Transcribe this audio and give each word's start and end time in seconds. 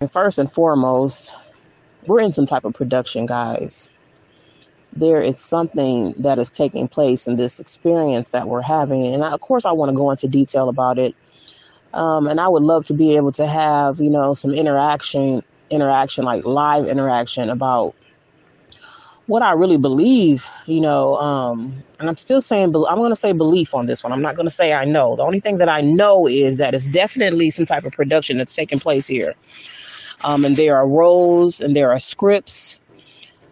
And 0.00 0.10
first 0.10 0.38
and 0.38 0.50
foremost, 0.50 1.34
we're 2.06 2.20
in 2.20 2.32
some 2.32 2.46
type 2.46 2.64
of 2.64 2.72
production, 2.72 3.26
guys. 3.26 3.88
There 4.92 5.20
is 5.20 5.40
something 5.40 6.14
that 6.18 6.38
is 6.38 6.52
taking 6.52 6.86
place 6.86 7.26
in 7.26 7.34
this 7.34 7.58
experience 7.58 8.30
that 8.30 8.48
we're 8.48 8.62
having. 8.62 9.12
And 9.12 9.24
of 9.24 9.40
course, 9.40 9.64
I 9.64 9.72
want 9.72 9.90
to 9.90 9.96
go 9.96 10.10
into 10.12 10.28
detail 10.28 10.68
about 10.68 10.98
it. 11.00 11.16
Um, 11.94 12.28
and 12.28 12.40
I 12.40 12.46
would 12.46 12.62
love 12.62 12.86
to 12.86 12.94
be 12.94 13.16
able 13.16 13.32
to 13.32 13.46
have, 13.46 14.00
you 14.00 14.08
know, 14.08 14.34
some 14.34 14.52
interaction, 14.52 15.42
interaction, 15.68 16.24
like 16.24 16.44
live 16.44 16.86
interaction 16.86 17.50
about 17.50 17.96
what 19.26 19.42
I 19.42 19.52
really 19.52 19.78
believe, 19.78 20.46
you 20.66 20.80
know, 20.80 21.16
um, 21.16 21.82
and 21.98 22.08
I'm 22.08 22.16
still 22.16 22.40
saying, 22.40 22.66
I'm 22.66 22.96
going 22.98 23.10
to 23.10 23.16
say 23.16 23.32
belief 23.32 23.74
on 23.74 23.86
this 23.86 24.04
one. 24.04 24.12
I'm 24.12 24.22
not 24.22 24.36
going 24.36 24.46
to 24.46 24.54
say 24.54 24.72
I 24.72 24.84
know. 24.84 25.16
The 25.16 25.22
only 25.22 25.40
thing 25.40 25.58
that 25.58 25.68
I 25.68 25.80
know 25.80 26.28
is 26.28 26.56
that 26.56 26.72
it's 26.74 26.86
definitely 26.86 27.50
some 27.50 27.66
type 27.66 27.84
of 27.84 27.92
production 27.92 28.38
that's 28.38 28.54
taking 28.54 28.78
place 28.78 29.06
here. 29.06 29.34
Um, 30.22 30.44
and 30.44 30.56
there 30.56 30.76
are 30.76 30.86
roles 30.86 31.60
and 31.60 31.74
there 31.76 31.90
are 31.90 32.00
scripts. 32.00 32.80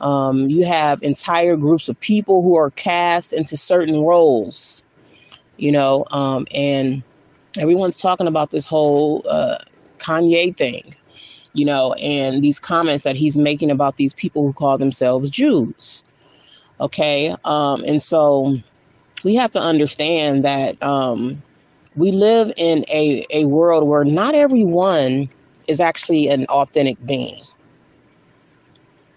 Um, 0.01 0.51
you 0.51 0.65
have 0.65 1.03
entire 1.03 1.57
groups 1.57 1.89
of 1.89 1.99
people 2.01 2.43
who 2.43 2.57
are 2.57 2.71
cast 2.73 3.33
into 3.33 3.57
certain 3.57 4.01
roles, 4.01 4.85
you 5.57 5.73
know, 5.73 6.05
um, 6.11 6.47
and 6.55 7.03
everyone's 7.59 7.99
talking 7.99 8.27
about 8.27 8.51
this 8.51 8.67
whole 8.67 9.25
uh, 9.29 9.59
Kanye 9.99 10.57
thing 10.57 10.95
you 11.57 11.65
know, 11.65 11.95
and 11.95 12.45
these 12.45 12.61
comments 12.61 13.03
that 13.05 13.17
he's 13.17 13.39
making 13.39 13.71
about 13.71 13.97
these 13.97 14.13
people 14.13 14.47
who 14.47 14.53
call 14.53 14.77
themselves 14.77 15.31
Jews. 15.31 16.05
Okay. 16.81 17.35
Um, 17.45 17.83
and 17.87 18.01
so 18.03 18.59
we 19.25 19.35
have 19.37 19.51
to 19.53 19.59
understand 19.59 20.45
that 20.45 20.81
um, 20.83 21.43
we 21.97 22.13
live 22.13 22.53
in 22.59 22.85
a, 22.91 23.25
a 23.33 23.47
world 23.47 23.89
where 23.89 24.05
not 24.05 24.35
everyone 24.35 25.31
is 25.69 25.81
actually 25.81 26.29
an 26.29 26.47
authentic 26.47 26.97
being. 27.07 27.43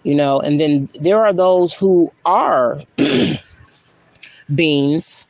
You 0.02 0.14
know, 0.14 0.40
and 0.40 0.58
then 0.58 0.88
there 1.00 1.24
are 1.24 1.32
those 1.32 1.74
who 1.74 2.10
are 2.24 2.80
beings 4.54 5.26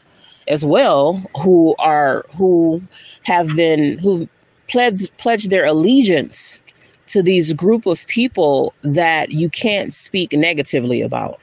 as 0.48 0.64
well 0.64 1.22
who 1.40 1.74
are 1.78 2.24
who 2.36 2.82
have 3.22 3.54
been 3.56 3.98
who 3.98 4.28
pledged 4.68 5.16
pledged 5.16 5.50
their 5.50 5.64
allegiance 5.64 6.60
to 7.06 7.22
these 7.22 7.52
group 7.54 7.86
of 7.86 8.06
people 8.06 8.72
that 8.82 9.32
you 9.32 9.48
can't 9.50 9.92
speak 9.92 10.32
negatively 10.32 11.02
about. 11.02 11.40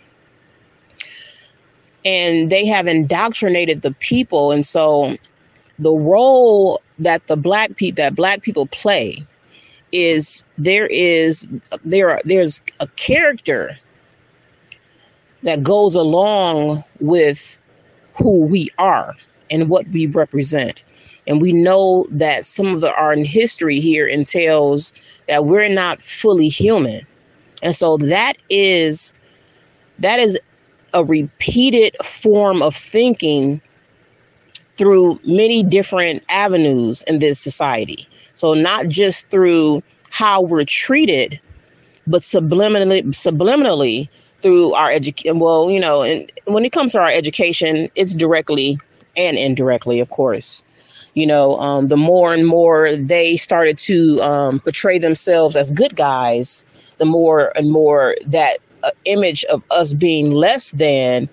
And 2.05 2.49
they 2.49 2.65
have 2.65 2.87
indoctrinated 2.87 3.81
the 3.81 3.91
people. 3.91 4.53
And 4.53 4.65
so 4.65 5.17
the 5.77 5.91
role 5.91 6.81
that 6.99 7.27
the 7.27 7.35
black 7.35 7.75
people 7.75 8.01
that 8.01 8.15
black 8.15 8.41
people 8.41 8.65
play 8.67 9.17
is 9.91 10.43
there 10.57 10.87
is 10.87 11.47
there 11.83 12.09
are, 12.11 12.21
there's 12.25 12.61
a 12.79 12.87
character 12.95 13.77
that 15.43 15.63
goes 15.63 15.95
along 15.95 16.83
with 16.99 17.61
who 18.17 18.41
we 18.45 18.69
are 18.77 19.15
and 19.49 19.69
what 19.69 19.87
we 19.89 20.07
represent. 20.07 20.83
And 21.27 21.41
we 21.41 21.51
know 21.51 22.05
that 22.09 22.45
some 22.45 22.67
of 22.67 22.81
the, 22.81 22.93
our 22.95 23.15
history 23.15 23.79
here 23.79 24.07
entails 24.07 25.21
that 25.27 25.45
we're 25.45 25.69
not 25.69 26.01
fully 26.01 26.47
human. 26.47 27.05
And 27.61 27.75
so 27.75 27.97
that 27.97 28.33
is 28.49 29.13
that 29.99 30.19
is 30.19 30.39
a 30.93 31.03
repeated 31.03 31.95
form 32.03 32.61
of 32.61 32.75
thinking 32.75 33.61
through 34.77 35.19
many 35.25 35.63
different 35.63 36.23
avenues 36.29 37.03
in 37.03 37.19
this 37.19 37.39
society. 37.39 38.06
So 38.37 38.53
not 38.53 38.87
just 38.87 39.29
through 39.29 39.83
how 40.09 40.41
we're 40.41 40.65
treated, 40.65 41.39
but 42.05 42.21
subliminally 42.21 43.03
subliminally 43.07 44.09
through 44.41 44.73
our 44.73 44.91
education. 44.91 45.39
Well, 45.39 45.69
you 45.69 45.79
know, 45.79 46.03
and 46.03 46.31
when 46.45 46.63
it 46.63 46.71
comes 46.71 46.93
to 46.93 46.99
our 46.99 47.09
education, 47.09 47.89
it's 47.95 48.13
directly 48.13 48.79
and 49.15 49.37
indirectly, 49.37 49.99
of 49.99 50.09
course 50.09 50.63
you 51.17 51.25
know, 51.25 51.59
um, 51.59 51.87
the 51.87 51.97
more 51.97 52.31
and 52.31 52.45
more 52.45 52.95
they 52.95 53.37
started 53.37 53.75
to 53.79 54.21
um, 54.21 54.59
portray 54.59 54.99
themselves 54.99 55.55
as 55.55 55.71
good 55.71 55.95
guys, 55.95 56.63
the 56.99 57.05
more 57.05 57.51
and 57.57 57.71
more 57.71 58.15
that 58.27 58.59
uh, 58.83 58.91
image 59.05 59.43
of 59.45 59.63
us 59.71 59.95
being 59.95 60.29
less 60.29 60.69
than 60.73 61.27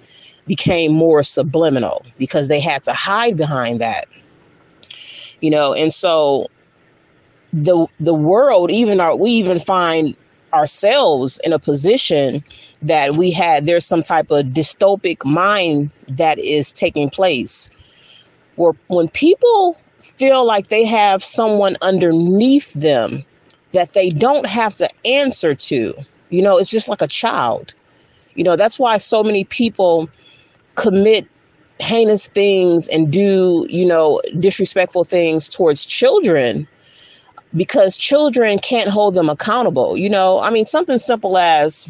became 0.47 0.95
more 0.95 1.23
subliminal 1.23 2.03
because 2.17 2.49
they 2.49 2.61
had 2.61 2.83
to 2.85 2.95
hide 2.95 3.37
behind 3.37 3.79
that. 3.79 4.09
You 5.43 5.51
know, 5.51 5.75
and 5.75 5.93
so 5.93 6.49
the 7.63 7.87
the 8.01 8.15
world, 8.15 8.71
even 8.71 9.01
our 9.01 9.15
we 9.17 9.31
even 9.31 9.59
find 9.59 10.17
ourselves 10.53 11.41
in 11.45 11.53
a 11.53 11.59
position 11.59 12.43
that 12.83 13.15
we 13.15 13.31
had 13.31 13.67
there's 13.67 13.85
some 13.85 14.03
type 14.03 14.31
of 14.31 14.47
dystopic 14.47 15.25
mind 15.25 15.91
that 16.09 16.39
is 16.39 16.71
taking 16.71 17.11
place 17.11 17.71
where 18.57 18.73
when 18.89 19.09
people 19.09 19.77
feel 20.01 20.47
like 20.47 20.69
they 20.69 20.85
have 20.85 21.25
someone 21.25 21.77
underneath 21.83 22.73
them 22.75 23.25
that 23.73 23.93
they 23.95 24.09
don't 24.11 24.47
have 24.47 24.77
to 24.77 24.89
answer 25.05 25.55
to, 25.55 25.93
you 26.31 26.41
know, 26.43 26.57
it's 26.59 26.71
just 26.71 26.89
like 26.89 27.03
a 27.03 27.09
child. 27.09 27.75
You 28.35 28.45
know, 28.45 28.55
that's 28.55 28.79
why 28.79 28.99
so 28.99 29.25
many 29.25 29.45
people 29.45 30.09
commit 30.77 31.27
heinous 31.81 32.29
things 32.29 32.87
and 32.89 33.13
do, 33.13 33.67
you 33.69 33.85
know, 33.85 34.21
disrespectful 34.39 35.05
things 35.05 35.49
towards 35.49 35.85
children 35.85 36.69
because 37.57 37.97
children 37.97 38.59
can't 38.59 38.89
hold 38.89 39.15
them 39.15 39.29
accountable. 39.29 39.97
You 39.97 40.11
know, 40.11 40.41
I 40.41 40.51
mean, 40.51 40.67
something 40.67 40.99
simple 40.99 41.39
as 41.39 41.89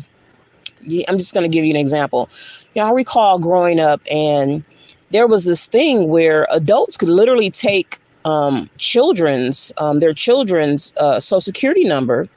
I'm 1.09 1.19
just 1.19 1.35
going 1.35 1.51
to 1.51 1.55
give 1.55 1.65
you 1.65 1.71
an 1.71 1.81
example. 1.81 2.29
You 2.75 2.83
know, 2.83 2.89
I 2.89 2.93
recall 2.93 3.39
growing 3.39 3.81
up 3.81 4.03
and 4.11 4.63
there 5.11 5.27
was 5.27 5.45
this 5.45 5.67
thing 5.67 6.09
where 6.09 6.47
adults 6.51 6.97
could 6.97 7.09
literally 7.09 7.51
take 7.51 7.99
um, 8.25 8.69
children's 8.79 9.73
um, 9.77 10.01
their 10.01 10.15
children's 10.15 10.93
uh, 10.97 11.21
social 11.21 11.41
security 11.41 11.85
number 11.85 12.29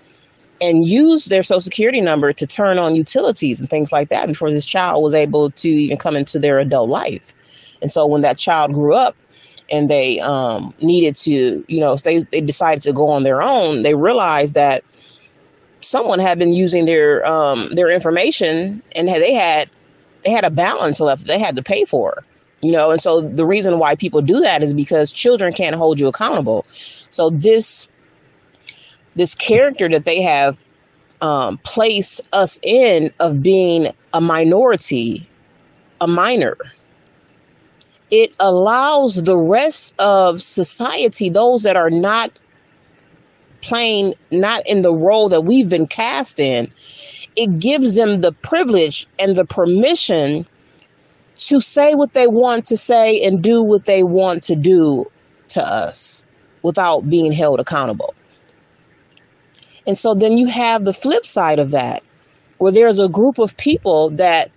and 0.59 0.85
use 0.85 1.25
their 1.25 1.43
social 1.43 1.61
security 1.61 2.01
number 2.01 2.33
to 2.33 2.47
turn 2.47 2.77
on 2.77 2.95
utilities 2.95 3.59
and 3.59 3.69
things 3.69 3.91
like 3.91 4.09
that 4.09 4.27
before 4.27 4.51
this 4.51 4.65
child 4.65 5.03
was 5.03 5.13
able 5.13 5.51
to 5.51 5.69
even 5.69 5.97
come 5.97 6.15
into 6.15 6.39
their 6.39 6.59
adult 6.59 6.89
life. 6.89 7.33
And 7.81 7.91
so 7.91 8.05
when 8.05 8.21
that 8.21 8.37
child 8.37 8.73
grew 8.73 8.95
up 8.95 9.15
and 9.69 9.89
they 9.89 10.19
um, 10.21 10.73
needed 10.81 11.15
to, 11.15 11.63
you 11.67 11.79
know, 11.79 11.95
they, 11.97 12.19
they 12.19 12.41
decided 12.41 12.81
to 12.83 12.93
go 12.93 13.09
on 13.09 13.23
their 13.23 13.41
own, 13.41 13.81
they 13.81 13.95
realized 13.95 14.53
that 14.55 14.83
someone 15.81 16.19
had 16.19 16.39
been 16.39 16.53
using 16.53 16.85
their 16.85 17.25
um, 17.25 17.69
their 17.69 17.89
information 17.89 18.81
and 18.95 19.07
they 19.07 19.33
had 19.33 19.69
they 20.23 20.31
had 20.31 20.43
a 20.43 20.49
balance 20.49 20.99
left 20.99 21.25
they 21.27 21.39
had 21.39 21.55
to 21.55 21.63
pay 21.63 21.85
for 21.85 22.23
you 22.61 22.71
know? 22.71 22.91
And 22.91 23.01
so 23.01 23.21
the 23.21 23.45
reason 23.45 23.79
why 23.79 23.95
people 23.95 24.21
do 24.21 24.39
that 24.39 24.63
is 24.63 24.73
because 24.73 25.11
children 25.11 25.53
can't 25.53 25.75
hold 25.75 25.99
you 25.99 26.07
accountable. 26.07 26.65
So 26.67 27.29
this 27.29 27.87
this 29.15 29.33
character 29.33 29.89
that 29.89 30.05
they 30.05 30.21
have 30.21 30.63
um, 31.21 31.57
placed 31.59 32.21
us 32.33 32.59
in 32.61 33.11
of 33.19 33.41
being 33.41 33.91
a 34.13 34.21
minority 34.21 35.27
a 36.01 36.07
minor 36.07 36.55
it 38.11 38.33
allows 38.39 39.23
the 39.23 39.37
rest 39.37 39.93
of 39.99 40.41
society 40.41 41.29
those 41.29 41.63
that 41.63 41.75
are 41.75 41.89
not 41.89 42.31
playing 43.61 44.13
not 44.31 44.65
in 44.67 44.81
the 44.81 44.93
role 44.93 45.29
that 45.29 45.41
we've 45.41 45.69
been 45.69 45.87
cast 45.87 46.39
in 46.39 46.71
it 47.35 47.59
gives 47.59 47.95
them 47.95 48.21
the 48.21 48.31
privilege 48.31 49.07
and 49.19 49.35
the 49.35 49.45
permission 49.45 50.45
to 51.37 51.61
say 51.61 51.93
what 51.93 52.13
they 52.13 52.27
want 52.27 52.65
to 52.65 52.75
say 52.75 53.23
and 53.23 53.43
do 53.43 53.61
what 53.61 53.85
they 53.85 54.03
want 54.03 54.41
to 54.43 54.55
do 54.55 55.05
to 55.49 55.61
us 55.61 56.25
without 56.63 57.09
being 57.09 57.31
held 57.31 57.59
accountable. 57.59 58.13
And 59.85 59.97
so 59.97 60.13
then 60.13 60.35
you 60.35 60.47
have 60.47 60.83
the 60.83 60.93
flip 60.93 61.25
side 61.25 61.59
of 61.59 61.71
that, 61.71 62.03
where 62.57 62.71
there's 62.71 62.99
a 62.99 63.07
group 63.07 63.37
of 63.37 63.55
people 63.57 64.09
that 64.11 64.51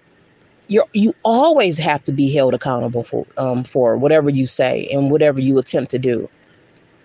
you 0.71 0.85
you 0.93 1.15
always 1.25 1.77
have 1.79 2.03
to 2.05 2.13
be 2.13 2.33
held 2.33 2.55
accountable 2.55 3.03
for 3.03 3.27
um, 3.37 3.65
for 3.65 3.97
whatever 3.97 4.31
you 4.31 4.47
say 4.47 4.89
and 4.93 5.11
whatever 5.11 5.41
you 5.41 5.59
attempt 5.59 5.91
to 5.91 5.99
do. 5.99 6.29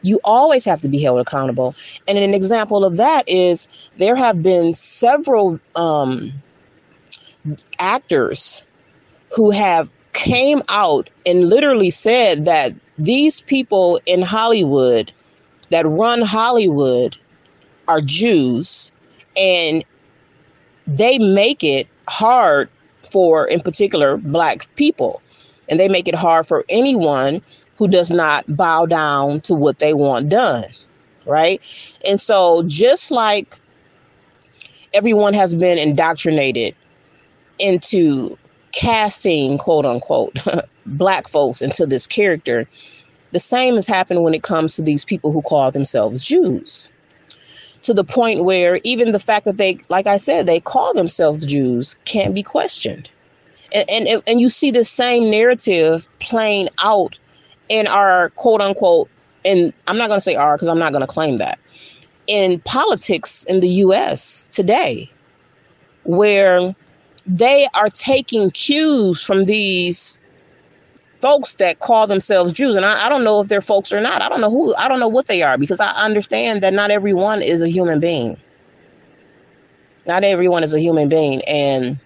You 0.04 0.20
always 0.24 0.64
have 0.66 0.82
to 0.82 0.88
be 0.88 1.02
held 1.02 1.20
accountable. 1.20 1.74
And 2.08 2.18
an 2.20 2.36
example 2.36 2.86
of 2.86 2.98
that 2.98 3.28
is 3.28 3.90
there 3.98 4.16
have 4.16 4.44
been 4.44 4.76
several 4.76 5.60
um, 5.76 6.32
actors 7.80 8.62
who 9.36 9.50
have 9.50 9.90
came 10.14 10.62
out 10.70 11.10
and 11.26 11.50
literally 11.50 11.90
said 11.90 12.46
that 12.46 12.72
these 13.00 13.42
people 13.42 14.00
in 14.06 14.22
Hollywood 14.22 15.12
that 15.72 15.88
run 15.88 16.22
Hollywood 16.22 17.18
are 17.88 18.00
Jews 18.00 18.92
and 19.36 19.84
they 20.86 21.18
make 21.18 21.64
it 21.64 21.88
hard 22.08 22.70
for, 23.08 23.48
in 23.48 23.62
particular, 23.62 24.18
black 24.18 24.74
people. 24.76 25.22
And 25.70 25.80
they 25.80 25.90
make 25.90 26.08
it 26.08 26.16
hard 26.16 26.48
for 26.48 26.64
anyone 26.70 27.42
who 27.78 27.88
does 27.88 28.12
not 28.12 28.46
bow 28.56 28.86
down 28.86 29.42
to 29.42 29.54
what 29.54 29.80
they 29.80 29.94
want 29.94 30.30
done. 30.30 30.66
right? 31.26 31.62
And 32.08 32.20
so, 32.22 32.64
just 32.68 33.12
like 33.12 33.60
everyone 34.94 35.34
has 35.34 35.54
been 35.56 35.78
indoctrinated 35.78 36.76
into 37.60 38.38
casting, 38.72 39.58
quote 39.58 39.86
unquote, 39.86 40.38
black 40.86 41.28
folks 41.28 41.62
into 41.62 41.86
this 41.86 42.08
character, 42.08 42.68
the 43.32 43.40
same 43.40 43.76
has 43.76 43.88
happened 43.88 44.24
when 44.24 44.34
it 44.34 44.44
comes 44.44 44.76
to 44.76 44.82
these 44.82 45.04
people 45.04 45.32
who 45.32 45.42
call 45.42 45.72
themselves 45.72 46.24
Jews. 46.24 46.90
To 47.86 47.94
the 47.94 48.04
point 48.04 48.44
where 48.44 48.80
even 48.84 49.12
the 49.12 49.20
fact 49.20 49.46
that 49.46 49.58
they, 49.58 49.80
like 49.90 50.08
I 50.08 50.18
said, 50.18 50.48
they 50.48 50.60
call 50.60 50.94
themselves 50.94 51.46
Jews 51.46 51.96
can't 52.06 52.34
be 52.34 52.42
questioned. 52.42 53.10
And, 53.76 54.08
and, 54.08 54.24
and 54.26 54.42
you 54.42 54.50
see 54.50 54.72
the 54.72 54.84
same 54.84 55.30
narrative 55.30 56.08
playing 56.20 56.70
out 56.80 57.20
in 57.70 57.86
our 57.86 58.32
quote 58.32 58.62
unquote, 58.62 59.08
and 59.44 59.72
I'm 59.88 59.98
not 59.98 60.08
going 60.08 60.18
to 60.18 60.22
say 60.22 60.36
our 60.36 60.56
because 60.56 60.68
I'm 60.68 60.80
not 60.80 60.94
going 60.94 61.02
to 61.02 61.08
claim 61.08 61.38
that, 61.38 61.60
in 62.26 62.60
politics 62.62 63.44
in 63.46 63.60
the 63.60 63.70
US 63.70 64.48
today, 64.50 65.12
where 66.06 66.76
they 67.28 67.68
are 67.76 67.90
taking 67.90 68.50
cues 68.52 69.24
from 69.24 69.44
these 69.44 70.18
folks 71.26 71.56
that 71.56 71.80
call 71.80 72.06
themselves 72.06 72.54
Jews. 72.54 72.76
And 72.76 72.86
I, 72.86 73.08
I, 73.08 73.10
don't 73.10 73.24
know 73.24 73.40
if 73.40 73.48
they're 73.48 73.60
folks 73.60 73.92
or 73.92 74.00
not. 74.00 74.22
I 74.22 74.30
don't 74.30 74.42
know 74.42 74.52
who, 74.52 74.76
I 74.76 74.88
don't 74.88 75.00
know 75.00 75.08
what 75.08 75.26
they 75.26 75.42
are 75.42 75.58
because 75.58 75.80
I 75.80 75.90
understand 75.90 76.62
that 76.62 76.72
not 76.72 76.92
everyone 76.92 77.42
is 77.42 77.64
a 77.64 77.68
human 77.68 78.00
being. 78.00 78.38
Not 80.06 80.24
everyone 80.24 80.64
is 80.64 80.72
a 80.72 80.80
human 80.80 81.10
being. 81.10 81.42
And 81.46 81.98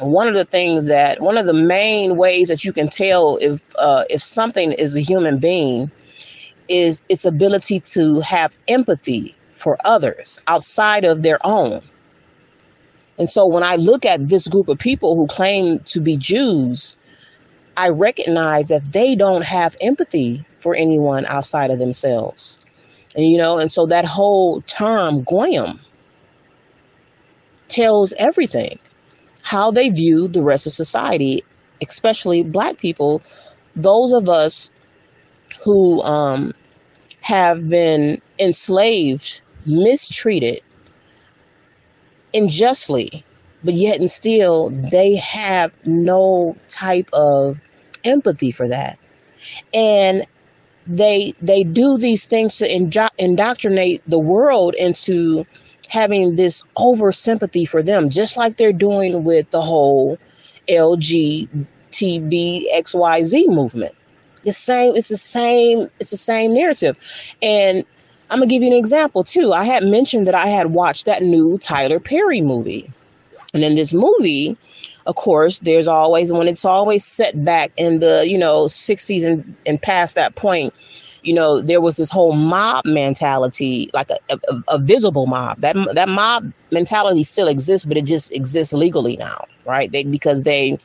one 0.00 0.26
of 0.26 0.32
the 0.32 0.46
things 0.46 0.86
that, 0.86 1.20
one 1.20 1.36
of 1.36 1.44
the 1.44 1.52
main 1.52 2.16
ways 2.16 2.48
that 2.48 2.64
you 2.64 2.72
can 2.72 2.88
tell 2.88 3.36
if, 3.42 3.60
uh, 3.78 4.04
if 4.08 4.22
something 4.22 4.72
is 4.72 4.96
a 4.96 5.00
human 5.02 5.38
being 5.38 5.90
is 6.68 7.02
its 7.10 7.26
ability 7.26 7.78
to 7.80 8.20
have 8.20 8.58
empathy 8.68 9.34
for 9.50 9.76
others 9.84 10.40
outside 10.46 11.04
of 11.04 11.20
their 11.20 11.44
own. 11.44 11.82
And 13.18 13.28
so 13.28 13.44
when 13.46 13.64
I 13.64 13.76
look 13.76 14.06
at 14.06 14.28
this 14.28 14.48
group 14.48 14.68
of 14.68 14.78
people 14.78 15.14
who 15.14 15.26
claim 15.26 15.80
to 15.80 16.00
be 16.00 16.16
Jews, 16.16 16.96
I 17.76 17.88
recognize 17.88 18.68
that 18.68 18.92
they 18.92 19.14
don't 19.14 19.44
have 19.44 19.76
empathy 19.80 20.44
for 20.58 20.74
anyone 20.74 21.24
outside 21.26 21.70
of 21.70 21.78
themselves. 21.78 22.58
And, 23.16 23.26
you 23.30 23.38
know, 23.38 23.58
and 23.58 23.70
so 23.70 23.86
that 23.86 24.04
whole 24.04 24.60
term, 24.62 25.22
goyim, 25.24 25.80
tells 27.68 28.12
everything 28.14 28.78
how 29.42 29.70
they 29.70 29.88
view 29.88 30.28
the 30.28 30.42
rest 30.42 30.66
of 30.66 30.72
society, 30.72 31.42
especially 31.86 32.42
black 32.42 32.78
people, 32.78 33.22
those 33.74 34.12
of 34.12 34.28
us 34.28 34.70
who 35.64 36.02
um, 36.02 36.54
have 37.20 37.68
been 37.68 38.20
enslaved, 38.38 39.40
mistreated, 39.66 40.60
unjustly 42.34 43.24
but 43.64 43.74
yet 43.74 43.98
and 43.98 44.10
still 44.10 44.70
mm-hmm. 44.70 44.88
they 44.88 45.16
have 45.16 45.72
no 45.84 46.56
type 46.68 47.10
of 47.12 47.62
empathy 48.04 48.50
for 48.50 48.66
that 48.68 48.98
and 49.72 50.26
they 50.86 51.32
they 51.40 51.62
do 51.62 51.96
these 51.96 52.24
things 52.24 52.56
to 52.56 52.68
indo- 52.72 53.08
indoctrinate 53.18 54.02
the 54.08 54.18
world 54.18 54.74
into 54.74 55.46
having 55.88 56.34
this 56.36 56.64
over 56.76 57.12
sympathy 57.12 57.64
for 57.64 57.82
them 57.82 58.10
just 58.10 58.36
like 58.36 58.56
they're 58.56 58.72
doing 58.72 59.22
with 59.24 59.48
the 59.50 59.60
whole 59.60 60.18
LGBTXYZ 60.68 63.46
movement 63.48 63.94
the 64.42 64.52
same 64.52 64.96
it's 64.96 65.08
the 65.08 65.16
same 65.16 65.88
it's 66.00 66.10
the 66.10 66.16
same 66.16 66.52
narrative 66.52 66.98
and 67.42 67.84
I'm 68.32 68.38
gonna 68.38 68.48
give 68.48 68.62
you 68.62 68.68
an 68.68 68.78
example 68.78 69.24
too. 69.24 69.52
I 69.52 69.64
had 69.64 69.84
mentioned 69.84 70.26
that 70.26 70.34
I 70.34 70.46
had 70.46 70.68
watched 70.68 71.04
that 71.04 71.22
new 71.22 71.58
Tyler 71.58 72.00
Perry 72.00 72.40
movie. 72.40 72.90
And 73.54 73.64
in 73.64 73.74
this 73.74 73.92
movie, 73.92 74.56
of 75.06 75.16
course, 75.16 75.58
there's 75.58 75.86
always 75.86 76.32
when 76.32 76.48
it's 76.48 76.64
always 76.64 77.04
set 77.04 77.44
back 77.44 77.70
in 77.76 78.00
the, 78.00 78.26
you 78.26 78.38
know, 78.38 78.64
60s 78.64 79.24
and, 79.24 79.56
and 79.66 79.80
past 79.80 80.14
that 80.14 80.36
point, 80.36 80.74
you 81.22 81.34
know, 81.34 81.60
there 81.60 81.80
was 81.80 81.98
this 81.98 82.10
whole 82.10 82.32
mob 82.32 82.86
mentality, 82.86 83.90
like 83.92 84.10
a, 84.10 84.16
a, 84.30 84.62
a, 84.68 84.78
visible 84.78 85.26
mob. 85.26 85.60
That 85.60 85.76
that 85.94 86.08
mob 86.08 86.50
mentality 86.70 87.24
still 87.24 87.46
exists, 87.46 87.84
but 87.84 87.96
it 87.96 88.06
just 88.06 88.34
exists 88.34 88.72
legally 88.72 89.16
now, 89.16 89.44
right? 89.66 89.92
They 89.92 90.02
because 90.04 90.42
they 90.42 90.78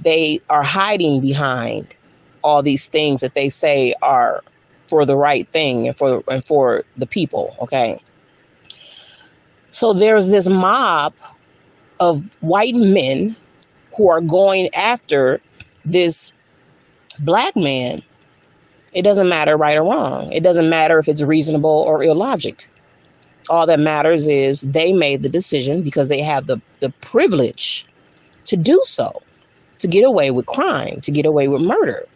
they 0.00 0.40
are 0.50 0.62
hiding 0.62 1.20
behind 1.20 1.94
all 2.42 2.62
these 2.62 2.88
things 2.88 3.20
that 3.20 3.34
they 3.34 3.48
say 3.48 3.94
are 4.02 4.42
for 4.88 5.04
the 5.04 5.16
right 5.16 5.46
thing 5.50 5.86
and 5.86 5.96
for 5.96 6.24
and 6.28 6.44
for 6.44 6.84
the 6.96 7.06
people, 7.06 7.54
okay? 7.60 8.00
So 9.70 9.92
there's 9.92 10.30
this 10.30 10.48
mob 10.48 11.12
of 12.00 12.36
white 12.40 12.74
men 12.74 13.36
who 13.96 14.08
are 14.08 14.20
going 14.20 14.68
after 14.74 15.40
this 15.84 16.32
black 17.20 17.56
man, 17.56 18.02
it 18.92 19.02
doesn't 19.02 19.28
matter 19.28 19.56
right 19.56 19.76
or 19.76 19.84
wrong. 19.84 20.32
It 20.32 20.42
doesn't 20.42 20.68
matter 20.68 20.98
if 20.98 21.08
it's 21.08 21.22
reasonable 21.22 21.70
or 21.86 22.02
illogic. 22.02 22.68
All 23.50 23.66
that 23.66 23.80
matters 23.80 24.26
is 24.26 24.62
they 24.62 24.92
made 24.92 25.22
the 25.22 25.28
decision 25.28 25.82
because 25.82 26.08
they 26.08 26.20
have 26.20 26.46
the, 26.46 26.60
the 26.80 26.90
privilege 27.00 27.86
to 28.44 28.56
do 28.56 28.80
so, 28.84 29.22
to 29.78 29.86
get 29.88 30.04
away 30.04 30.30
with 30.30 30.46
crime, 30.46 31.00
to 31.02 31.10
get 31.10 31.26
away 31.26 31.48
with 31.48 31.62
murder. 31.62 32.06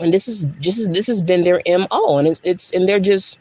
And 0.00 0.12
this 0.12 0.26
is 0.28 0.46
just 0.60 0.92
this 0.92 1.06
has 1.06 1.20
been 1.20 1.44
their 1.44 1.60
MO. 1.66 2.18
And 2.18 2.26
it's 2.26 2.40
it's 2.44 2.70
and 2.72 2.88
they're 2.88 3.00
just 3.00 3.38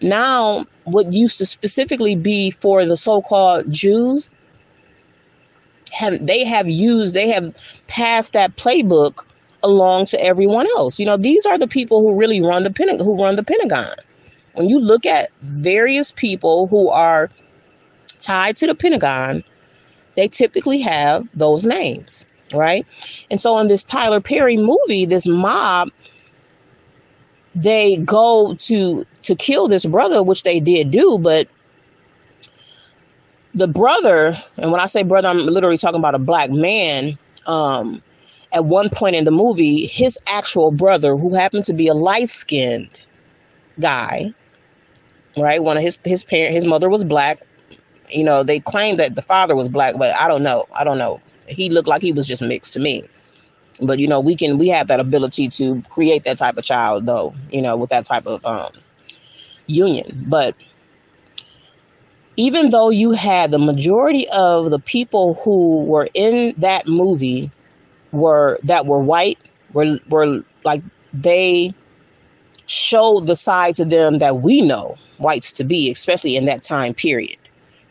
now 0.00 0.66
what 0.84 1.12
used 1.12 1.38
to 1.38 1.46
specifically 1.46 2.16
be 2.16 2.50
for 2.50 2.84
the 2.84 2.96
so-called 2.96 3.70
Jews, 3.70 4.28
have 5.92 6.24
they 6.26 6.44
have 6.44 6.68
used 6.68 7.14
they 7.14 7.28
have 7.28 7.54
passed 7.86 8.32
that 8.32 8.56
playbook 8.56 9.24
along 9.62 10.06
to 10.06 10.22
everyone 10.22 10.66
else. 10.76 10.98
You 10.98 11.06
know, 11.06 11.16
these 11.16 11.46
are 11.46 11.58
the 11.58 11.68
people 11.68 12.00
who 12.00 12.14
really 12.14 12.40
run 12.40 12.64
the 12.64 12.72
Pentagon 12.72 13.04
who 13.04 13.22
run 13.22 13.36
the 13.36 13.44
Pentagon. 13.44 13.94
When 14.54 14.68
you 14.68 14.78
look 14.78 15.06
at 15.06 15.30
various 15.42 16.12
people 16.12 16.66
who 16.66 16.88
are 16.88 17.30
tied 18.20 18.56
to 18.56 18.66
the 18.66 18.74
Pentagon, 18.74 19.44
they 20.16 20.28
typically 20.28 20.80
have 20.80 21.26
those 21.34 21.64
names, 21.64 22.26
right? 22.52 22.86
And 23.30 23.40
so 23.40 23.58
in 23.58 23.66
this 23.66 23.84
Tyler 23.84 24.20
Perry 24.20 24.56
movie, 24.56 25.06
this 25.06 25.26
mob 25.26 25.90
they 27.54 27.98
go 27.98 28.54
to 28.54 29.04
to 29.22 29.36
kill 29.36 29.68
this 29.68 29.84
brother, 29.84 30.22
which 30.22 30.42
they 30.42 30.58
did 30.60 30.90
do, 30.90 31.18
but 31.18 31.48
the 33.54 33.68
brother, 33.68 34.36
and 34.58 34.72
when 34.72 34.80
I 34.80 34.86
say 34.86 35.02
brother, 35.02 35.28
I'm 35.28 35.38
literally 35.38 35.78
talking 35.78 35.98
about 35.98 36.14
a 36.14 36.18
black 36.18 36.50
man. 36.50 37.18
Um, 37.46 38.02
at 38.54 38.66
one 38.66 38.88
point 38.90 39.16
in 39.16 39.24
the 39.24 39.30
movie, 39.30 39.86
his 39.86 40.18
actual 40.26 40.70
brother, 40.70 41.16
who 41.16 41.34
happened 41.34 41.64
to 41.64 41.72
be 41.72 41.88
a 41.88 41.94
light 41.94 42.28
skinned 42.28 43.00
guy, 43.80 44.32
right? 45.36 45.62
One 45.62 45.76
of 45.76 45.82
his 45.82 45.98
his 46.04 46.24
parent, 46.24 46.54
his 46.54 46.66
mother 46.66 46.88
was 46.88 47.04
black. 47.04 47.42
You 48.10 48.24
know, 48.24 48.42
they 48.42 48.60
claimed 48.60 48.98
that 49.00 49.16
the 49.16 49.22
father 49.22 49.56
was 49.56 49.68
black, 49.68 49.96
but 49.98 50.14
I 50.14 50.28
don't 50.28 50.42
know. 50.42 50.66
I 50.76 50.84
don't 50.84 50.98
know. 50.98 51.20
He 51.48 51.70
looked 51.70 51.88
like 51.88 52.02
he 52.02 52.12
was 52.12 52.26
just 52.26 52.42
mixed 52.42 52.72
to 52.74 52.80
me. 52.80 53.02
But 53.80 53.98
you 53.98 54.06
know, 54.06 54.20
we 54.20 54.34
can 54.36 54.58
we 54.58 54.68
have 54.68 54.88
that 54.88 55.00
ability 55.00 55.48
to 55.48 55.82
create 55.90 56.24
that 56.24 56.38
type 56.38 56.56
of 56.56 56.64
child, 56.64 57.06
though. 57.06 57.34
You 57.50 57.62
know, 57.62 57.76
with 57.76 57.90
that 57.90 58.04
type 58.04 58.26
of 58.26 58.44
um, 58.44 58.72
union, 59.66 60.24
but 60.28 60.54
even 62.36 62.70
though 62.70 62.90
you 62.90 63.12
had 63.12 63.50
the 63.50 63.58
majority 63.58 64.26
of 64.30 64.70
the 64.70 64.78
people 64.78 65.34
who 65.34 65.84
were 65.84 66.08
in 66.14 66.54
that 66.58 66.86
movie 66.86 67.50
were 68.12 68.58
that 68.62 68.86
were 68.86 68.98
white 68.98 69.38
were 69.72 69.98
were 70.08 70.42
like 70.64 70.82
they 71.12 71.74
showed 72.66 73.26
the 73.26 73.36
side 73.36 73.74
to 73.74 73.84
them 73.84 74.18
that 74.18 74.38
we 74.38 74.60
know 74.60 74.96
whites 75.18 75.52
to 75.52 75.64
be 75.64 75.90
especially 75.90 76.36
in 76.36 76.44
that 76.44 76.62
time 76.62 76.94
period 76.94 77.36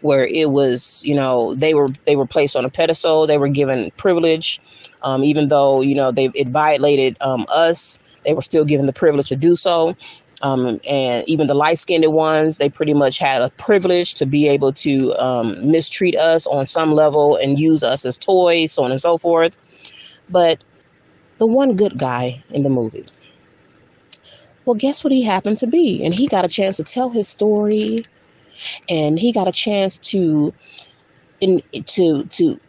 where 0.02 0.26
it 0.28 0.52
was 0.52 1.04
you 1.06 1.14
know 1.14 1.54
they 1.56 1.74
were 1.74 1.90
they 2.06 2.16
were 2.16 2.26
placed 2.26 2.56
on 2.56 2.66
a 2.66 2.70
pedestal 2.70 3.28
they 3.28 3.38
were 3.38 3.50
given 3.50 3.92
privilege 3.98 4.60
um, 5.04 5.24
even 5.24 5.48
though 5.48 5.82
you 5.82 5.96
know 5.96 6.12
they 6.12 6.26
it 6.36 6.48
violated 6.48 7.18
um, 7.22 7.46
us 7.54 8.00
they 8.26 8.34
were 8.34 8.42
still 8.42 8.66
given 8.66 8.86
the 8.86 8.94
privilege 8.94 9.30
to 9.30 9.36
do 9.36 9.56
so 9.56 9.96
um, 10.44 10.80
and 10.88 11.28
even 11.28 11.48
the 11.48 11.54
light 11.54 11.78
skinned 11.78 12.06
ones, 12.12 12.58
they 12.58 12.70
pretty 12.70 12.94
much 12.94 13.18
had 13.18 13.42
a 13.42 13.50
privilege 13.52 14.16
to 14.16 14.26
be 14.26 14.48
able 14.48 14.72
to 14.74 15.16
um, 15.18 15.70
mistreat 15.70 16.16
us 16.16 16.48
on 16.48 16.66
some 16.66 16.94
level 16.94 17.36
and 17.38 17.60
use 17.60 17.84
us 17.84 18.06
as 18.06 18.18
toys, 18.18 18.72
so 18.74 18.84
on 18.84 18.92
and 18.92 19.00
so 19.00 19.18
forth. 19.18 19.58
But 20.30 20.64
the 21.38 21.48
one 21.48 21.76
good 21.76 21.98
guy 21.98 22.44
in 22.50 22.64
the 22.64 22.70
movie, 22.70 23.06
well, 24.66 24.76
guess 24.76 25.04
what 25.04 25.12
he 25.12 25.24
happened 25.24 25.58
to 25.60 25.68
be? 25.68 26.04
And 26.04 26.14
he 26.14 26.28
got 26.28 26.46
a 26.46 26.48
chance 26.48 26.78
to 26.78 26.84
tell 26.84 27.10
his 27.10 27.28
story, 27.28 28.06
and 28.90 29.18
he 29.18 29.32
got 29.32 29.48
a 29.48 29.52
chance 29.52 29.98
to, 29.98 30.54
in 31.40 31.62
to 31.86 32.24
to 32.26 32.60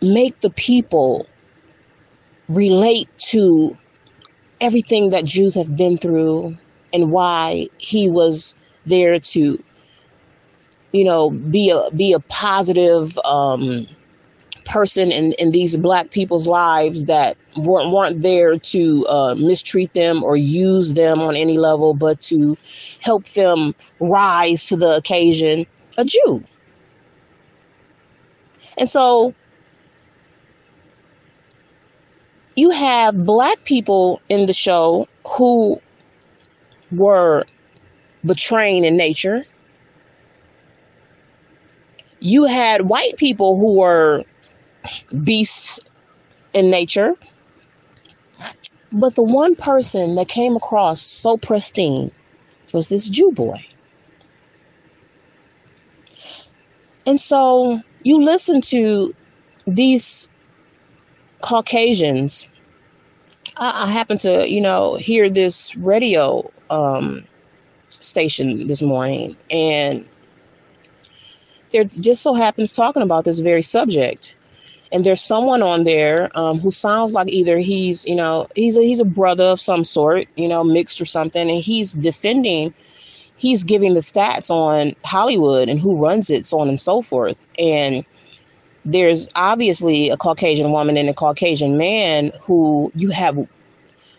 make 0.00 0.40
the 0.40 0.50
people 0.50 1.26
relate 2.48 3.08
to 3.18 3.76
everything 4.60 5.10
that 5.10 5.24
Jews 5.24 5.54
have 5.54 5.76
been 5.76 5.96
through, 5.96 6.56
and 6.92 7.10
why 7.10 7.68
he 7.78 8.08
was 8.08 8.54
there 8.86 9.18
to 9.18 9.62
you 10.92 11.04
know 11.04 11.30
be 11.30 11.70
a 11.70 11.90
be 11.94 12.12
a 12.12 12.20
positive 12.20 13.18
um 13.24 13.86
person 14.70 15.10
in, 15.10 15.32
in 15.32 15.50
these 15.50 15.76
black 15.76 16.10
people's 16.10 16.46
lives 16.46 17.06
that 17.06 17.36
weren't, 17.56 17.90
weren't 17.90 18.22
there 18.22 18.56
to 18.58 19.06
uh, 19.08 19.34
mistreat 19.34 19.92
them 19.94 20.22
or 20.22 20.36
use 20.36 20.94
them 20.94 21.20
on 21.20 21.34
any 21.36 21.58
level, 21.58 21.92
but 21.92 22.20
to 22.20 22.56
help 23.02 23.24
them 23.30 23.74
rise 23.98 24.64
to 24.64 24.76
the 24.76 24.96
occasion, 24.96 25.66
a 25.98 26.04
Jew. 26.04 26.42
And 28.78 28.88
so 28.88 29.34
you 32.56 32.70
have 32.70 33.24
black 33.24 33.64
people 33.64 34.20
in 34.28 34.46
the 34.46 34.52
show 34.52 35.08
who 35.26 35.80
were 36.92 37.44
betraying 38.24 38.84
in 38.84 38.96
nature. 38.96 39.46
You 42.20 42.44
had 42.44 42.82
white 42.82 43.16
people 43.16 43.56
who 43.58 43.74
were 43.74 44.24
beasts 45.22 45.78
in 46.52 46.70
nature. 46.70 47.14
But 48.92 49.14
the 49.14 49.22
one 49.22 49.54
person 49.54 50.16
that 50.16 50.28
came 50.28 50.56
across 50.56 51.00
so 51.00 51.36
pristine 51.36 52.10
was 52.72 52.88
this 52.88 53.08
Jew 53.08 53.30
boy. 53.32 53.64
And 57.06 57.20
so 57.20 57.80
you 58.02 58.20
listen 58.20 58.60
to 58.62 59.14
these 59.66 60.28
Caucasians. 61.40 62.46
I, 63.56 63.84
I 63.84 63.90
happen 63.90 64.18
to, 64.18 64.48
you 64.48 64.60
know, 64.60 64.96
hear 64.96 65.28
this 65.30 65.74
radio 65.76 66.50
um, 66.70 67.24
station 67.88 68.66
this 68.66 68.82
morning, 68.82 69.36
and 69.50 70.06
there 71.72 71.84
just 71.84 72.22
so 72.22 72.34
happens 72.34 72.72
talking 72.72 73.02
about 73.02 73.24
this 73.24 73.38
very 73.38 73.62
subject 73.62 74.36
and 74.92 75.04
there's 75.04 75.20
someone 75.20 75.62
on 75.62 75.84
there 75.84 76.30
um, 76.36 76.58
who 76.58 76.70
sounds 76.70 77.12
like 77.12 77.28
either 77.28 77.58
he's 77.58 78.04
you 78.06 78.14
know 78.14 78.46
he's 78.54 78.76
a, 78.76 78.80
he's 78.80 79.00
a 79.00 79.04
brother 79.04 79.44
of 79.44 79.60
some 79.60 79.84
sort 79.84 80.26
you 80.36 80.48
know 80.48 80.64
mixed 80.64 81.00
or 81.00 81.04
something 81.04 81.50
and 81.50 81.62
he's 81.62 81.92
defending 81.92 82.74
he's 83.36 83.64
giving 83.64 83.94
the 83.94 84.00
stats 84.00 84.50
on 84.50 84.94
hollywood 85.04 85.68
and 85.68 85.80
who 85.80 85.96
runs 85.96 86.30
it 86.30 86.46
so 86.46 86.58
on 86.60 86.68
and 86.68 86.80
so 86.80 87.02
forth 87.02 87.46
and 87.58 88.04
there's 88.84 89.28
obviously 89.36 90.10
a 90.10 90.16
caucasian 90.16 90.72
woman 90.72 90.96
and 90.96 91.08
a 91.08 91.14
caucasian 91.14 91.76
man 91.76 92.32
who 92.42 92.90
you 92.94 93.10
have 93.10 93.38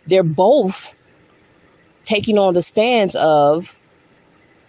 they're 0.07 0.23
both 0.23 0.97
taking 2.03 2.37
on 2.37 2.53
the 2.53 2.61
stance 2.61 3.15
of 3.15 3.75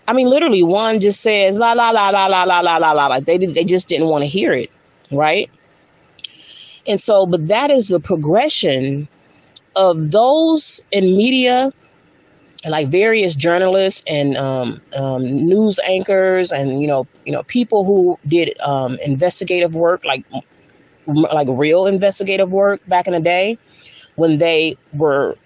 i 0.09 0.13
mean 0.13 0.29
literally 0.29 0.63
one 0.63 1.01
just 1.01 1.21
says 1.21 1.59
la 1.59 1.73
la 1.73 1.91
la 1.91 2.11
la 2.11 2.27
la 2.27 2.43
la 2.45 2.61
la 2.61 2.77
la 2.77 2.93
la 2.93 3.21
they, 3.21 3.39
they 3.39 3.65
just 3.65 3.89
didn't 3.89 4.09
want 4.09 4.23
to 4.23 4.29
hear 4.29 4.53
it 4.53 4.71
right? 5.13 5.51
And 6.87 7.01
so, 7.01 7.27
but 7.27 7.47
that 7.47 7.71
is 7.71 7.89
the 7.89 8.01
progression 8.01 9.09
of 9.77 10.11
those 10.11 10.81
in 10.91 11.17
media, 11.17 11.73
like 12.69 12.89
various 12.89 13.35
journalists 13.35 14.03
and 14.07 14.37
um, 14.37 14.81
um, 14.97 15.25
news 15.25 15.81
anchors, 15.89 16.53
and 16.53 16.81
you 16.81 16.87
know, 16.87 17.07
you 17.27 17.33
know, 17.33 17.43
people 17.45 17.85
who 17.85 18.19
did 18.29 18.61
um, 18.63 18.99
investigative 19.05 19.75
work, 19.75 20.05
like 20.05 20.25
like 21.07 21.49
real 21.51 21.87
investigative 21.87 22.53
work 22.53 22.81
back 22.87 23.07
in 23.07 23.13
the 23.13 23.21
day, 23.21 23.59
when 24.17 24.39
they 24.39 24.77
were 24.93 25.37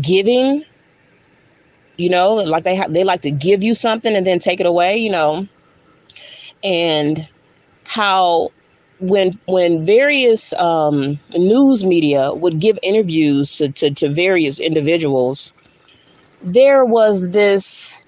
giving, 0.00 0.64
you 1.96 2.08
know, 2.08 2.34
like 2.34 2.64
they 2.64 2.74
have 2.76 2.92
they 2.92 3.04
like 3.04 3.22
to 3.22 3.30
give 3.30 3.62
you 3.62 3.74
something 3.74 4.14
and 4.14 4.26
then 4.26 4.38
take 4.38 4.60
it 4.60 4.66
away, 4.66 4.96
you 4.96 5.10
know, 5.10 5.48
and 6.62 7.28
how 7.86 8.50
when 9.00 9.38
when 9.46 9.84
various 9.84 10.52
um, 10.54 11.18
news 11.36 11.84
media 11.84 12.32
would 12.32 12.60
give 12.60 12.78
interviews 12.82 13.50
to, 13.50 13.68
to, 13.70 13.90
to 13.90 14.08
various 14.08 14.60
individuals, 14.60 15.52
there 16.44 16.84
was 16.84 17.30
this 17.30 18.04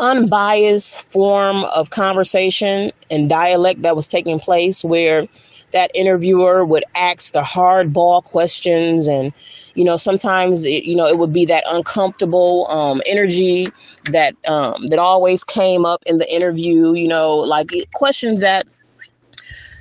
unbiased 0.00 1.00
form 1.00 1.64
of 1.64 1.90
conversation 1.90 2.90
and 3.10 3.28
dialect 3.28 3.82
that 3.82 3.96
was 3.96 4.06
taking 4.06 4.38
place 4.38 4.84
where 4.84 5.26
that 5.72 5.90
interviewer 5.94 6.64
would 6.64 6.84
ask 6.94 7.32
the 7.32 7.42
hardball 7.42 8.24
questions 8.24 9.06
and 9.06 9.32
you 9.74 9.84
know 9.84 9.96
sometimes 9.96 10.64
it, 10.64 10.84
you 10.84 10.96
know 10.96 11.06
it 11.06 11.18
would 11.18 11.32
be 11.32 11.44
that 11.44 11.64
uncomfortable 11.68 12.66
um, 12.70 13.02
energy 13.04 13.68
that 14.10 14.34
um, 14.48 14.86
that 14.86 14.98
always 14.98 15.44
came 15.44 15.84
up 15.84 16.02
in 16.06 16.18
the 16.18 16.32
interview 16.32 16.94
you 16.94 17.08
know 17.08 17.34
like 17.34 17.70
questions 17.92 18.40
that 18.40 18.66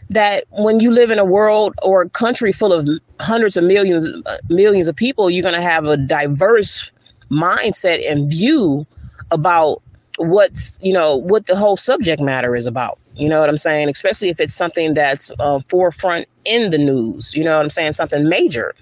that 0.09 0.45
when 0.51 0.79
you 0.79 0.91
live 0.91 1.11
in 1.11 1.19
a 1.19 1.25
world 1.25 1.73
or 1.83 2.01
a 2.01 2.09
country 2.09 2.51
full 2.51 2.73
of 2.73 2.87
hundreds 3.21 3.55
of 3.55 3.63
millions 3.63 4.07
millions 4.49 4.87
of 4.87 4.95
people 4.95 5.29
you're 5.29 5.43
going 5.43 5.53
to 5.53 5.61
have 5.61 5.85
a 5.85 5.95
diverse 5.95 6.91
mindset 7.29 8.09
and 8.09 8.29
view 8.29 8.85
about 9.31 9.81
what's 10.17 10.79
you 10.81 10.91
know 10.91 11.15
what 11.15 11.45
the 11.45 11.55
whole 11.55 11.77
subject 11.77 12.21
matter 12.21 12.55
is 12.55 12.65
about. 12.65 12.99
You 13.15 13.29
know 13.29 13.39
what 13.39 13.49
i'm 13.49 13.57
saying? 13.57 13.89
Especially 13.89 14.29
if 14.29 14.39
it's 14.39 14.53
something 14.53 14.93
that's 14.93 15.31
uh, 15.39 15.59
forefront 15.69 16.27
in 16.45 16.71
the 16.71 16.77
news. 16.77 17.35
You 17.35 17.43
know 17.43 17.55
what 17.55 17.63
i'm 17.63 17.69
saying? 17.69 17.93
Something 17.93 18.27
major. 18.27 18.73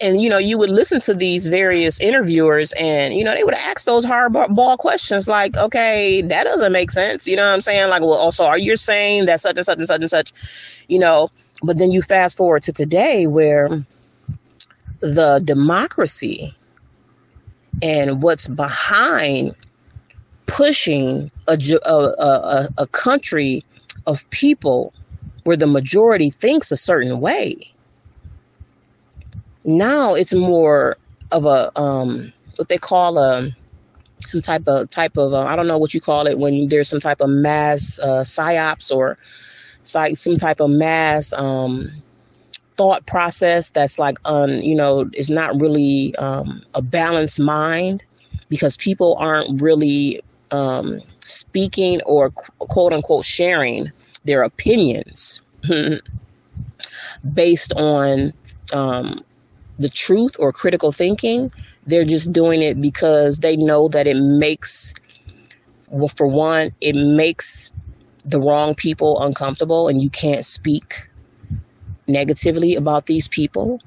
And 0.00 0.20
you 0.20 0.28
know 0.28 0.38
you 0.38 0.58
would 0.58 0.70
listen 0.70 1.00
to 1.02 1.14
these 1.14 1.46
various 1.46 2.00
interviewers 2.00 2.72
and 2.78 3.14
you 3.14 3.24
know 3.24 3.34
they 3.34 3.44
would 3.44 3.54
ask 3.54 3.86
those 3.86 4.04
hardball 4.04 4.78
questions 4.78 5.26
like 5.26 5.56
okay 5.56 6.22
that 6.22 6.44
doesn't 6.44 6.72
make 6.72 6.90
sense. 6.90 7.26
You 7.26 7.36
know 7.36 7.46
what 7.46 7.54
i'm 7.54 7.62
saying? 7.62 7.88
Like 7.88 8.02
well 8.02 8.14
also 8.14 8.44
are 8.44 8.58
you 8.58 8.76
saying 8.76 9.26
that 9.26 9.40
such 9.40 9.56
and 9.56 9.66
such 9.66 9.78
and 9.78 9.86
such 9.86 10.00
and 10.00 10.10
such? 10.10 10.32
You 10.88 10.98
know? 10.98 11.30
But 11.62 11.78
then 11.78 11.90
you 11.90 12.02
fast 12.02 12.36
forward 12.36 12.62
to 12.64 12.72
today 12.72 13.26
where 13.26 13.82
the 15.00 15.40
democracy 15.44 16.55
and 17.82 18.22
what's 18.22 18.48
behind 18.48 19.54
pushing 20.46 21.30
a, 21.48 21.58
a, 21.86 21.90
a, 21.90 22.68
a 22.78 22.86
country 22.88 23.64
of 24.06 24.28
people 24.30 24.92
where 25.44 25.56
the 25.56 25.66
majority 25.66 26.30
thinks 26.30 26.70
a 26.70 26.76
certain 26.76 27.20
way. 27.20 27.56
Now 29.64 30.14
it's 30.14 30.34
more 30.34 30.96
of 31.32 31.44
a 31.44 31.76
um 31.78 32.32
what 32.56 32.68
they 32.68 32.78
call 32.78 33.18
a 33.18 33.50
some 34.24 34.40
type 34.40 34.66
of 34.66 34.88
type 34.90 35.16
of 35.16 35.34
uh, 35.34 35.40
I 35.40 35.56
don't 35.56 35.66
know 35.66 35.78
what 35.78 35.92
you 35.92 36.00
call 36.00 36.26
it 36.26 36.38
when 36.38 36.68
there's 36.68 36.88
some 36.88 37.00
type 37.00 37.20
of 37.20 37.30
mass 37.30 37.98
uh, 38.02 38.20
psyops 38.20 38.94
or 38.94 39.18
some 39.82 40.36
type 40.36 40.60
of 40.60 40.70
mass 40.70 41.32
um, 41.32 41.90
thought 42.76 43.04
process 43.06 43.70
that's 43.70 43.98
like 43.98 44.18
un 44.24 44.62
you 44.62 44.74
know 44.74 45.08
is 45.14 45.30
not 45.30 45.58
really 45.60 46.14
um, 46.16 46.62
a 46.74 46.82
balanced 46.82 47.40
mind 47.40 48.02
because 48.48 48.76
people 48.76 49.16
aren't 49.18 49.60
really 49.60 50.20
um, 50.50 51.00
speaking 51.20 52.00
or 52.02 52.30
quote 52.30 52.92
unquote 52.92 53.24
sharing 53.24 53.90
their 54.24 54.42
opinions 54.42 55.40
based 57.34 57.72
on 57.74 58.32
um, 58.72 59.24
the 59.78 59.88
truth 59.88 60.36
or 60.38 60.52
critical 60.52 60.92
thinking. 60.92 61.50
They're 61.86 62.04
just 62.04 62.32
doing 62.32 62.62
it 62.62 62.80
because 62.80 63.38
they 63.38 63.56
know 63.56 63.88
that 63.88 64.06
it 64.06 64.16
makes, 64.16 64.94
well, 65.88 66.08
for 66.08 66.26
one, 66.26 66.72
it 66.80 66.94
makes 66.94 67.70
the 68.24 68.40
wrong 68.40 68.74
people 68.74 69.22
uncomfortable 69.22 69.88
and 69.88 70.02
you 70.02 70.10
can't 70.10 70.44
speak 70.44 71.08
negatively 72.08 72.74
about 72.74 73.06
these 73.06 73.28
people. 73.28 73.80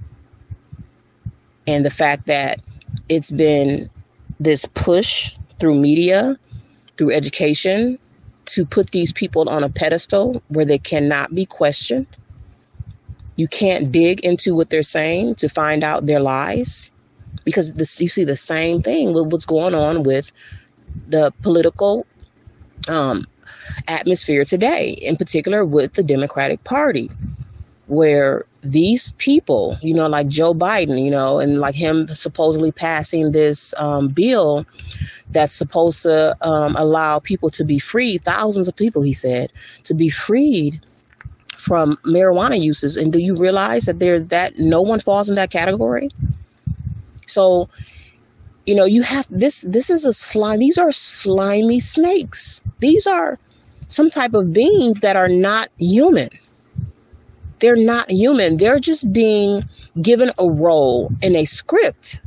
And 1.67 1.85
the 1.85 1.91
fact 1.91 2.25
that 2.27 2.59
it's 3.07 3.31
been 3.31 3.89
this 4.39 4.65
push 4.73 5.35
through 5.59 5.75
media, 5.75 6.37
through 6.97 7.11
education, 7.11 7.99
to 8.45 8.65
put 8.65 8.91
these 8.91 9.13
people 9.13 9.47
on 9.47 9.63
a 9.63 9.69
pedestal 9.69 10.41
where 10.47 10.65
they 10.65 10.79
cannot 10.79 11.35
be 11.35 11.45
questioned 11.45 12.07
you 13.39 13.47
can't 13.47 13.89
dig 13.89 14.19
into 14.19 14.53
what 14.53 14.69
they're 14.69 14.83
saying 14.83 15.33
to 15.35 15.47
find 15.47 15.81
out 15.81 16.05
their 16.05 16.19
lies 16.19 16.91
because 17.45 17.71
this, 17.71 18.01
you 18.01 18.09
see 18.09 18.25
the 18.25 18.35
same 18.35 18.81
thing 18.81 19.13
with 19.13 19.31
what's 19.31 19.45
going 19.45 19.73
on 19.73 20.03
with 20.03 20.29
the 21.07 21.31
political 21.41 22.05
um, 22.89 23.25
atmosphere 23.87 24.43
today, 24.43 24.89
in 24.89 25.15
particular 25.15 25.63
with 25.63 25.93
the 25.93 26.03
Democratic 26.03 26.61
Party, 26.65 27.09
where 27.89 28.45
these 28.61 29.11
people, 29.13 29.77
you 29.81 29.93
know, 29.93 30.07
like 30.07 30.27
Joe 30.27 30.53
Biden, 30.53 31.03
you 31.03 31.11
know, 31.11 31.39
and 31.39 31.57
like 31.57 31.75
him 31.75 32.07
supposedly 32.07 32.71
passing 32.71 33.31
this 33.31 33.73
um, 33.77 34.07
bill 34.07 34.65
that's 35.31 35.55
supposed 35.55 36.03
to 36.03 36.35
um, 36.41 36.75
allow 36.75 37.19
people 37.19 37.49
to 37.49 37.63
be 37.63 37.79
free, 37.79 38.17
thousands 38.17 38.67
of 38.67 38.75
people, 38.75 39.01
he 39.01 39.13
said, 39.13 39.51
to 39.83 39.93
be 39.93 40.09
freed 40.09 40.79
from 41.55 41.97
marijuana 42.05 42.61
uses. 42.61 42.95
And 42.95 43.11
do 43.11 43.19
you 43.19 43.35
realize 43.35 43.85
that 43.85 43.99
there's 43.99 44.23
that 44.25 44.57
no 44.59 44.81
one 44.81 44.99
falls 44.99 45.29
in 45.29 45.35
that 45.35 45.51
category? 45.51 46.09
So 47.27 47.69
you 48.65 48.75
know, 48.75 48.85
you 48.85 49.01
have 49.01 49.25
this 49.31 49.65
this 49.67 49.89
is 49.89 50.05
a 50.05 50.13
slime 50.13 50.59
these 50.59 50.77
are 50.77 50.91
slimy 50.91 51.79
snakes. 51.79 52.61
These 52.81 53.07
are 53.07 53.39
some 53.87 54.11
type 54.11 54.35
of 54.35 54.53
beings 54.53 54.99
that 54.99 55.15
are 55.15 55.27
not 55.27 55.69
human. 55.79 56.29
They're 57.59 57.75
not 57.75 58.09
human. 58.09 58.57
They're 58.57 58.79
just 58.79 59.11
being 59.11 59.63
given 60.01 60.31
a 60.37 60.49
role 60.49 61.11
in 61.21 61.35
a 61.35 61.45
script. 61.45 62.21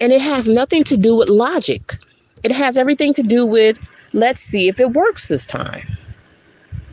And 0.00 0.12
it 0.12 0.20
has 0.20 0.46
nothing 0.46 0.84
to 0.84 0.96
do 0.96 1.16
with 1.16 1.28
logic. 1.28 1.94
It 2.42 2.52
has 2.52 2.76
everything 2.76 3.12
to 3.14 3.22
do 3.22 3.44
with 3.44 3.86
let's 4.12 4.40
see 4.40 4.68
if 4.68 4.78
it 4.78 4.92
works 4.92 5.28
this 5.28 5.46
time. 5.46 5.86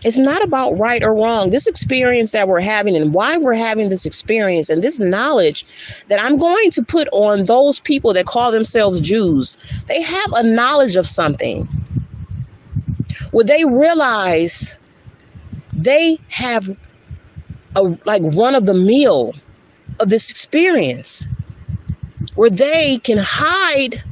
It's 0.06 0.18
not 0.18 0.44
about 0.44 0.77
right 0.77 1.01
or 1.01 1.15
wrong. 1.15 1.50
This 1.50 1.65
experience 1.65 2.32
that 2.32 2.48
we're 2.48 2.60
having 2.60 2.96
and 2.96 3.13
why 3.13 3.38
we're 3.38 3.53
having 3.53 3.89
this 3.89 4.06
experience 4.06 4.70
and 4.70 4.82
this 4.82 5.00
knowledge 5.00 5.65
that 6.10 6.22
I'm 6.22 6.38
going 6.38 6.72
to 6.72 6.84
put 6.84 7.08
on 7.13 7.46
those 7.46 7.80
people 7.80 8.13
that 8.13 8.25
call 8.25 8.51
themselves 8.51 9.00
Jews, 9.00 9.58
they 9.88 10.01
have 10.01 10.32
a 10.34 10.44
knowledge 10.44 10.98
of 10.98 11.08
something. 11.08 11.68
Would 13.32 13.48
they 13.48 13.63
realize 13.63 14.77
they 15.84 16.18
have 16.30 16.75
a 17.75 17.82
like 18.06 18.22
run 18.36 18.56
of 18.56 18.66
the 18.66 18.74
meal 18.74 19.34
of 20.00 20.10
this 20.10 20.30
experience 20.30 21.28
where 22.36 22.50
they 22.50 23.00
can 23.00 23.18
hide 23.20 24.04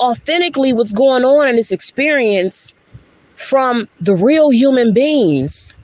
authentically 0.00 0.72
what's 0.72 0.92
going 0.92 1.24
on 1.24 1.48
in 1.48 1.56
this 1.56 1.70
experience 1.70 2.74
from 3.36 3.88
the 4.00 4.14
real 4.14 4.50
human 4.50 4.92
beings 4.92 5.74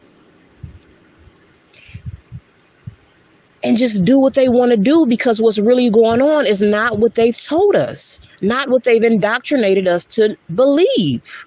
and 3.64 3.76
just 3.76 4.04
do 4.04 4.18
what 4.18 4.34
they 4.34 4.48
want 4.48 4.70
to 4.70 4.76
do 4.76 5.06
because 5.06 5.42
what's 5.42 5.58
really 5.58 5.90
going 5.90 6.22
on 6.22 6.46
is 6.46 6.62
not 6.62 6.98
what 6.98 7.14
they've 7.14 7.36
told 7.36 7.74
us, 7.74 8.20
not 8.40 8.68
what 8.68 8.84
they've 8.84 9.02
indoctrinated 9.02 9.88
us 9.88 10.04
to 10.04 10.36
believe. 10.54 11.44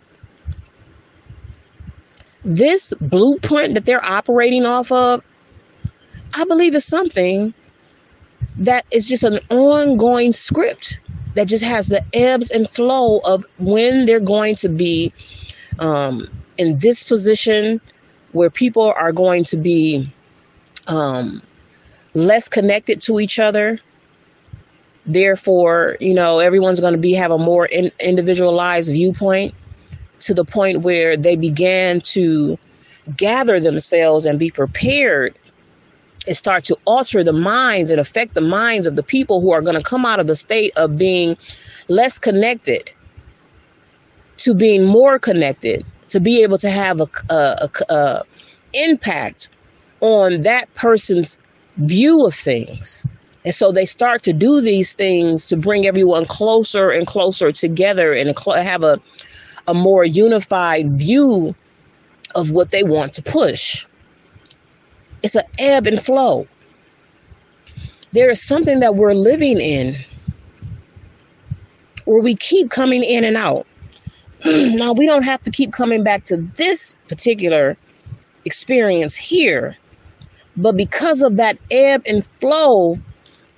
This 2.44 2.94
blueprint 2.96 3.76
that 3.76 3.86
they're 3.86 4.04
operating 4.04 4.66
off 4.66 4.92
of, 4.92 5.24
I 6.36 6.44
believe 6.46 6.74
is 6.76 6.86
something 6.86 7.54
that 8.58 8.86
is 8.92 9.08
just 9.08 9.24
an 9.24 9.40
ongoing 9.50 10.32
script 10.32 11.00
that 11.36 11.48
just 11.48 11.64
has 11.64 11.88
the 11.88 12.04
ebbs 12.14 12.52
and 12.52 12.70
flow 12.70 13.20
of 13.20 13.46
when 13.58 14.06
they're 14.06 14.20
going 14.20 14.56
to 14.56 14.70
be 14.70 15.14
um, 15.80 16.28
in 16.58 16.78
this 16.80 17.04
position 17.04 17.80
where 18.32 18.50
people 18.50 18.94
are 18.98 19.12
going 19.12 19.44
to 19.46 19.58
be 19.58 20.12
um, 20.88 21.42
less 22.14 22.50
connected 22.50 23.02
to 23.02 23.20
each 23.20 23.40
other. 23.40 23.80
Therefore, 25.06 25.98
you 26.00 26.14
know, 26.14 26.40
everyone's 26.40 26.80
going 26.80 26.94
to 26.94 27.00
be 27.00 27.14
have 27.14 27.32
a 27.32 27.38
more 27.38 27.66
in, 27.68 27.92
individualized 28.00 28.92
viewpoint 28.92 29.54
to 30.22 30.34
the 30.34 30.46
point 30.46 30.82
where 30.82 31.18
they 31.18 31.36
began 31.36 32.02
to 32.02 32.58
gather 33.18 33.60
themselves 33.60 34.26
and 34.26 34.40
be 34.40 34.52
prepared 34.52 35.38
and 36.28 36.38
start 36.38 36.64
to 36.66 36.78
alter 36.86 37.24
the 37.24 37.34
minds 37.34 37.90
and 37.90 38.00
affect 38.00 38.36
the 38.36 38.42
minds 38.42 38.86
of 38.86 38.96
the 38.96 39.04
people 39.04 39.42
who 39.42 39.52
are 39.52 39.62
going 39.62 39.76
to 39.76 39.84
come 39.84 40.06
out 40.06 40.20
of 40.20 40.28
the 40.28 40.36
state 40.36 40.72
of 40.78 40.98
being 40.98 41.36
less 41.88 42.20
connected 42.20 42.92
to 44.38 44.54
being 44.54 44.86
more 44.86 45.20
connected, 45.20 45.86
to 46.10 46.20
be 46.20 46.42
able 46.42 46.58
to 46.58 46.70
have 46.70 47.00
a, 47.00 47.08
a, 47.30 47.70
a, 47.90 47.94
a 47.94 48.24
impact 48.74 49.50
on 50.00 50.42
that 50.42 50.74
person's 50.74 51.38
view 51.78 52.26
of 52.26 52.34
things. 52.34 53.06
And 53.46 53.54
so 53.54 53.72
they 53.72 53.86
start 53.86 54.24
to 54.24 54.34
do 54.34 54.62
these 54.62 54.94
things 54.94 55.48
to 55.48 55.58
bring 55.58 55.86
everyone 55.86 56.26
closer 56.26 56.90
and 56.90 57.08
closer 57.08 57.52
together 57.52 58.14
and 58.14 58.38
have 58.48 58.84
a, 58.84 59.00
a 59.68 59.74
more 59.74 60.04
unified 60.04 60.92
view 60.98 61.56
of 62.36 62.52
what 62.52 62.72
they 62.72 62.84
want 62.84 63.14
to 63.14 63.22
push. 63.22 63.86
It's 65.24 65.36
an 65.36 65.44
ebb 65.60 65.88
and 65.88 66.02
flow. 66.02 66.48
There 68.14 68.30
is 68.30 68.42
something 68.42 68.80
that 68.80 68.96
we're 68.96 69.14
living 69.14 69.60
in 69.60 69.96
where 72.06 72.22
we 72.22 72.36
keep 72.36 72.70
coming 72.70 73.04
in 73.04 73.24
and 73.24 73.38
out. 73.38 73.66
now, 74.46 74.92
we 74.92 75.06
don't 75.06 75.24
have 75.24 75.42
to 75.44 75.52
keep 75.52 75.72
coming 75.72 76.04
back 76.04 76.26
to 76.26 76.38
this 76.38 76.96
particular 77.08 77.78
experience 78.46 79.16
here, 79.16 79.78
but 80.58 80.76
because 80.76 81.22
of 81.22 81.38
that 81.38 81.58
ebb 81.70 82.02
and 82.08 82.26
flow, 82.26 82.98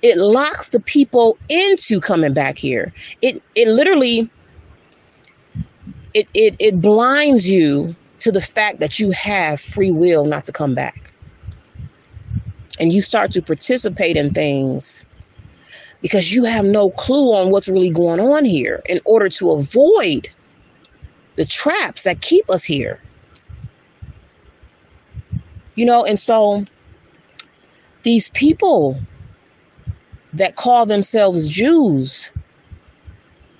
it 0.02 0.18
locks 0.18 0.68
the 0.68 0.80
people 0.80 1.38
into 1.48 1.98
coming 2.00 2.34
back 2.34 2.58
here. 2.58 2.92
It 3.22 3.42
it 3.54 3.68
literally 3.68 4.30
it 6.14 6.28
it 6.34 6.56
it 6.58 6.80
blinds 6.80 7.48
you 7.48 7.94
to 8.20 8.32
the 8.32 8.40
fact 8.40 8.80
that 8.80 8.98
you 8.98 9.10
have 9.10 9.60
free 9.60 9.90
will 9.90 10.24
not 10.24 10.46
to 10.46 10.52
come 10.52 10.74
back. 10.74 11.12
And 12.80 12.92
you 12.92 13.02
start 13.02 13.32
to 13.32 13.42
participate 13.42 14.16
in 14.16 14.30
things 14.30 15.04
because 16.00 16.32
you 16.32 16.44
have 16.44 16.64
no 16.64 16.90
clue 16.90 17.34
on 17.34 17.50
what's 17.50 17.68
really 17.68 17.90
going 17.90 18.20
on 18.20 18.44
here 18.44 18.82
in 18.88 19.00
order 19.04 19.28
to 19.28 19.50
avoid 19.50 20.28
the 21.36 21.44
traps 21.44 22.04
that 22.04 22.20
keep 22.20 22.48
us 22.50 22.64
here. 22.64 23.02
You 25.76 25.84
know, 25.86 26.04
and 26.04 26.18
so 26.18 26.64
these 28.02 28.28
people 28.30 28.98
that 30.32 30.56
call 30.56 30.86
themselves 30.86 31.48
Jews, 31.48 32.32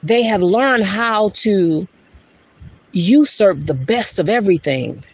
they 0.02 0.22
have 0.22 0.42
learned 0.42 0.84
how 0.84 1.30
to 1.30 1.88
usurp 2.94 3.66
the 3.66 3.74
best 3.74 4.18
of 4.18 4.28
everything. 4.28 5.04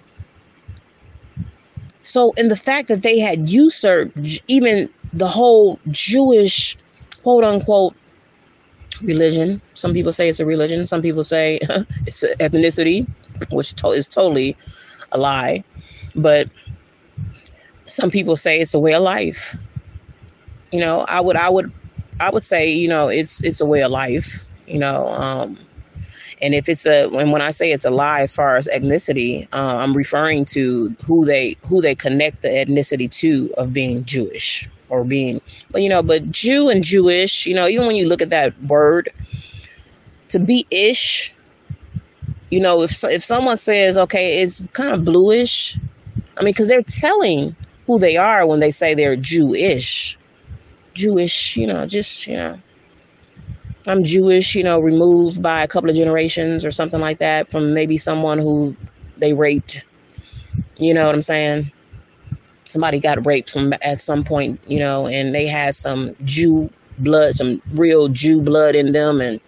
So, 2.02 2.32
in 2.36 2.48
the 2.48 2.56
fact 2.56 2.88
that 2.88 3.02
they 3.02 3.18
had 3.18 3.48
usurped 3.48 4.42
even 4.48 4.88
the 5.12 5.28
whole 5.28 5.78
Jewish 5.90 6.76
quote 7.22 7.44
unquote 7.44 7.94
religion. 9.02 9.60
Some 9.74 9.92
people 9.92 10.12
say 10.12 10.28
it's 10.28 10.40
a 10.40 10.46
religion. 10.46 10.84
Some 10.84 11.02
people 11.02 11.24
say 11.24 11.58
it's 12.06 12.22
ethnicity, 12.40 13.06
which 13.50 13.74
to- 13.76 13.88
is 13.90 14.06
totally 14.06 14.56
a 15.12 15.18
lie. 15.18 15.64
But 16.14 16.48
some 17.86 18.10
people 18.10 18.36
say 18.36 18.60
it's 18.60 18.74
a 18.74 18.78
way 18.78 18.94
of 18.94 19.02
life. 19.02 19.56
You 20.72 20.80
know, 20.80 21.04
I 21.08 21.20
would, 21.20 21.36
I 21.36 21.48
would, 21.50 21.72
I 22.20 22.30
would 22.30 22.44
say, 22.44 22.70
you 22.70 22.88
know, 22.88 23.08
it's 23.08 23.42
it's 23.42 23.60
a 23.60 23.66
way 23.66 23.82
of 23.82 23.90
life. 23.90 24.44
You 24.66 24.78
know, 24.78 25.08
um, 25.08 25.58
and 26.42 26.54
if 26.54 26.68
it's 26.68 26.86
a, 26.86 27.08
and 27.10 27.32
when 27.32 27.42
I 27.42 27.50
say 27.50 27.72
it's 27.72 27.84
a 27.84 27.90
lie 27.90 28.20
as 28.20 28.34
far 28.34 28.56
as 28.56 28.68
ethnicity, 28.68 29.46
uh, 29.52 29.76
I'm 29.76 29.94
referring 29.94 30.44
to 30.46 30.94
who 31.04 31.24
they 31.24 31.56
who 31.66 31.80
they 31.80 31.94
connect 31.94 32.42
the 32.42 32.48
ethnicity 32.48 33.10
to 33.20 33.52
of 33.56 33.72
being 33.72 34.04
Jewish 34.04 34.68
or 34.88 35.04
being, 35.04 35.40
but 35.70 35.82
you 35.82 35.88
know, 35.88 36.02
but 36.02 36.30
Jew 36.30 36.68
and 36.68 36.82
Jewish, 36.82 37.46
you 37.46 37.54
know, 37.54 37.68
even 37.68 37.86
when 37.86 37.96
you 37.96 38.06
look 38.08 38.22
at 38.22 38.30
that 38.30 38.60
word, 38.64 39.10
to 40.28 40.38
be 40.38 40.66
ish, 40.70 41.32
you 42.50 42.60
know, 42.60 42.82
if 42.82 43.02
if 43.04 43.24
someone 43.24 43.56
says, 43.56 43.98
okay, 43.98 44.42
it's 44.42 44.62
kind 44.72 44.92
of 44.92 45.04
bluish, 45.04 45.78
I 46.36 46.42
mean, 46.42 46.52
because 46.52 46.68
they're 46.68 46.82
telling 46.82 47.54
who 47.86 47.98
they 47.98 48.16
are 48.16 48.46
when 48.46 48.60
they 48.60 48.70
say 48.70 48.94
they're 48.94 49.16
Jewish, 49.16 50.16
Jewish, 50.94 51.56
you 51.56 51.66
know, 51.66 51.86
just 51.86 52.26
you 52.26 52.36
know. 52.36 52.58
I'm 53.86 54.04
Jewish, 54.04 54.54
you 54.54 54.62
know, 54.62 54.80
removed 54.80 55.42
by 55.42 55.62
a 55.62 55.68
couple 55.68 55.90
of 55.90 55.96
generations 55.96 56.64
or 56.64 56.70
something 56.70 57.00
like 57.00 57.18
that 57.18 57.50
from 57.50 57.72
maybe 57.72 57.96
someone 57.96 58.38
who 58.38 58.76
they 59.18 59.32
raped. 59.32 59.84
You 60.76 60.94
know 60.94 61.06
what 61.06 61.14
I'm 61.14 61.22
saying? 61.22 61.70
somebody 62.70 63.00
got 63.00 63.24
raped 63.26 63.50
from 63.50 63.72
at 63.82 64.00
some 64.00 64.22
point, 64.22 64.60
you 64.66 64.78
know, 64.78 65.06
and 65.06 65.34
they 65.34 65.46
had 65.46 65.74
some 65.74 66.14
Jew 66.24 66.70
blood, 66.98 67.36
some 67.36 67.60
real 67.72 68.08
Jew 68.08 68.40
blood 68.40 68.74
in 68.74 68.92
them, 68.92 69.20
and 69.20 69.40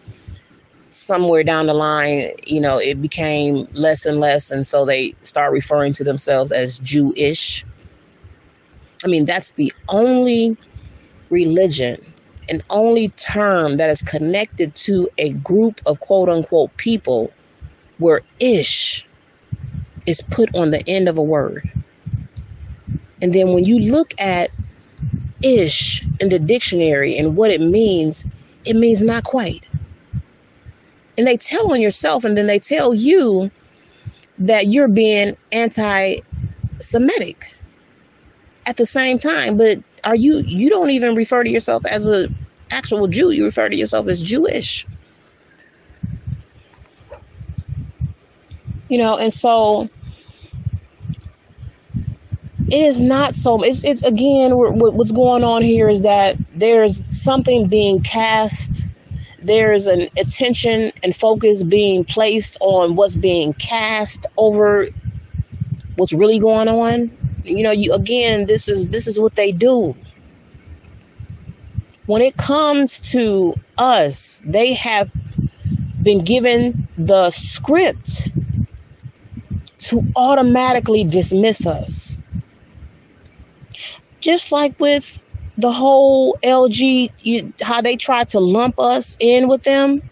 somewhere 0.88 1.44
down 1.44 1.66
the 1.66 1.74
line, 1.74 2.30
you 2.46 2.60
know, 2.60 2.78
it 2.78 3.00
became 3.00 3.66
less 3.72 4.04
and 4.04 4.20
less, 4.20 4.50
and 4.50 4.66
so 4.66 4.84
they 4.84 5.14
start 5.22 5.52
referring 5.52 5.92
to 5.94 6.04
themselves 6.04 6.52
as 6.52 6.78
Jewish. 6.80 7.64
I 9.04 9.08
mean, 9.08 9.24
that's 9.24 9.52
the 9.52 9.72
only 9.88 10.56
religion 11.30 12.11
and 12.48 12.64
only 12.70 13.08
term 13.10 13.76
that 13.76 13.90
is 13.90 14.02
connected 14.02 14.74
to 14.74 15.08
a 15.18 15.32
group 15.34 15.80
of 15.86 16.00
quote 16.00 16.28
unquote 16.28 16.76
people 16.76 17.32
where 17.98 18.20
ish 18.40 19.06
is 20.06 20.22
put 20.30 20.54
on 20.54 20.70
the 20.70 20.86
end 20.88 21.08
of 21.08 21.18
a 21.18 21.22
word. 21.22 21.70
And 23.20 23.32
then 23.32 23.52
when 23.52 23.64
you 23.64 23.78
look 23.78 24.14
at 24.20 24.50
ish 25.42 26.04
in 26.20 26.28
the 26.28 26.38
dictionary 26.38 27.16
and 27.16 27.36
what 27.36 27.50
it 27.50 27.60
means, 27.60 28.24
it 28.64 28.74
means 28.74 29.02
not 29.02 29.24
quite. 29.24 29.64
And 31.16 31.26
they 31.26 31.36
tell 31.36 31.72
on 31.72 31.80
yourself 31.80 32.24
and 32.24 32.36
then 32.36 32.46
they 32.46 32.58
tell 32.58 32.94
you 32.94 33.50
that 34.38 34.66
you're 34.66 34.88
being 34.88 35.36
anti 35.52 36.16
Semitic 36.78 37.54
at 38.66 38.76
the 38.76 38.86
same 38.86 39.18
time. 39.18 39.56
But 39.56 39.78
are 40.04 40.16
you, 40.16 40.38
you 40.38 40.68
don't 40.70 40.90
even 40.90 41.14
refer 41.14 41.44
to 41.44 41.50
yourself 41.50 41.84
as 41.86 42.06
a 42.06 42.28
actual 42.70 43.06
Jew. 43.06 43.30
You 43.30 43.44
refer 43.44 43.68
to 43.68 43.76
yourself 43.76 44.08
as 44.08 44.22
Jewish. 44.22 44.86
You 48.88 48.98
know, 48.98 49.16
and 49.16 49.32
so 49.32 49.88
it 52.72 52.82
is 52.82 53.00
not 53.00 53.34
so 53.34 53.62
it's 53.62 53.84
it's 53.84 54.02
again 54.02 54.52
what's 54.54 55.12
going 55.12 55.44
on 55.44 55.62
here 55.62 55.88
is 55.88 56.00
that 56.02 56.36
there's 56.54 57.02
something 57.14 57.68
being 57.68 58.00
cast 58.02 58.84
there's 59.42 59.86
an 59.86 60.08
attention 60.18 60.92
and 61.02 61.14
focus 61.16 61.62
being 61.62 62.04
placed 62.04 62.56
on 62.60 62.94
what's 62.94 63.16
being 63.16 63.52
cast 63.54 64.24
over 64.38 64.86
what's 65.96 66.12
really 66.12 66.38
going 66.38 66.68
on 66.68 67.10
you 67.44 67.62
know 67.62 67.70
you 67.70 67.92
again 67.92 68.46
this 68.46 68.68
is 68.68 68.88
this 68.90 69.06
is 69.06 69.18
what 69.20 69.34
they 69.36 69.52
do. 69.52 69.94
When 72.06 72.22
it 72.22 72.36
comes 72.36 73.00
to 73.12 73.54
us 73.78 74.42
they 74.44 74.74
have 74.74 75.10
been 76.02 76.24
given 76.24 76.88
the 76.96 77.30
script 77.30 78.32
to 79.78 80.02
automatically 80.16 81.04
dismiss 81.04 81.66
us. 81.66 82.18
Just 84.20 84.52
like 84.52 84.78
with 84.78 85.28
the 85.58 85.72
whole 85.72 86.38
LG, 86.42 87.10
you, 87.22 87.52
how 87.62 87.80
they 87.80 87.96
try 87.96 88.24
to 88.24 88.40
lump 88.40 88.78
us 88.78 89.16
in 89.20 89.48
with 89.48 89.64
them, 89.64 90.02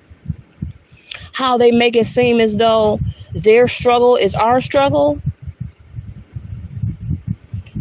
how 1.33 1.57
they 1.57 1.71
make 1.71 1.97
it 1.97 2.07
seem 2.07 2.41
as 2.41 2.57
though 2.57 2.99
their 3.33 3.69
struggle 3.69 4.17
is 4.17 4.35
our 4.35 4.61
struggle, 4.61 5.21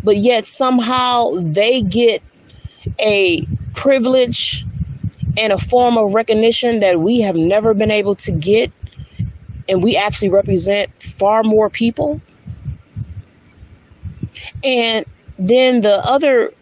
but 0.04 0.18
yet 0.18 0.46
somehow 0.46 1.30
they 1.42 1.82
get 1.82 2.22
a 3.00 3.46
privilege 3.74 4.66
and 5.38 5.54
a 5.54 5.58
form 5.58 5.98
of 5.98 6.14
recognition 6.14 6.80
that 6.80 7.00
we 7.00 7.22
have 7.22 7.36
never 7.36 7.74
been 7.74 7.92
able 7.92 8.16
to 8.16 8.32
get, 8.32 8.72
and 9.68 9.84
we 9.84 9.96
actually 9.96 10.30
represent 10.30 10.90
far 11.02 11.44
more 11.44 11.70
people. 11.70 12.20
And 14.64 15.06
then 15.38 15.82
the 15.82 16.02
other 16.06 16.54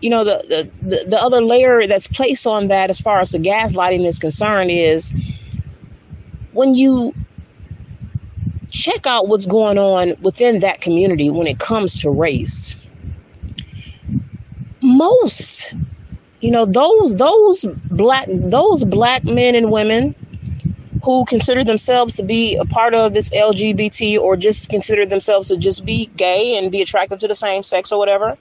you 0.00 0.08
know 0.08 0.24
the, 0.24 0.70
the 0.82 1.04
the 1.06 1.18
other 1.18 1.42
layer 1.42 1.86
that's 1.86 2.08
placed 2.08 2.46
on 2.46 2.68
that 2.68 2.90
as 2.90 3.00
far 3.00 3.18
as 3.20 3.32
the 3.32 3.38
gaslighting 3.38 4.06
is 4.06 4.18
concerned 4.18 4.70
is 4.70 5.12
when 6.52 6.74
you 6.74 7.14
check 8.70 9.06
out 9.06 9.28
what's 9.28 9.46
going 9.46 9.78
on 9.78 10.14
within 10.22 10.60
that 10.60 10.80
community 10.80 11.30
when 11.30 11.46
it 11.46 11.58
comes 11.58 12.00
to 12.00 12.10
race 12.10 12.76
most 14.82 15.74
you 16.40 16.50
know 16.50 16.64
those 16.64 17.16
those 17.16 17.64
black 17.90 18.26
those 18.28 18.84
black 18.84 19.24
men 19.24 19.54
and 19.54 19.70
women 19.70 20.14
who 21.02 21.24
consider 21.24 21.64
themselves 21.64 22.16
to 22.16 22.22
be 22.22 22.56
a 22.56 22.64
part 22.64 22.94
of 22.94 23.14
this 23.14 23.30
LGBT 23.30 24.18
or 24.18 24.36
just 24.36 24.68
consider 24.68 25.06
themselves 25.06 25.48
to 25.48 25.56
just 25.56 25.84
be 25.84 26.06
gay 26.16 26.56
and 26.56 26.70
be 26.70 26.82
attracted 26.82 27.18
to 27.20 27.28
the 27.28 27.34
same 27.34 27.62
sex 27.62 27.90
or 27.90 27.98
whatever, 27.98 28.36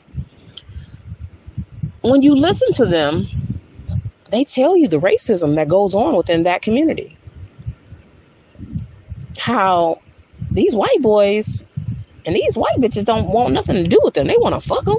when 2.02 2.22
you 2.22 2.36
listen 2.36 2.72
to 2.74 2.86
them, 2.86 3.28
they 4.32 4.44
tell 4.44 4.76
you 4.76 4.88
the 4.88 5.00
racism 5.00 5.56
that 5.56 5.68
goes 5.68 5.96
on 5.96 6.16
within 6.16 6.44
that 6.44 6.62
community. 6.62 7.18
How 9.38 10.02
these 10.52 10.76
white 10.76 11.02
boys 11.02 11.64
and 12.26 12.36
these 12.36 12.58
white 12.58 12.78
bitches 12.78 13.06
don't 13.06 13.28
want 13.28 13.54
nothing 13.54 13.76
to 13.76 13.88
do 13.88 14.00
with 14.04 14.14
them. 14.14 14.28
They 14.28 14.38
want 14.38 14.56
to 14.56 14.62
fuck 14.62 14.86
them. 14.86 14.98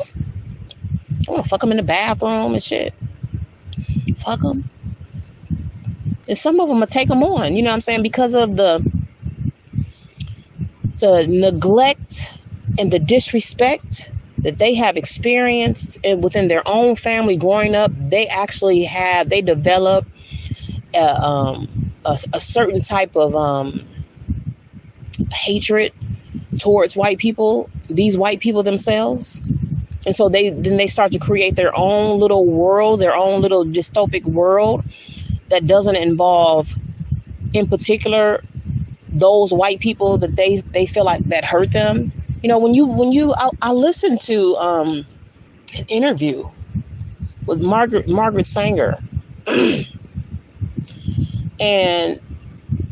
They 1.11 1.33
want 1.33 1.45
to 1.45 1.49
fuck 1.49 1.61
them 1.61 1.71
in 1.71 1.77
the 1.77 1.83
bathroom 1.83 2.55
and 2.55 2.63
shit. 2.63 2.95
Fuck 4.17 4.41
them 4.41 4.71
and 6.31 6.39
some 6.39 6.61
of 6.61 6.69
them 6.69 6.79
will 6.81 6.87
take 6.87 7.09
them 7.09 7.23
on 7.23 7.57
you 7.57 7.63
know 7.63 7.71
what 7.71 7.75
i'm 7.75 7.81
saying 7.81 8.03
because 8.03 8.35
of 8.35 8.57
the 8.57 8.81
the 10.99 11.27
neglect 11.29 12.39
and 12.79 12.93
the 12.93 12.99
disrespect 12.99 14.13
that 14.39 14.59
they 14.59 14.75
have 14.75 14.97
experienced 14.97 15.99
within 16.19 16.49
their 16.49 16.63
own 16.67 16.95
family 16.95 17.37
growing 17.37 17.75
up 17.75 17.91
they 18.09 18.27
actually 18.29 18.85
have 18.85 19.29
they 19.29 19.43
develop 19.43 20.07
a, 20.95 21.23
um, 21.23 21.93
a, 22.05 22.19
a 22.33 22.41
certain 22.41 22.81
type 22.81 23.17
of 23.17 23.35
um, 23.35 23.87
hatred 25.33 25.93
towards 26.59 26.97
white 26.97 27.19
people 27.19 27.71
these 27.89 28.17
white 28.19 28.41
people 28.41 28.63
themselves 28.63 29.43
and 30.07 30.15
so 30.15 30.29
they 30.29 30.51
then 30.51 30.77
they 30.77 30.87
start 30.87 31.13
to 31.13 31.19
create 31.19 31.57
their 31.57 31.75
own 31.77 32.19
little 32.19 32.47
world 32.47 33.01
their 33.01 33.15
own 33.15 33.41
little 33.41 33.65
dystopic 33.65 34.25
world 34.25 34.85
that 35.51 35.67
doesn't 35.67 35.97
involve, 35.97 36.75
in 37.53 37.67
particular, 37.67 38.43
those 39.09 39.53
white 39.53 39.81
people 39.81 40.17
that 40.19 40.37
they 40.37 40.59
they 40.73 40.87
feel 40.87 41.05
like 41.05 41.21
that 41.25 41.45
hurt 41.45 41.73
them. 41.73 42.13
You 42.43 42.49
know, 42.49 42.59
when 42.59 42.73
you 42.73 42.87
when 42.87 43.13
you 43.13 43.35
I, 43.35 43.51
I 43.61 43.73
listened 43.73 44.21
to 44.23 44.57
um, 44.57 45.05
an 45.77 45.85
interview 45.89 46.49
with 47.47 47.61
Margaret 47.61 48.09
Margaret 48.09 48.47
Sanger, 48.47 48.99
and 51.61 52.21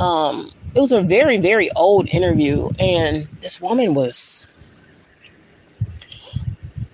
um, 0.01 0.53
it 0.79 0.81
was 0.81 0.93
a 0.93 1.01
very 1.01 1.39
very 1.39 1.73
old 1.73 2.07
interview, 2.07 2.71
and 2.79 3.27
this 3.41 3.61
woman 3.61 3.95
was. 3.95 4.47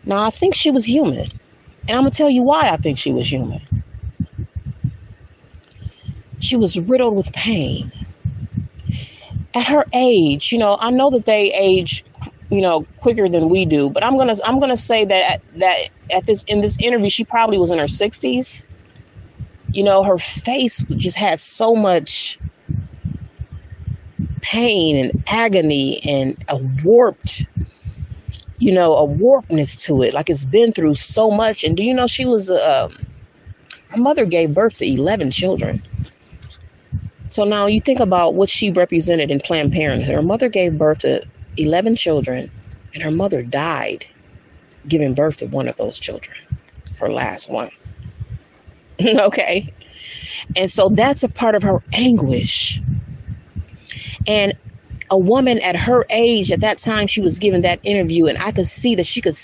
Now 0.06 0.24
I 0.24 0.30
think 0.30 0.54
she 0.54 0.70
was 0.70 0.88
human, 0.88 1.26
and 1.86 1.90
I'm 1.90 1.98
gonna 1.98 2.10
tell 2.10 2.30
you 2.30 2.40
why 2.40 2.70
I 2.70 2.78
think 2.78 2.96
she 2.96 3.12
was 3.12 3.30
human. 3.30 3.60
She 6.38 6.56
was 6.56 6.78
riddled 6.78 7.14
with 7.14 7.30
pain. 7.34 7.92
At 9.54 9.66
her 9.66 9.84
age, 9.92 10.50
you 10.50 10.56
know, 10.56 10.78
I 10.80 10.90
know 10.90 11.10
that 11.10 11.26
they 11.26 11.52
age, 11.52 12.06
you 12.48 12.62
know, 12.62 12.86
quicker 12.96 13.28
than 13.28 13.50
we 13.50 13.66
do, 13.66 13.90
but 13.90 14.02
I'm 14.02 14.16
gonna 14.16 14.36
I'm 14.46 14.60
gonna 14.60 14.78
say 14.78 15.04
that 15.04 15.42
that 15.56 15.90
at 16.10 16.24
this 16.24 16.42
in 16.44 16.62
this 16.62 16.78
interview, 16.80 17.10
she 17.10 17.22
probably 17.22 17.58
was 17.58 17.70
in 17.70 17.76
her 17.76 17.84
60s. 17.84 18.64
You 19.72 19.84
know, 19.84 20.02
her 20.04 20.16
face 20.16 20.78
just 20.96 21.18
had 21.18 21.38
so 21.38 21.76
much 21.76 22.38
pain 24.44 24.96
and 24.96 25.24
agony 25.28 26.00
and 26.06 26.36
a 26.48 26.58
warped 26.84 27.46
you 28.58 28.72
know, 28.72 28.94
a 28.96 29.04
warpness 29.04 29.84
to 29.84 30.02
it. 30.02 30.14
Like 30.14 30.30
it's 30.30 30.44
been 30.44 30.72
through 30.72 30.94
so 30.94 31.30
much. 31.30 31.64
And 31.64 31.76
do 31.76 31.82
you 31.82 31.92
know 31.92 32.06
she 32.06 32.24
was, 32.24 32.50
um, 32.50 32.96
her 33.90 33.98
mother 34.00 34.24
gave 34.24 34.54
birth 34.54 34.74
to 34.74 34.86
11 34.86 35.30
children. 35.30 35.82
So 37.26 37.44
now 37.44 37.66
you 37.66 37.80
think 37.80 38.00
about 38.00 38.34
what 38.34 38.48
she 38.48 38.70
represented 38.70 39.30
in 39.30 39.40
Planned 39.40 39.72
Parenthood. 39.72 40.14
Her 40.14 40.22
mother 40.22 40.48
gave 40.48 40.78
birth 40.78 40.98
to 41.00 41.22
11 41.56 41.96
children, 41.96 42.50
and 42.94 43.02
her 43.02 43.10
mother 43.10 43.42
died 43.42 44.06
giving 44.88 45.14
birth 45.14 45.38
to 45.38 45.46
one 45.46 45.68
of 45.68 45.76
those 45.76 45.98
children, 45.98 46.36
her 47.00 47.10
last 47.10 47.50
one. 47.50 47.70
okay. 49.04 49.72
And 50.56 50.70
so 50.70 50.88
that's 50.88 51.22
a 51.22 51.28
part 51.28 51.54
of 51.54 51.62
her 51.62 51.82
anguish. 51.92 52.80
And 54.26 54.54
a 55.10 55.18
woman 55.18 55.58
at 55.60 55.76
her 55.76 56.06
age 56.10 56.50
at 56.50 56.60
that 56.60 56.78
time 56.78 57.06
she 57.06 57.20
was 57.20 57.38
given 57.38 57.60
that 57.60 57.78
interview 57.82 58.24
and 58.24 58.38
i 58.38 58.50
could 58.50 58.64
see 58.66 58.94
that 58.94 59.04
she 59.04 59.20
could 59.20 59.36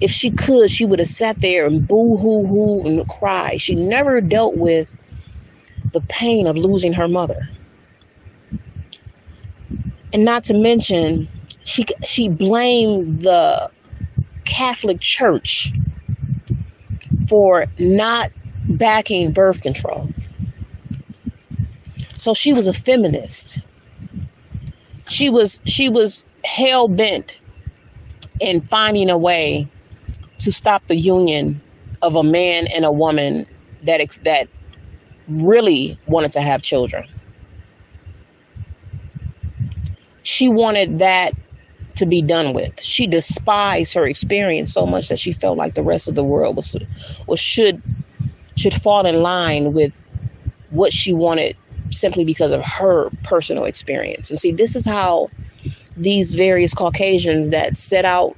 if 0.00 0.10
she 0.10 0.30
could 0.30 0.70
she 0.70 0.86
would 0.86 0.98
have 0.98 1.06
sat 1.06 1.38
there 1.42 1.66
and 1.66 1.86
boo 1.86 2.16
hoo 2.16 2.46
hoo 2.46 2.80
and 2.86 3.06
cry 3.06 3.54
she 3.58 3.74
never 3.74 4.22
dealt 4.22 4.56
with 4.56 4.96
the 5.94 6.02
pain 6.02 6.46
of 6.46 6.58
losing 6.58 6.92
her 6.92 7.08
mother. 7.08 7.48
And 10.12 10.24
not 10.24 10.44
to 10.44 10.54
mention, 10.54 11.28
she 11.64 11.86
she 12.04 12.28
blamed 12.28 13.22
the 13.22 13.70
Catholic 14.44 15.00
Church 15.00 15.72
for 17.28 17.66
not 17.78 18.30
backing 18.68 19.32
birth 19.32 19.62
control. 19.62 20.08
So 22.16 22.34
she 22.34 22.52
was 22.52 22.66
a 22.66 22.72
feminist. 22.72 23.66
She 25.08 25.30
was 25.30 25.60
she 25.64 25.88
was 25.88 26.24
hell 26.44 26.88
bent 26.88 27.40
in 28.40 28.60
finding 28.62 29.10
a 29.10 29.18
way 29.18 29.68
to 30.38 30.52
stop 30.52 30.86
the 30.86 30.96
union 30.96 31.60
of 32.02 32.16
a 32.16 32.22
man 32.22 32.66
and 32.74 32.84
a 32.84 32.92
woman 32.92 33.46
that 33.84 34.00
that 34.24 34.48
really 35.28 35.98
wanted 36.06 36.32
to 36.32 36.40
have 36.40 36.62
children. 36.62 37.04
She 40.22 40.48
wanted 40.48 40.98
that 40.98 41.32
to 41.96 42.06
be 42.06 42.22
done 42.22 42.52
with. 42.52 42.80
She 42.80 43.06
despised 43.06 43.94
her 43.94 44.06
experience 44.06 44.72
so 44.72 44.86
much 44.86 45.08
that 45.08 45.18
she 45.18 45.32
felt 45.32 45.56
like 45.56 45.74
the 45.74 45.82
rest 45.82 46.08
of 46.08 46.14
the 46.14 46.24
world 46.24 46.56
was 46.56 46.76
was 47.26 47.40
should 47.40 47.82
should 48.56 48.74
fall 48.74 49.06
in 49.06 49.22
line 49.22 49.72
with 49.72 50.04
what 50.70 50.92
she 50.92 51.12
wanted 51.12 51.56
simply 51.90 52.24
because 52.24 52.52
of 52.52 52.62
her 52.62 53.10
personal 53.22 53.64
experience. 53.64 54.30
And 54.30 54.38
see, 54.38 54.52
this 54.52 54.76
is 54.76 54.84
how 54.84 55.30
these 55.96 56.34
various 56.34 56.74
Caucasians 56.74 57.50
that 57.50 57.76
set 57.76 58.04
out 58.04 58.36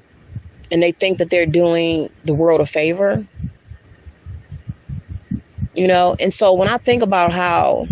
and 0.70 0.82
they 0.82 0.92
think 0.92 1.18
that 1.18 1.30
they're 1.30 1.46
doing 1.46 2.10
the 2.24 2.34
world 2.34 2.60
a 2.60 2.66
favor 2.66 3.26
You 5.76 5.86
know, 5.86 6.16
and 6.18 6.32
so 6.32 6.54
when 6.54 6.68
I 6.68 6.78
think 6.78 7.02
about 7.02 7.32
how 7.34 7.86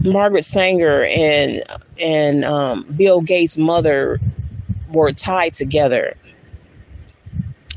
Margaret 0.00 0.44
Sanger 0.44 1.04
and 1.04 1.62
and 1.98 2.44
um, 2.44 2.84
Bill 2.96 3.20
Gates' 3.20 3.58
mother 3.58 4.20
were 4.92 5.12
tied 5.12 5.54
together. 5.54 6.16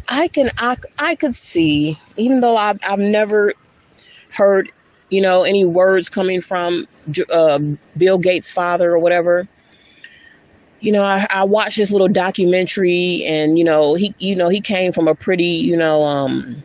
I 0.09 0.27
can 0.27 0.51
I, 0.59 0.77
I 0.99 1.15
could 1.15 1.35
see, 1.35 1.97
even 2.17 2.41
though 2.41 2.55
I've 2.55 2.79
I've 2.87 2.99
never 2.99 3.53
heard, 4.31 4.71
you 5.09 5.21
know, 5.21 5.43
any 5.43 5.65
words 5.65 6.09
coming 6.09 6.41
from 6.41 6.87
uh, 7.31 7.59
Bill 7.97 8.17
Gates' 8.17 8.51
father 8.51 8.91
or 8.91 8.99
whatever. 8.99 9.47
You 10.79 10.91
know, 10.91 11.03
I, 11.03 11.25
I 11.31 11.43
watched 11.43 11.77
this 11.77 11.91
little 11.91 12.07
documentary, 12.07 13.23
and 13.25 13.57
you 13.57 13.63
know, 13.63 13.95
he 13.95 14.13
you 14.19 14.35
know 14.35 14.49
he 14.49 14.61
came 14.61 14.91
from 14.91 15.07
a 15.07 15.15
pretty 15.15 15.43
you 15.45 15.75
know 15.75 16.03
um 16.03 16.61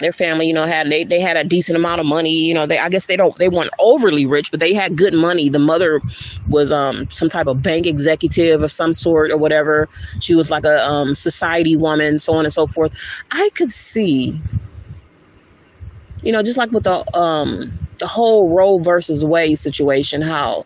their 0.00 0.12
family, 0.12 0.46
you 0.46 0.52
know, 0.52 0.64
had 0.66 0.88
they, 0.88 1.04
they 1.04 1.20
had 1.20 1.36
a 1.36 1.44
decent 1.44 1.76
amount 1.76 2.00
of 2.00 2.06
money. 2.06 2.34
You 2.34 2.54
know, 2.54 2.66
they 2.66 2.78
I 2.78 2.88
guess 2.88 3.06
they 3.06 3.16
don't 3.16 3.36
they 3.36 3.48
weren't 3.48 3.70
overly 3.78 4.26
rich, 4.26 4.50
but 4.50 4.58
they 4.58 4.74
had 4.74 4.96
good 4.96 5.14
money. 5.14 5.48
The 5.48 5.58
mother 5.58 6.00
was 6.48 6.72
um 6.72 7.08
some 7.10 7.28
type 7.28 7.46
of 7.46 7.62
bank 7.62 7.86
executive 7.86 8.62
of 8.62 8.72
some 8.72 8.92
sort 8.92 9.30
or 9.30 9.36
whatever. 9.36 9.88
She 10.20 10.34
was 10.34 10.50
like 10.50 10.64
a 10.64 10.84
um 10.84 11.14
society 11.14 11.76
woman, 11.76 12.18
so 12.18 12.34
on 12.34 12.44
and 12.44 12.52
so 12.52 12.66
forth. 12.66 12.92
I 13.30 13.48
could 13.54 13.70
see, 13.70 14.38
you 16.22 16.32
know, 16.32 16.42
just 16.42 16.58
like 16.58 16.70
with 16.72 16.84
the 16.84 17.18
um 17.18 17.78
the 17.98 18.06
whole 18.06 18.48
Roe 18.48 18.78
versus 18.78 19.24
Wade 19.24 19.58
situation, 19.58 20.22
how 20.22 20.64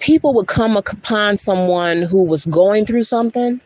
people 0.00 0.34
would 0.34 0.46
come 0.46 0.76
upon 0.76 1.38
someone 1.38 2.02
who 2.02 2.22
was 2.22 2.44
going 2.46 2.84
through 2.84 3.02
something 3.02 3.60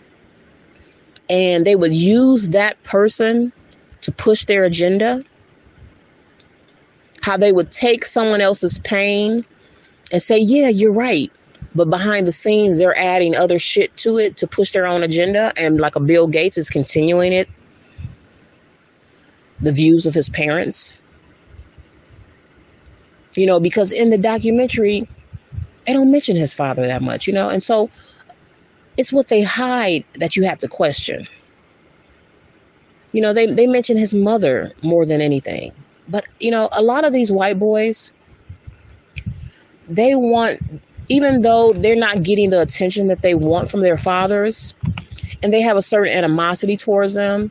and 1.28 1.66
they 1.66 1.74
would 1.74 1.92
use 1.92 2.48
that 2.50 2.80
person 2.84 3.52
to 4.02 4.12
push 4.12 4.44
their 4.44 4.64
agenda, 4.64 5.22
how 7.22 7.36
they 7.36 7.52
would 7.52 7.70
take 7.70 8.04
someone 8.04 8.40
else's 8.40 8.78
pain 8.80 9.44
and 10.12 10.22
say, 10.22 10.38
yeah, 10.38 10.68
you're 10.68 10.92
right. 10.92 11.30
But 11.74 11.90
behind 11.90 12.26
the 12.26 12.32
scenes, 12.32 12.78
they're 12.78 12.96
adding 12.96 13.36
other 13.36 13.58
shit 13.58 13.94
to 13.98 14.16
it 14.16 14.36
to 14.38 14.46
push 14.46 14.72
their 14.72 14.86
own 14.86 15.02
agenda. 15.02 15.52
And 15.56 15.80
like 15.80 15.96
a 15.96 16.00
Bill 16.00 16.26
Gates 16.26 16.56
is 16.56 16.70
continuing 16.70 17.32
it, 17.32 17.48
the 19.60 19.72
views 19.72 20.06
of 20.06 20.14
his 20.14 20.28
parents. 20.28 21.00
You 23.36 23.46
know, 23.46 23.60
because 23.60 23.92
in 23.92 24.10
the 24.10 24.18
documentary, 24.18 25.08
they 25.86 25.92
don't 25.92 26.10
mention 26.10 26.36
his 26.36 26.52
father 26.52 26.86
that 26.86 27.02
much, 27.02 27.26
you 27.26 27.32
know? 27.32 27.48
And 27.48 27.62
so 27.62 27.88
it's 28.96 29.12
what 29.12 29.28
they 29.28 29.42
hide 29.42 30.04
that 30.14 30.36
you 30.36 30.44
have 30.44 30.58
to 30.58 30.68
question. 30.68 31.26
You 33.12 33.22
know, 33.22 33.32
they, 33.32 33.46
they 33.46 33.66
mention 33.66 33.96
his 33.96 34.14
mother 34.14 34.72
more 34.82 35.06
than 35.06 35.20
anything. 35.20 35.72
But, 36.08 36.26
you 36.40 36.50
know, 36.50 36.68
a 36.72 36.82
lot 36.82 37.04
of 37.06 37.12
these 37.12 37.30
white 37.30 37.58
boys, 37.58 38.12
they 39.88 40.14
want, 40.14 40.60
even 41.08 41.42
though 41.42 41.72
they're 41.72 41.96
not 41.96 42.22
getting 42.22 42.50
the 42.50 42.60
attention 42.60 43.06
that 43.06 43.22
they 43.22 43.34
want 43.34 43.70
from 43.70 43.80
their 43.80 43.96
fathers, 43.96 44.74
and 45.42 45.52
they 45.52 45.60
have 45.60 45.76
a 45.76 45.82
certain 45.82 46.12
animosity 46.12 46.76
towards 46.76 47.14
them, 47.14 47.50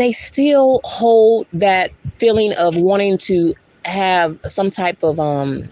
they 0.00 0.12
still 0.12 0.80
hold 0.82 1.46
that 1.52 1.90
feeling 2.16 2.54
of 2.54 2.74
wanting 2.74 3.18
to 3.18 3.54
have 3.84 4.38
some 4.44 4.70
type 4.70 5.02
of 5.02 5.20
um, 5.20 5.68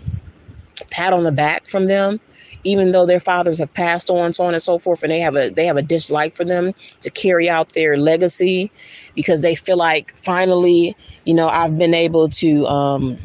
pat 0.91 1.15
on 1.15 1.23
the 1.23 1.33
back 1.33 1.67
from 1.67 1.87
them 1.87 2.21
even 2.65 2.91
though 2.91 3.07
their 3.07 3.21
fathers 3.21 3.57
have 3.59 3.73
passed 3.73 4.11
on, 4.11 4.33
so 4.33 4.45
on 4.45 4.53
and 4.53 4.63
so 4.63 4.79
forth, 4.79 5.03
and 5.03 5.11
they 5.13 5.21
have 5.21 5.37
a 5.37 5.49
they 5.49 5.65
have 5.65 5.77
a 5.77 5.83
dislike 5.83 6.35
for 6.35 6.45
them 6.45 6.75
to 7.01 7.11
carry 7.11 7.49
out 7.49 7.73
their 7.73 7.97
legacy 7.97 8.71
because 9.15 9.41
they 9.41 9.55
feel 9.55 9.79
like 9.79 10.15
finally, 10.17 10.97
you 11.25 11.35
know, 11.35 11.49
I've 11.49 11.79
been 11.79 11.95
able 11.95 12.29
to 12.29 12.67
um 12.67 13.17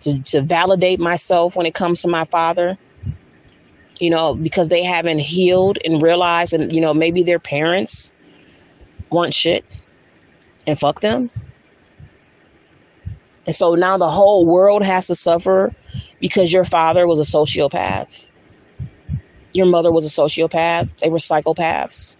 to, 0.00 0.20
to 0.24 0.42
validate 0.42 1.00
myself 1.00 1.56
when 1.56 1.64
it 1.64 1.74
comes 1.74 2.02
to 2.02 2.08
my 2.08 2.24
father. 2.24 2.76
You 4.00 4.10
know, 4.10 4.34
because 4.34 4.68
they 4.68 4.82
haven't 4.82 5.20
healed 5.20 5.78
and 5.86 6.02
realized 6.02 6.52
and 6.52 6.70
you 6.70 6.82
know, 6.82 6.92
maybe 6.92 7.22
their 7.22 7.38
parents 7.38 8.12
weren't 9.10 9.32
shit 9.32 9.64
and 10.66 10.78
fuck 10.78 11.00
them. 11.00 11.30
And 13.46 13.54
so 13.54 13.74
now 13.74 13.96
the 13.96 14.10
whole 14.10 14.44
world 14.44 14.82
has 14.82 15.06
to 15.06 15.14
suffer 15.14 15.72
because 16.20 16.52
your 16.52 16.64
father 16.64 17.06
was 17.06 17.20
a 17.20 17.22
sociopath 17.22 18.30
your 19.56 19.66
mother 19.66 19.90
was 19.90 20.04
a 20.04 20.20
sociopath, 20.20 20.92
they 21.00 21.08
were 21.08 21.18
psychopaths. 21.18 22.16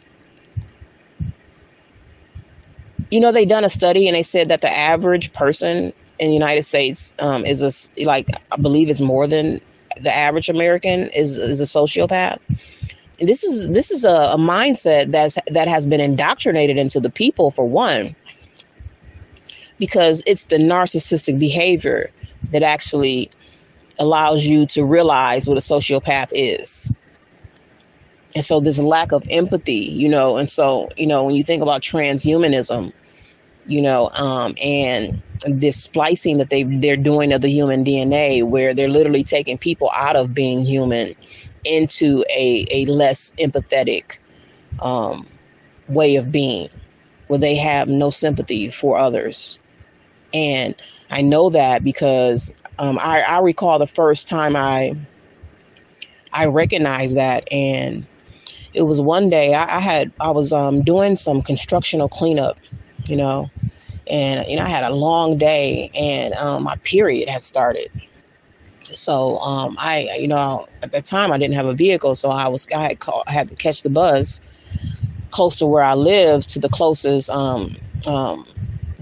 You 3.10 3.20
know, 3.20 3.30
they 3.30 3.44
done 3.44 3.62
a 3.62 3.68
study 3.68 4.08
and 4.08 4.16
they 4.16 4.22
said 4.22 4.48
that 4.48 4.62
the 4.62 4.74
average 4.74 5.32
person 5.32 5.92
in 6.18 6.28
the 6.28 6.34
United 6.34 6.62
States 6.62 7.12
um, 7.20 7.44
is 7.44 7.62
a 7.62 8.04
like 8.04 8.30
I 8.50 8.56
believe 8.56 8.90
it's 8.90 9.00
more 9.00 9.26
than 9.26 9.60
the 10.00 10.14
average 10.14 10.48
American 10.48 11.08
is 11.14 11.36
is 11.36 11.60
a 11.60 11.64
sociopath. 11.64 12.38
And 13.20 13.28
this 13.28 13.44
is 13.44 13.68
this 13.68 13.90
is 13.90 14.04
a, 14.04 14.08
a 14.32 14.36
mindset 14.36 15.12
that's 15.12 15.38
that 15.48 15.68
has 15.68 15.86
been 15.86 16.00
indoctrinated 16.00 16.78
into 16.78 16.98
the 16.98 17.10
people 17.10 17.50
for 17.50 17.64
one, 17.64 18.16
because 19.78 20.22
it's 20.26 20.46
the 20.46 20.56
narcissistic 20.56 21.38
behavior 21.38 22.10
that 22.52 22.62
actually 22.62 23.30
allows 23.98 24.44
you 24.44 24.66
to 24.66 24.84
realize 24.84 25.48
what 25.48 25.56
a 25.56 25.60
sociopath 25.60 26.30
is. 26.32 26.92
And 28.34 28.44
so 28.44 28.60
there's 28.60 28.78
a 28.78 28.86
lack 28.86 29.12
of 29.12 29.24
empathy 29.30 29.72
you 29.72 30.08
know 30.10 30.36
and 30.36 30.48
so 30.48 30.90
you 30.96 31.06
know 31.06 31.24
when 31.24 31.34
you 31.34 31.42
think 31.42 31.62
about 31.62 31.80
transhumanism 31.80 32.92
you 33.66 33.80
know 33.80 34.10
um, 34.10 34.54
and 34.62 35.22
this 35.46 35.82
splicing 35.82 36.36
that 36.38 36.50
they 36.50 36.62
they're 36.64 36.96
doing 36.96 37.32
of 37.32 37.40
the 37.40 37.48
human 37.48 37.82
dna 37.82 38.42
where 38.42 38.74
they're 38.74 38.88
literally 38.88 39.24
taking 39.24 39.56
people 39.56 39.90
out 39.94 40.16
of 40.16 40.34
being 40.34 40.64
human 40.64 41.14
into 41.64 42.24
a, 42.30 42.66
a 42.70 42.84
less 42.86 43.32
empathetic 43.38 44.18
um, 44.80 45.26
way 45.88 46.16
of 46.16 46.30
being 46.30 46.68
where 47.28 47.38
they 47.38 47.56
have 47.56 47.88
no 47.88 48.10
sympathy 48.10 48.70
for 48.70 48.98
others 48.98 49.58
and 50.36 50.74
i 51.10 51.22
know 51.22 51.50
that 51.50 51.82
because 51.82 52.52
um, 52.78 52.98
I, 53.00 53.22
I 53.22 53.40
recall 53.40 53.78
the 53.78 53.86
first 53.86 54.28
time 54.28 54.54
i 54.54 54.94
i 56.32 56.44
recognized 56.46 57.16
that 57.16 57.50
and 57.52 58.06
it 58.76 58.82
was 58.82 59.00
one 59.00 59.28
day 59.28 59.54
I, 59.54 59.76
I 59.76 59.80
had 59.80 60.12
I 60.20 60.30
was 60.30 60.52
um, 60.52 60.82
doing 60.82 61.16
some 61.16 61.40
constructional 61.40 62.08
cleanup, 62.08 62.60
you 63.08 63.16
know, 63.16 63.50
and 64.06 64.46
you 64.48 64.56
know 64.56 64.64
I 64.64 64.68
had 64.68 64.84
a 64.84 64.94
long 64.94 65.38
day 65.38 65.90
and 65.94 66.34
um, 66.34 66.64
my 66.64 66.76
period 66.84 67.28
had 67.28 67.42
started. 67.42 67.90
So 68.84 69.38
um, 69.38 69.76
I, 69.80 70.16
you 70.20 70.28
know, 70.28 70.66
at 70.82 70.92
the 70.92 71.02
time 71.02 71.32
I 71.32 71.38
didn't 71.38 71.54
have 71.54 71.66
a 71.66 71.74
vehicle, 71.74 72.14
so 72.14 72.28
I 72.28 72.48
was 72.48 72.66
I 72.74 72.82
had, 72.82 73.00
call, 73.00 73.24
I 73.26 73.32
had 73.32 73.48
to 73.48 73.56
catch 73.56 73.82
the 73.82 73.90
bus 73.90 74.40
close 75.30 75.56
to 75.56 75.66
where 75.66 75.82
I 75.82 75.94
lived 75.94 76.50
to 76.50 76.60
the 76.60 76.68
closest 76.68 77.30
um, 77.30 77.76
um, 78.06 78.46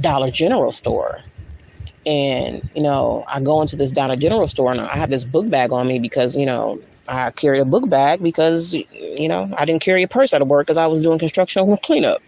Dollar 0.01 0.31
General 0.31 0.73
store. 0.73 1.21
And 2.07 2.69
you 2.75 2.83
know, 2.83 3.25
I 3.33 3.41
go 3.41 3.61
into 3.61 3.77
this 3.77 3.91
Dollar 3.91 4.17
General 4.17 4.49
store 4.49 4.73
and 4.73 4.81
I 4.81 4.97
have 4.97 5.11
this 5.11 5.25
book 5.25 5.49
bag 5.49 5.73
on 5.73 5.87
me 5.87 5.99
because 5.99 6.37
you 6.37 6.47
know 6.47 6.81
I 7.09 7.31
carried 7.31 7.61
a 7.61 7.65
book 7.65 7.89
bag 7.89 8.23
because, 8.23 8.75
you 8.75 9.29
know, 9.29 9.51
I 9.59 9.65
didn't 9.65 9.83
carry 9.83 10.03
a 10.03 10.09
purse 10.09 10.33
out 10.33 10.43
of 10.43 10.49
work 10.49 10.67
because 10.67 10.79
I 10.79 10.87
was 10.87 11.03
doing 11.03 11.19
construction 11.19 11.77
cleanup. 11.79 12.23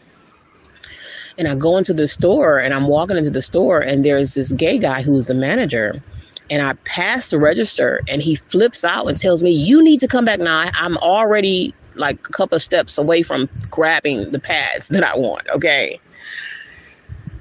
And 1.39 1.49
I 1.49 1.55
go 1.55 1.77
into 1.77 1.93
the 1.93 2.09
store 2.09 2.59
and 2.59 2.73
I'm 2.73 2.89
walking 2.89 3.17
into 3.17 3.31
the 3.31 3.43
store 3.43 3.81
and 3.81 4.05
there's 4.05 4.35
this 4.35 4.53
gay 4.53 4.79
guy 4.79 5.03
who's 5.03 5.27
the 5.27 5.35
manager. 5.35 6.03
And 6.51 6.63
I 6.63 6.75
pass 6.85 7.31
the 7.31 7.39
register 7.39 8.01
and 8.09 8.23
he 8.23 8.37
flips 8.37 8.85
out 8.85 9.07
and 9.07 9.19
tells 9.19 9.43
me, 9.43 9.51
You 9.51 9.83
need 9.83 10.01
to 10.01 10.09
come 10.09 10.25
back 10.25 10.41
now. 10.41 10.71
I'm 10.75 10.97
already 10.99 11.75
like 11.95 12.17
a 12.29 12.33
couple 12.33 12.59
steps 12.59 12.99
away 12.99 13.23
from 13.23 13.49
grabbing 13.71 14.31
the 14.31 14.39
pads 14.39 14.89
that 14.89 15.03
I 15.03 15.17
want. 15.17 15.49
Okay. 15.55 15.99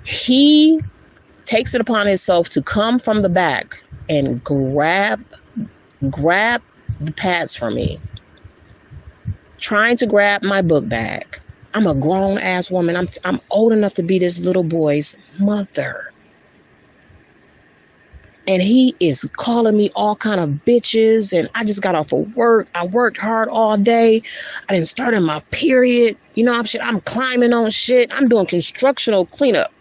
He 0.05 0.79
takes 1.45 1.73
it 1.73 1.81
upon 1.81 2.07
himself 2.07 2.49
to 2.49 2.61
come 2.61 2.99
from 2.99 3.21
the 3.21 3.29
back 3.29 3.81
and 4.09 4.43
grab 4.43 5.23
grab 6.09 6.61
the 7.01 7.11
pads 7.13 7.55
from 7.55 7.75
me, 7.75 7.99
trying 9.57 9.97
to 9.97 10.05
grab 10.05 10.43
my 10.43 10.61
book 10.61 10.87
bag. 10.87 11.39
I'm 11.73 11.87
a 11.87 11.93
grown 11.93 12.37
ass 12.37 12.71
woman. 12.71 12.95
I'm 12.95 13.07
I'm 13.25 13.41
old 13.51 13.73
enough 13.73 13.95
to 13.95 14.03
be 14.03 14.19
this 14.19 14.45
little 14.45 14.63
boy's 14.63 15.15
mother. 15.39 16.11
And 18.47 18.61
he 18.61 18.95
is 18.99 19.27
calling 19.33 19.75
me 19.75 19.89
all 19.95 20.15
kind 20.15 20.39
of 20.39 20.49
bitches 20.65 21.37
and 21.37 21.49
I 21.55 21.65
just 21.65 21.81
got 21.81 21.95
off 21.95 22.13
of 22.13 22.33
work. 22.35 22.69
I 22.75 22.85
worked 22.85 23.17
hard 23.17 23.49
all 23.49 23.75
day. 23.75 24.21
I 24.69 24.73
didn't 24.73 24.87
start 24.87 25.15
in 25.15 25.23
my 25.23 25.39
period. 25.49 26.15
You 26.35 26.45
know, 26.45 26.53
I'm 26.53 26.65
shit. 26.65 26.81
I'm 26.83 27.01
climbing 27.01 27.53
on 27.53 27.71
shit. 27.71 28.13
I'm 28.13 28.29
doing 28.29 28.45
constructional 28.45 29.25
cleanup. 29.25 29.73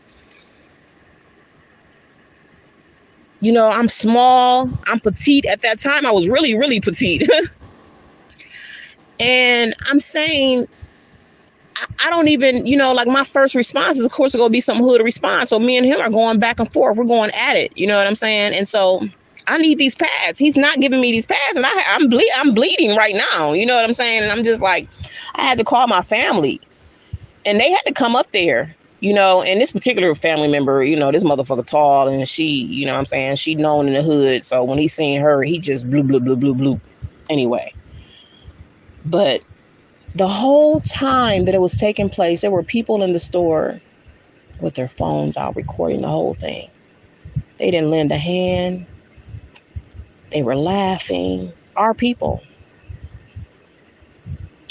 You 3.41 3.53
know, 3.53 3.69
I'm 3.69 3.89
small, 3.89 4.71
I'm 4.87 5.01
petite. 5.01 5.45
At 5.47 5.61
that 5.63 5.79
time, 5.79 6.07
I 6.07 6.11
was 6.11 6.29
really, 6.29 6.57
really 6.57 6.81
petite. 6.81 7.29
and 9.21 9.75
I'm 9.91 10.01
saying, 10.01 10.67
I 12.03 12.11
don't 12.11 12.29
even, 12.29 12.65
you 12.67 12.77
know, 12.77 12.93
like 12.93 13.09
my 13.09 13.25
first 13.25 13.55
response 13.55 13.99
is, 13.99 14.05
of 14.05 14.13
course, 14.13 14.35
it's 14.35 14.37
going 14.39 14.49
to 14.49 14.53
be 14.53 14.61
some 14.61 14.79
hood 14.79 15.03
response. 15.03 15.51
So 15.51 15.59
me 15.59 15.77
and 15.77 15.85
him 15.85 16.01
are 16.01 16.11
going 16.11 16.39
back 16.39 16.59
and 16.59 16.73
forth. 16.73 16.97
We're 16.97 17.05
going 17.05 17.31
at 17.37 17.57
it. 17.57 17.77
You 17.77 17.87
know 17.87 17.97
what 17.97 18.07
I'm 18.07 18.15
saying? 18.15 18.55
And 18.55 18.67
so 18.67 19.03
I 19.47 19.59
need 19.59 19.79
these 19.79 19.95
pads. 19.95 20.39
He's 20.39 20.57
not 20.57 20.79
giving 20.79 21.01
me 21.01 21.13
these 21.13 21.27
pads, 21.27 21.57
and 21.57 21.67
I, 21.67 21.83
I'm 21.89 22.09
ble- 22.09 22.21
I'm 22.37 22.55
bleeding 22.55 22.97
right 22.97 23.15
now. 23.33 23.53
You 23.53 23.67
know 23.67 23.75
what 23.75 23.85
I'm 23.85 23.95
saying? 23.95 24.23
And 24.23 24.33
I'm 24.33 24.45
just 24.45 24.63
like, 24.63 24.89
I 25.35 25.43
had 25.43 25.59
to 25.59 25.65
call 25.65 25.87
my 25.87 26.03
family, 26.03 26.61
and 27.45 27.61
they 27.61 27.71
had 27.71 27.83
to 27.87 27.93
come 27.93 28.17
up 28.17 28.31
there. 28.33 28.75
You 29.05 29.13
know, 29.13 29.43
and 29.43 29.61
this 29.61 29.71
particular 29.71 30.15
family 30.15 30.49
member, 30.49 30.83
you 30.83 30.97
know, 30.97 31.13
this 31.13 31.25
motherfucker 31.25 31.67
tall, 31.67 32.09
and 32.09 32.27
she, 32.27 32.65
you 32.65 32.87
know, 32.87 32.97
I'm 32.97 33.05
saying 33.05 33.37
she 33.37 33.55
known 33.55 33.87
in 33.87 33.93
the 33.93 34.03
hood. 34.03 34.47
So 34.47 34.65
when 34.65 34.79
he 34.79 34.89
seen 34.89 35.21
her, 35.21 35.43
he 35.43 35.59
just 35.59 35.91
blue, 35.91 36.03
blue, 36.03 36.21
blue, 36.21 36.37
blue, 36.37 36.55
blue. 36.55 36.81
Anyway, 37.29 37.75
but 39.05 39.45
the 40.15 40.27
whole 40.27 40.81
time 40.81 41.45
that 41.45 41.55
it 41.55 41.61
was 41.61 41.75
taking 41.75 42.09
place, 42.09 42.41
there 42.41 42.51
were 42.51 42.63
people 42.63 43.03
in 43.03 43.13
the 43.13 43.19
store 43.19 43.79
with 44.63 44.73
their 44.73 44.89
phones 44.89 45.37
out 45.37 45.55
recording 45.55 46.01
the 46.01 46.09
whole 46.09 46.33
thing. 46.33 46.71
They 47.59 47.71
didn't 47.71 47.91
lend 47.91 48.11
a 48.11 48.17
hand. 48.17 48.87
They 50.31 50.43
were 50.43 50.57
laughing. 50.57 51.53
Our 51.77 51.93
people. 51.93 52.41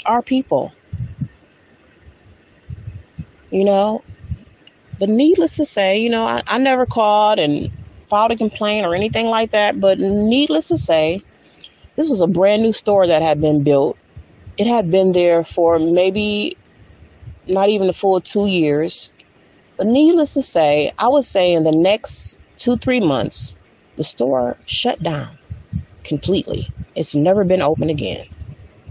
Our 0.06 0.22
people. 0.22 0.72
You 3.52 3.64
know? 3.64 4.02
But 4.98 5.08
needless 5.08 5.56
to 5.56 5.64
say, 5.64 5.98
you 5.98 6.10
know, 6.10 6.24
I, 6.24 6.42
I 6.46 6.58
never 6.58 6.86
called 6.86 7.38
and 7.38 7.70
filed 8.06 8.32
a 8.32 8.36
complaint 8.36 8.86
or 8.86 8.94
anything 8.94 9.26
like 9.26 9.50
that. 9.50 9.80
But 9.80 9.98
needless 9.98 10.68
to 10.68 10.78
say, 10.78 11.22
this 11.96 12.08
was 12.08 12.20
a 12.20 12.26
brand 12.26 12.62
new 12.62 12.72
store 12.72 13.06
that 13.06 13.22
had 13.22 13.40
been 13.40 13.62
built 13.62 13.96
it 14.56 14.66
had 14.66 14.90
been 14.90 15.12
there 15.12 15.44
for 15.44 15.78
maybe 15.78 16.56
not 17.48 17.68
even 17.68 17.88
a 17.88 17.92
full 17.92 18.20
two 18.20 18.46
years. 18.46 19.10
But 19.76 19.86
needless 19.86 20.34
to 20.34 20.42
say, 20.42 20.92
I 20.98 21.08
would 21.08 21.24
say 21.24 21.52
in 21.52 21.64
the 21.64 21.72
next 21.72 22.38
two, 22.56 22.76
three 22.76 23.00
months, 23.00 23.56
the 23.96 24.04
store 24.04 24.56
shut 24.66 25.02
down 25.02 25.36
completely. 26.04 26.70
It's 26.94 27.14
never 27.16 27.44
been 27.44 27.62
open 27.62 27.90
again. 27.90 28.26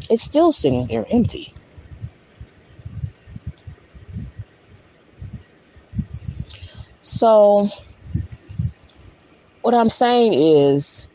It's 0.09 0.23
still 0.23 0.51
sitting 0.51 0.87
there 0.87 1.05
empty. 1.11 1.52
So, 7.03 7.69
what 9.61 9.73
I'm 9.73 9.89
saying 9.89 10.33
is, 10.33 11.09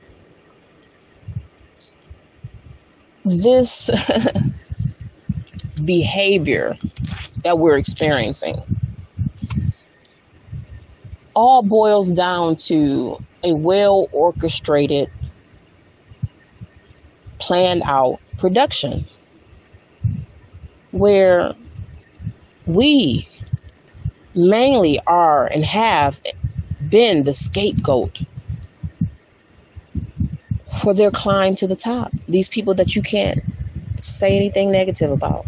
this 3.24 3.90
behavior 5.84 6.76
that 7.42 7.58
we're 7.58 7.78
experiencing 7.78 8.62
all 11.34 11.62
boils 11.62 12.10
down 12.10 12.56
to 12.56 13.16
a 13.44 13.54
well 13.54 14.08
orchestrated, 14.12 15.10
planned 17.38 17.82
out 17.86 18.20
production 18.36 19.06
where 20.90 21.54
we 22.66 23.26
mainly 24.38 25.00
are 25.06 25.46
and 25.52 25.64
have 25.64 26.22
been 26.88 27.24
the 27.24 27.34
scapegoat 27.34 28.20
for 30.80 30.94
their 30.94 31.10
climb 31.10 31.56
to 31.56 31.66
the 31.66 31.76
top. 31.76 32.12
These 32.28 32.48
people 32.48 32.72
that 32.74 32.94
you 32.94 33.02
can't 33.02 33.40
say 33.98 34.36
anything 34.36 34.70
negative 34.70 35.10
about. 35.10 35.44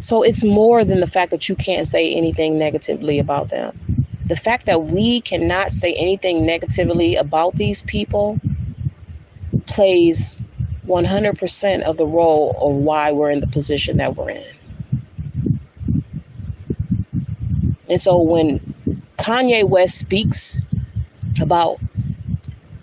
So 0.00 0.22
it's 0.22 0.42
more 0.42 0.84
than 0.84 1.00
the 1.00 1.06
fact 1.06 1.30
that 1.30 1.48
you 1.48 1.54
can't 1.54 1.86
say 1.86 2.12
anything 2.12 2.58
negatively 2.58 3.18
about 3.18 3.50
them. 3.50 3.78
The 4.26 4.36
fact 4.36 4.66
that 4.66 4.84
we 4.84 5.20
cannot 5.20 5.70
say 5.70 5.92
anything 5.94 6.46
negatively 6.46 7.16
about 7.16 7.54
these 7.56 7.82
people 7.82 8.40
plays 9.66 10.40
100% 10.86 11.82
of 11.82 11.96
the 11.98 12.06
role 12.06 12.56
of 12.62 12.76
why 12.76 13.12
we're 13.12 13.30
in 13.30 13.40
the 13.40 13.46
position 13.46 13.98
that 13.98 14.16
we're 14.16 14.30
in. 14.30 14.61
And 17.92 18.00
so 18.00 18.16
when 18.16 18.58
Kanye 19.18 19.68
West 19.68 19.98
speaks 19.98 20.58
about 21.42 21.78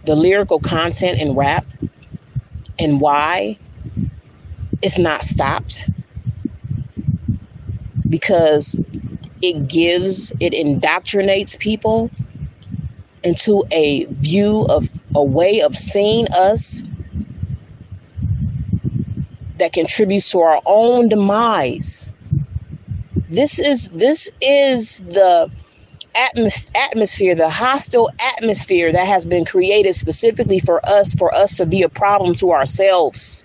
the 0.06 0.15
lyrical 0.15 0.60
content 0.60 1.19
in 1.19 1.34
rap 1.34 1.65
and 2.78 3.02
why 3.02 3.58
it's 4.84 5.00
not 5.00 5.24
stopped 5.24 5.89
because 8.08 8.80
it 9.41 9.67
gives 9.67 10.32
it 10.39 10.54
indoctrinates 10.54 11.58
people 11.58 12.12
into 13.24 13.63
a 13.72 14.06
view 14.06 14.67
of 14.69 14.91
a 15.15 15.24
way 15.24 15.60
of 15.60 15.76
seeing 15.76 16.28
us 16.34 16.84
that 19.58 19.74
contributes 19.74 20.30
to 20.30 20.39
our 20.39 20.62
own 20.67 21.10
demise 21.10 22.13
this 23.30 23.60
is 23.60 23.89
this 23.89 24.30
is 24.42 25.00
the 25.02 25.52
atmos- 26.15 26.70
atmosphere, 26.76 27.36
the 27.36 27.50
hostile 27.50 28.10
atmosphere 28.38 28.92
that 28.92 29.08
has 29.08 29.26
been 29.26 29.46
created 29.46 29.94
specifically 29.94 30.60
for 30.60 30.86
us, 30.88 31.13
for 31.13 31.34
us 31.34 31.58
to 31.58 31.65
be 31.65 31.84
a 31.84 31.89
problem 31.89 32.34
to 32.36 32.52
ourselves. 32.52 33.44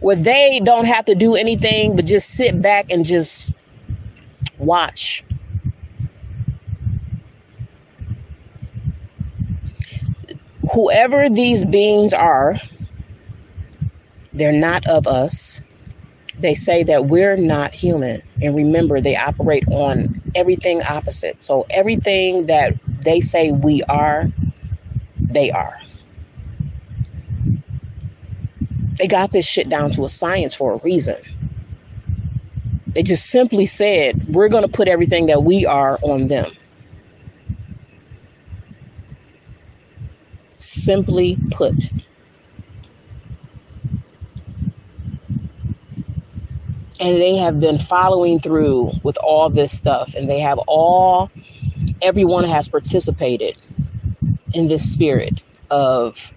Where 0.00 0.16
they 0.16 0.60
don't 0.64 0.86
have 0.86 1.04
to 1.06 1.14
do 1.14 1.34
anything 1.36 1.94
but 1.96 2.06
just 2.06 2.30
sit 2.30 2.60
back 2.62 2.90
and 2.90 3.04
just 3.04 3.52
watch. 4.58 5.24
Whoever 10.72 11.28
these 11.28 11.64
beings 11.64 12.12
are, 12.12 12.56
they're 14.32 14.52
not 14.52 14.86
of 14.88 15.06
us 15.06 15.60
they 16.38 16.54
say 16.54 16.82
that 16.84 17.06
we're 17.06 17.36
not 17.36 17.74
human. 17.74 18.22
And 18.42 18.54
remember, 18.54 19.00
they 19.00 19.16
operate 19.16 19.64
on 19.68 20.20
everything 20.34 20.82
opposite. 20.82 21.42
So 21.42 21.66
everything 21.70 22.46
that 22.46 22.74
they 23.02 23.20
say 23.20 23.52
we 23.52 23.82
are, 23.84 24.26
they 25.18 25.50
are. 25.50 25.78
They 28.98 29.06
got 29.06 29.32
this 29.32 29.46
shit 29.46 29.68
down 29.68 29.90
to 29.92 30.04
a 30.04 30.08
science 30.08 30.54
for 30.54 30.74
a 30.74 30.76
reason. 30.78 31.16
They 32.88 33.02
just 33.02 33.26
simply 33.26 33.66
said, 33.66 34.26
we're 34.34 34.48
going 34.48 34.62
to 34.62 34.68
put 34.68 34.88
everything 34.88 35.26
that 35.26 35.42
we 35.42 35.66
are 35.66 35.98
on 36.02 36.28
them. 36.28 36.50
Simply 40.56 41.38
put. 41.50 41.74
And 47.00 47.16
they 47.16 47.36
have 47.36 47.60
been 47.60 47.78
following 47.78 48.40
through 48.40 48.90
with 49.02 49.18
all 49.22 49.50
this 49.50 49.76
stuff. 49.76 50.14
And 50.14 50.30
they 50.30 50.40
have 50.40 50.58
all 50.66 51.30
everyone 52.02 52.44
has 52.44 52.68
participated 52.68 53.58
in 54.54 54.68
this 54.68 54.90
spirit 54.90 55.42
of 55.70 56.34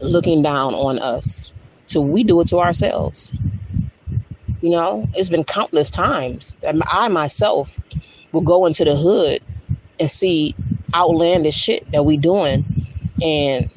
looking 0.00 0.42
down 0.42 0.74
on 0.74 0.98
us 0.98 1.52
so 1.86 2.00
we 2.00 2.22
do 2.22 2.40
it 2.40 2.48
to 2.48 2.58
ourselves. 2.58 3.36
You 4.60 4.70
know 4.70 5.08
it's 5.14 5.28
been 5.28 5.44
countless 5.44 5.90
times 5.90 6.56
that 6.56 6.74
i 6.90 7.08
myself 7.08 7.80
will 8.32 8.40
go 8.40 8.66
into 8.66 8.84
the 8.84 8.96
hood 8.96 9.42
and 10.00 10.10
see 10.10 10.54
outlandish 10.94 11.54
shit 11.54 11.90
that 11.92 12.04
we 12.04 12.16
doing 12.16 12.64
and 13.22 13.70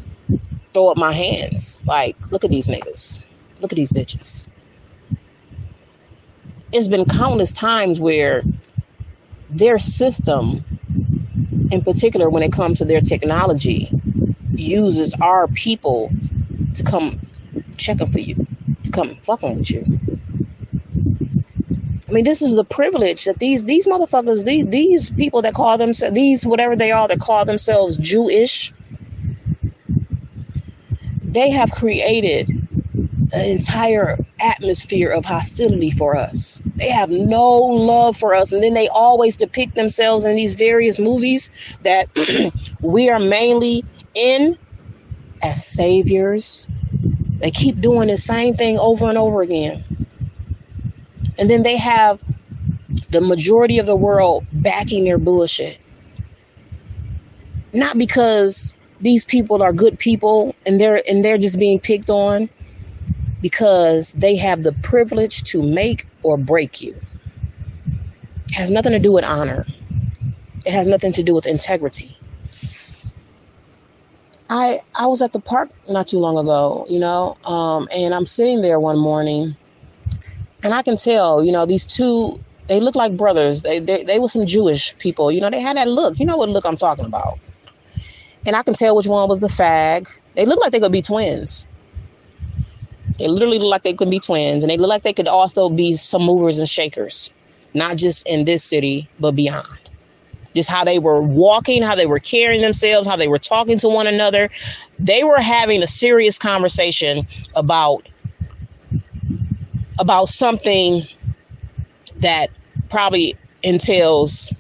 throw 0.74 0.90
up 0.90 0.98
my 0.98 1.12
hands. 1.14 1.80
Like 1.86 2.16
look 2.32 2.44
at 2.44 2.52
these 2.52 2.68
niggas. 2.68 3.20
Look 3.60 3.72
at 3.72 3.76
these 3.76 3.92
bitches 3.92 4.48
it's 6.72 6.88
been 6.88 7.06
countless 7.06 7.52
times 7.52 8.00
where 8.00 8.44
their 9.50 9.78
system, 9.78 10.64
in 11.72 11.82
particular 11.82 12.30
when 12.30 12.44
it 12.44 12.52
comes 12.54 12.80
to 12.80 12.86
their 12.86 13.02
technology, 13.02 13.90
uses 14.54 15.14
our 15.22 15.48
people 15.50 16.12
to 16.76 16.84
come 16.84 17.20
checking 17.78 18.08
for 18.08 18.20
you, 18.20 18.36
to 18.84 18.92
come 18.92 19.16
fucking 19.16 19.58
with 19.58 19.72
you. 19.72 20.00
I 22.08 22.14
mean, 22.14 22.26
this 22.26 22.42
is 22.42 22.56
the 22.56 22.66
privilege 22.66 23.26
that 23.26 23.40
these 23.40 23.64
these 23.64 23.88
motherfuckers, 23.88 24.44
these 24.46 24.68
these 24.68 25.10
people 25.12 25.42
that 25.44 25.54
call 25.54 25.78
themselves 25.78 26.14
these 26.14 26.46
whatever 26.46 26.76
they 26.76 26.92
are 26.92 27.08
that 27.08 27.20
call 27.20 27.46
themselves 27.46 27.98
Jewish, 27.98 28.74
they 31.22 31.50
have 31.50 31.72
created 31.72 32.61
an 33.34 33.50
entire 33.50 34.18
atmosphere 34.42 35.10
of 35.10 35.26
hostility 35.26 35.92
for 35.92 36.16
us. 36.16 36.62
They 36.76 36.90
have 36.90 37.10
no 37.10 37.52
love 37.52 38.18
for 38.18 38.36
us. 38.36 38.52
And 38.52 38.64
then 38.64 38.74
they 38.74 38.88
always 38.90 39.36
depict 39.36 39.76
themselves 39.76 40.26
in 40.26 40.36
these 40.36 40.54
various 40.54 41.00
movies 41.00 41.50
that 41.84 42.10
we 42.82 43.10
are 43.10 43.20
mainly 43.20 43.86
in 44.14 44.58
as 45.44 45.66
saviors, 45.66 46.68
They 47.40 47.52
keep 47.52 47.80
doing 47.80 48.08
the 48.08 48.18
same 48.18 48.54
thing 48.54 48.78
over 48.78 49.10
and 49.10 49.18
over 49.18 49.42
again. 49.42 49.84
And 51.38 51.50
then 51.50 51.64
they 51.64 51.78
have 51.78 52.24
the 53.10 53.22
majority 53.22 53.80
of 53.80 53.86
the 53.86 53.96
world 53.96 54.46
backing 54.54 55.06
their 55.06 55.18
bullshit. 55.18 55.80
Not 57.74 57.98
because 57.98 58.76
these 59.00 59.26
people 59.26 59.64
are 59.64 59.74
good 59.74 59.98
people 59.98 60.56
and 60.68 60.80
they're 60.80 61.02
and 61.10 61.26
they're 61.26 61.40
just 61.40 61.58
being 61.58 61.80
picked 61.80 62.10
on 62.10 62.50
because 63.42 64.14
they 64.14 64.36
have 64.36 64.64
the 64.64 64.74
privilege 64.84 65.44
to 65.44 65.62
make 65.64 66.08
or 66.24 66.38
break 66.38 66.82
you. 66.82 66.96
It 68.48 68.56
has 68.56 68.70
nothing 68.70 68.92
to 68.92 69.00
do 69.00 69.12
with 69.12 69.26
honor. 69.26 69.66
It 70.66 70.74
has 70.74 70.88
nothing 70.88 71.12
to 71.14 71.24
do 71.24 71.34
with 71.34 71.46
integrity. 71.46 72.10
I 74.50 74.82
I 75.00 75.08
was 75.08 75.22
at 75.22 75.32
the 75.32 75.40
park 75.40 75.70
not 75.90 76.08
too 76.08 76.20
long 76.20 76.38
ago, 76.38 76.86
you 76.90 77.00
know, 77.00 77.38
um, 77.46 77.88
and 77.92 78.14
I'm 78.14 78.26
sitting 78.26 78.62
there 78.62 78.80
one 78.80 79.00
morning, 79.00 79.56
and 80.62 80.74
I 80.74 80.82
can 80.82 80.98
tell, 80.98 81.44
you 81.44 81.54
know, 81.54 81.66
these 81.66 81.86
two 81.86 82.40
they 82.68 82.80
look 82.80 82.96
like 82.96 83.16
brothers. 83.18 83.64
They 83.64 83.80
they 83.80 84.04
they 84.04 84.20
were 84.20 84.28
some 84.28 84.46
Jewish 84.46 84.98
people, 84.98 85.32
you 85.32 85.42
know. 85.42 85.50
They 85.50 85.62
had 85.62 85.78
that 85.78 85.88
look. 85.88 86.20
You 86.20 86.26
know 86.26 86.38
what 86.38 86.50
look 86.50 86.66
I'm 86.66 86.76
talking 86.76 87.06
about. 87.06 87.40
And 88.46 88.56
I 88.56 88.64
can 88.64 88.74
tell 88.74 88.96
which 88.96 89.08
one 89.08 89.30
was 89.30 89.40
the 89.40 89.48
fag. 89.48 90.08
They 90.36 90.46
look 90.46 90.60
like 90.60 90.72
they 90.72 90.80
could 90.80 90.92
be 90.92 91.02
twins. 91.02 91.66
They 93.22 93.28
literally 93.28 93.60
look 93.60 93.70
like 93.70 93.84
they 93.84 93.94
could 93.94 94.10
be 94.10 94.20
twins, 94.20 94.64
and 94.64 94.70
they 94.70 94.78
look 94.78 94.90
like 94.90 95.04
they 95.04 95.14
could 95.14 95.28
also 95.28 95.70
be 95.70 95.96
some 95.96 96.24
movers 96.24 96.58
and 96.60 96.68
shakers, 96.68 97.30
not 97.74 97.98
just 97.98 98.28
in 98.28 98.46
this 98.46 98.64
city 98.64 99.08
but 99.20 99.36
beyond 99.36 99.80
just 100.54 100.70
how 100.70 100.84
they 100.84 101.00
were 101.00 101.22
walking, 101.22 101.82
how 101.82 101.96
they 101.96 102.06
were 102.06 102.20
carrying 102.20 102.62
themselves, 102.62 103.08
how 103.08 103.16
they 103.16 103.28
were 103.28 103.40
talking 103.40 103.78
to 103.80 103.88
one 103.88 104.08
another. 104.08 104.50
They 105.00 105.24
were 105.24 105.40
having 105.40 105.82
a 105.82 105.88
serious 105.88 106.38
conversation 106.38 107.26
about 107.56 108.08
about 110.00 110.30
something 110.30 111.08
that 112.18 112.50
probably 112.90 113.36
entails 113.64 114.52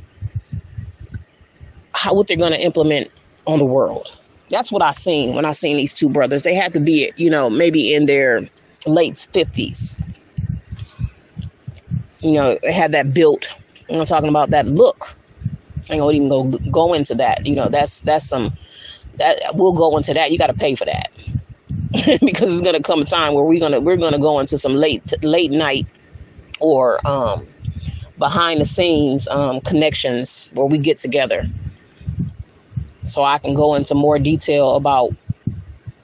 how 1.93 2.13
what 2.13 2.27
they're 2.27 2.37
going 2.37 2.53
to 2.53 2.61
implement 2.61 3.09
on 3.47 3.59
the 3.59 3.65
world. 3.65 4.17
That's 4.51 4.71
what 4.71 4.83
I 4.83 4.91
seen 4.91 5.35
when 5.35 5.45
I 5.45 5.53
seen 5.53 5.77
these 5.77 5.93
two 5.93 6.09
brothers. 6.09 6.43
They 6.43 6.53
had 6.53 6.73
to 6.73 6.79
be, 6.79 7.11
you 7.15 7.29
know, 7.29 7.49
maybe 7.49 7.93
in 7.93 8.05
their 8.05 8.47
late 8.85 9.13
50s. 9.13 9.99
You 12.19 12.33
know, 12.33 12.59
had 12.69 12.91
that 12.91 13.13
built. 13.13 13.49
I'm 13.89 14.05
talking 14.05 14.29
about 14.29 14.51
that 14.51 14.67
look 14.67 15.17
I 15.89 15.95
ain't 15.95 16.01
gonna 16.01 16.13
even 16.13 16.29
go 16.29 16.43
go 16.71 16.93
into 16.93 17.15
that. 17.15 17.45
You 17.45 17.55
know, 17.55 17.69
that's 17.69 18.01
that's 18.01 18.25
some 18.27 18.53
that 19.17 19.37
we'll 19.55 19.73
go 19.73 19.97
into 19.97 20.13
that. 20.13 20.31
You 20.31 20.37
got 20.37 20.47
to 20.47 20.53
pay 20.53 20.75
for 20.75 20.85
that 20.85 21.11
because 22.21 22.51
it's 22.51 22.61
gonna 22.61 22.81
come 22.81 23.01
a 23.01 23.05
time 23.05 23.33
where 23.33 23.43
we're 23.43 23.59
gonna 23.59 23.79
we're 23.81 23.97
gonna 23.97 24.19
go 24.19 24.39
into 24.39 24.57
some 24.57 24.75
late 24.75 25.13
late 25.23 25.51
night 25.51 25.85
or 26.59 27.05
um, 27.05 27.47
behind 28.17 28.61
the 28.61 28.65
scenes 28.65 29.27
um, 29.29 29.59
connections 29.61 30.49
where 30.53 30.67
we 30.67 30.77
get 30.77 30.97
together, 30.97 31.43
so 33.11 33.23
I 33.23 33.37
can 33.37 33.53
go 33.53 33.75
into 33.75 33.95
more 33.95 34.19
detail 34.19 34.75
about 34.75 35.11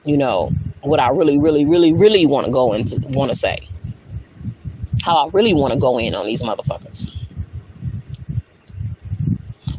you 0.04 0.18
know 0.18 0.52
what 0.82 1.00
I 1.00 1.10
really 1.10 1.38
really 1.38 1.66
really 1.66 1.94
really 1.94 2.26
want 2.26 2.46
to 2.46 2.52
go 2.52 2.74
into 2.74 3.00
want 3.10 3.32
to 3.32 3.36
say 3.36 3.58
how 5.04 5.28
I 5.28 5.30
really 5.32 5.54
want 5.54 5.74
to 5.74 5.80
go 5.80 5.98
in 5.98 6.16
on 6.16 6.26
these 6.26 6.42
motherfuckers 6.42 7.08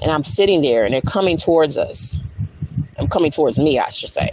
and 0.01 0.11
I'm 0.11 0.25
sitting 0.25 0.63
there 0.63 0.85
and 0.85 0.95
they're 0.95 1.03
coming 1.03 1.37
towards 1.37 1.77
us. 1.77 2.21
I'm 2.99 3.09
coming 3.09 3.31
towards 3.31 3.59
me, 3.59 3.79
I 3.79 3.89
should 3.89 4.11
say. 4.11 4.31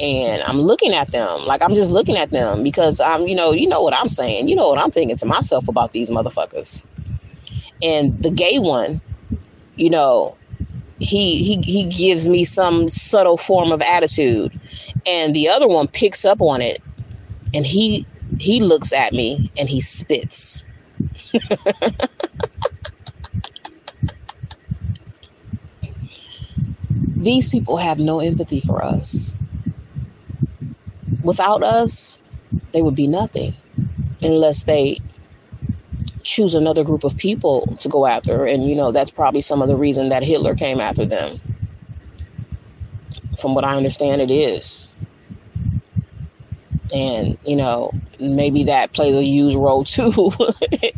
And 0.00 0.42
I'm 0.42 0.60
looking 0.60 0.92
at 0.92 1.08
them 1.08 1.44
like 1.44 1.62
I'm 1.62 1.74
just 1.74 1.90
looking 1.90 2.16
at 2.16 2.30
them 2.30 2.62
because 2.62 3.00
I'm, 3.00 3.22
you 3.22 3.34
know, 3.34 3.52
you 3.52 3.68
know 3.68 3.82
what 3.82 3.94
I'm 3.94 4.08
saying. 4.08 4.48
You 4.48 4.56
know 4.56 4.68
what 4.68 4.78
I'm 4.78 4.90
thinking 4.90 5.16
to 5.16 5.26
myself 5.26 5.68
about 5.68 5.92
these 5.92 6.10
motherfuckers. 6.10 6.84
And 7.82 8.20
the 8.22 8.30
gay 8.30 8.58
one, 8.58 9.00
you 9.76 9.90
know, 9.90 10.36
he 11.00 11.42
he 11.44 11.60
he 11.62 11.84
gives 11.84 12.28
me 12.28 12.44
some 12.44 12.88
subtle 12.90 13.36
form 13.36 13.72
of 13.72 13.82
attitude 13.82 14.58
and 15.06 15.34
the 15.34 15.48
other 15.48 15.68
one 15.68 15.88
picks 15.88 16.24
up 16.24 16.40
on 16.40 16.62
it 16.62 16.80
and 17.52 17.66
he 17.66 18.06
he 18.38 18.60
looks 18.60 18.92
at 18.92 19.12
me 19.12 19.50
and 19.58 19.68
he 19.68 19.80
spits 19.80 20.64
These 27.16 27.48
people 27.48 27.78
have 27.78 27.98
no 27.98 28.20
empathy 28.20 28.60
for 28.60 28.84
us. 28.84 29.38
Without 31.22 31.62
us, 31.62 32.18
they 32.72 32.82
would 32.82 32.94
be 32.94 33.06
nothing 33.06 33.54
unless 34.22 34.64
they 34.64 34.98
choose 36.24 36.54
another 36.54 36.82
group 36.82 37.04
of 37.04 37.16
people 37.16 37.76
to 37.78 37.88
go 37.88 38.06
after. 38.06 38.44
And, 38.44 38.68
you 38.68 38.74
know, 38.74 38.90
that's 38.90 39.10
probably 39.10 39.40
some 39.40 39.62
of 39.62 39.68
the 39.68 39.76
reason 39.76 40.08
that 40.08 40.24
Hitler 40.24 40.54
came 40.54 40.80
after 40.80 41.06
them. 41.06 41.40
From 43.40 43.54
what 43.54 43.64
I 43.64 43.76
understand, 43.76 44.20
it 44.20 44.30
is. 44.30 44.88
And, 46.94 47.38
you 47.46 47.56
know, 47.56 47.92
maybe 48.20 48.64
that 48.64 48.92
plays 48.92 49.14
a 49.14 49.22
huge 49.22 49.54
role 49.54 49.84
too 49.84 50.32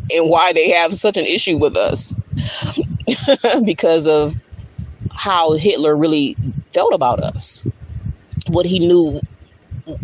in 0.09 0.29
why 0.29 0.53
they 0.53 0.69
have 0.69 0.93
such 0.93 1.17
an 1.17 1.25
issue 1.25 1.57
with 1.57 1.75
us 1.75 2.15
because 3.65 4.07
of 4.07 4.35
how 5.11 5.53
Hitler 5.53 5.95
really 5.95 6.35
felt 6.71 6.93
about 6.93 7.19
us, 7.19 7.65
what 8.47 8.65
he 8.65 8.79
knew 8.79 9.19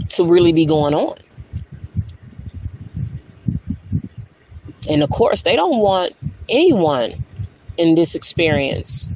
to 0.09 0.26
really 0.26 0.51
be 0.51 0.65
going 0.65 0.93
on. 0.93 1.15
And 4.89 5.03
of 5.03 5.09
course, 5.09 5.43
they 5.43 5.55
don't 5.55 5.79
want 5.79 6.13
anyone 6.49 7.23
in 7.77 7.95
this 7.95 8.15
experience, 8.15 9.09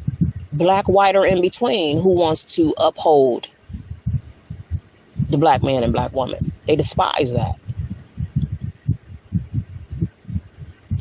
black, 0.53 0.88
white, 0.88 1.15
or 1.15 1.26
in 1.26 1.41
between, 1.41 2.01
who 2.01 2.09
wants 2.09 2.43
to 2.55 2.74
uphold 2.78 3.47
the 5.30 5.38
black 5.38 5.63
man 5.63 5.84
and 5.84 5.93
black 5.93 6.13
woman. 6.13 6.51
They 6.65 6.76
despise 6.76 7.34
that. 7.34 7.55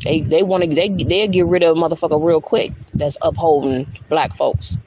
They 0.03 0.21
they 0.21 0.43
want 0.43 0.63
to 0.63 0.69
they 0.69 0.89
they'll 0.89 1.27
get 1.27 1.45
rid 1.47 1.63
of 1.63 1.75
a 1.75 1.79
motherfucker 1.79 2.23
real 2.23 2.41
quick 2.41 2.71
that's 2.93 3.17
upholding 3.21 3.87
black 4.09 4.33
folks. 4.33 4.77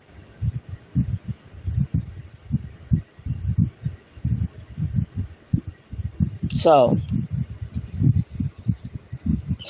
So 6.51 6.99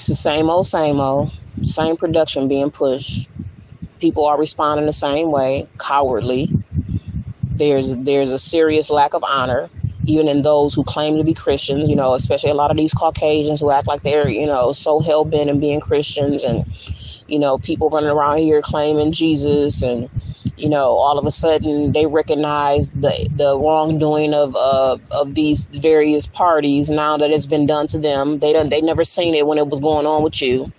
it's 0.01 0.07
the 0.07 0.15
same 0.15 0.49
old, 0.49 0.67
same 0.67 0.99
old, 0.99 1.31
same 1.63 1.95
production 1.95 2.49
being 2.49 2.71
pushed. 2.71 3.29
People 3.99 4.25
are 4.25 4.39
responding 4.39 4.87
the 4.87 4.95
same 4.95 5.31
way, 5.31 5.69
cowardly. 5.79 6.51
There's 7.51 7.95
there's 7.99 8.33
a 8.33 8.39
serious 8.39 8.89
lack 8.89 9.13
of 9.13 9.23
honor, 9.23 9.69
even 10.07 10.27
in 10.27 10.41
those 10.41 10.73
who 10.73 10.85
claim 10.85 11.19
to 11.19 11.23
be 11.23 11.35
Christians. 11.35 11.87
You 11.91 11.97
know, 11.97 12.15
especially 12.15 12.49
a 12.49 12.55
lot 12.55 12.71
of 12.71 12.79
these 12.79 12.95
Caucasians 12.95 13.61
who 13.61 13.71
act 13.71 13.87
like 13.89 14.03
they're 14.03 14.27
you 14.31 14.47
know 14.47 14.73
so 14.73 15.01
hell 15.01 15.27
bent 15.27 15.51
in 15.51 15.61
being 15.61 15.81
Christians, 15.81 16.45
and 16.45 16.65
you 17.29 17.39
know 17.39 17.59
people 17.59 17.91
running 17.91 18.09
around 18.09 18.39
here 18.39 18.63
claiming 18.63 19.13
Jesus 19.13 19.83
and 19.83 20.09
you 20.57 20.69
know, 20.69 20.93
all 20.93 21.19
of 21.19 21.27
a 21.27 21.31
sudden 21.31 21.93
they 21.93 22.07
recognize 22.07 22.91
the 22.93 23.29
the 23.35 23.59
wrongdoing 23.59 24.35
of 24.35 24.55
uh, 24.57 24.99
of 25.11 25.35
these 25.35 25.67
various 25.67 26.27
parties 26.27 26.91
now 26.91 27.17
that 27.17 27.31
it's 27.31 27.47
been 27.47 27.67
done 27.67 27.87
to 27.89 27.99
them. 27.99 28.39
They 28.39 28.53
don't 28.53 28.71
they 28.71 28.81
never 28.81 29.05
seen 29.05 29.35
it 29.35 29.47
when 29.47 29.59
it 29.59 29.69
was 29.69 29.81
going 29.81 30.07
on 30.07 30.23
with 30.23 30.41
you. 30.41 30.73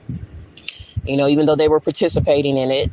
You 1.05 1.17
know, 1.17 1.27
even 1.27 1.45
though 1.45 1.55
they 1.55 1.67
were 1.67 1.79
participating 1.79 2.57
in 2.57 2.71
it. 2.71 2.91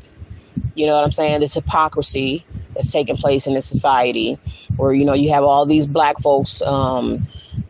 You 0.75 0.87
know 0.87 0.95
what 0.95 1.05
I'm 1.05 1.13
saying? 1.13 1.41
This 1.41 1.55
hypocrisy 1.55 2.45
that's 2.75 2.93
taking 2.93 3.17
place 3.17 3.47
in 3.47 3.55
this 3.55 3.67
society, 3.67 4.39
where 4.77 4.93
you 4.93 5.05
know 5.05 5.15
you 5.15 5.31
have 5.33 5.43
all 5.43 5.67
these 5.67 5.87
black 5.87 6.19
folks 6.19 6.63
um, 6.63 7.27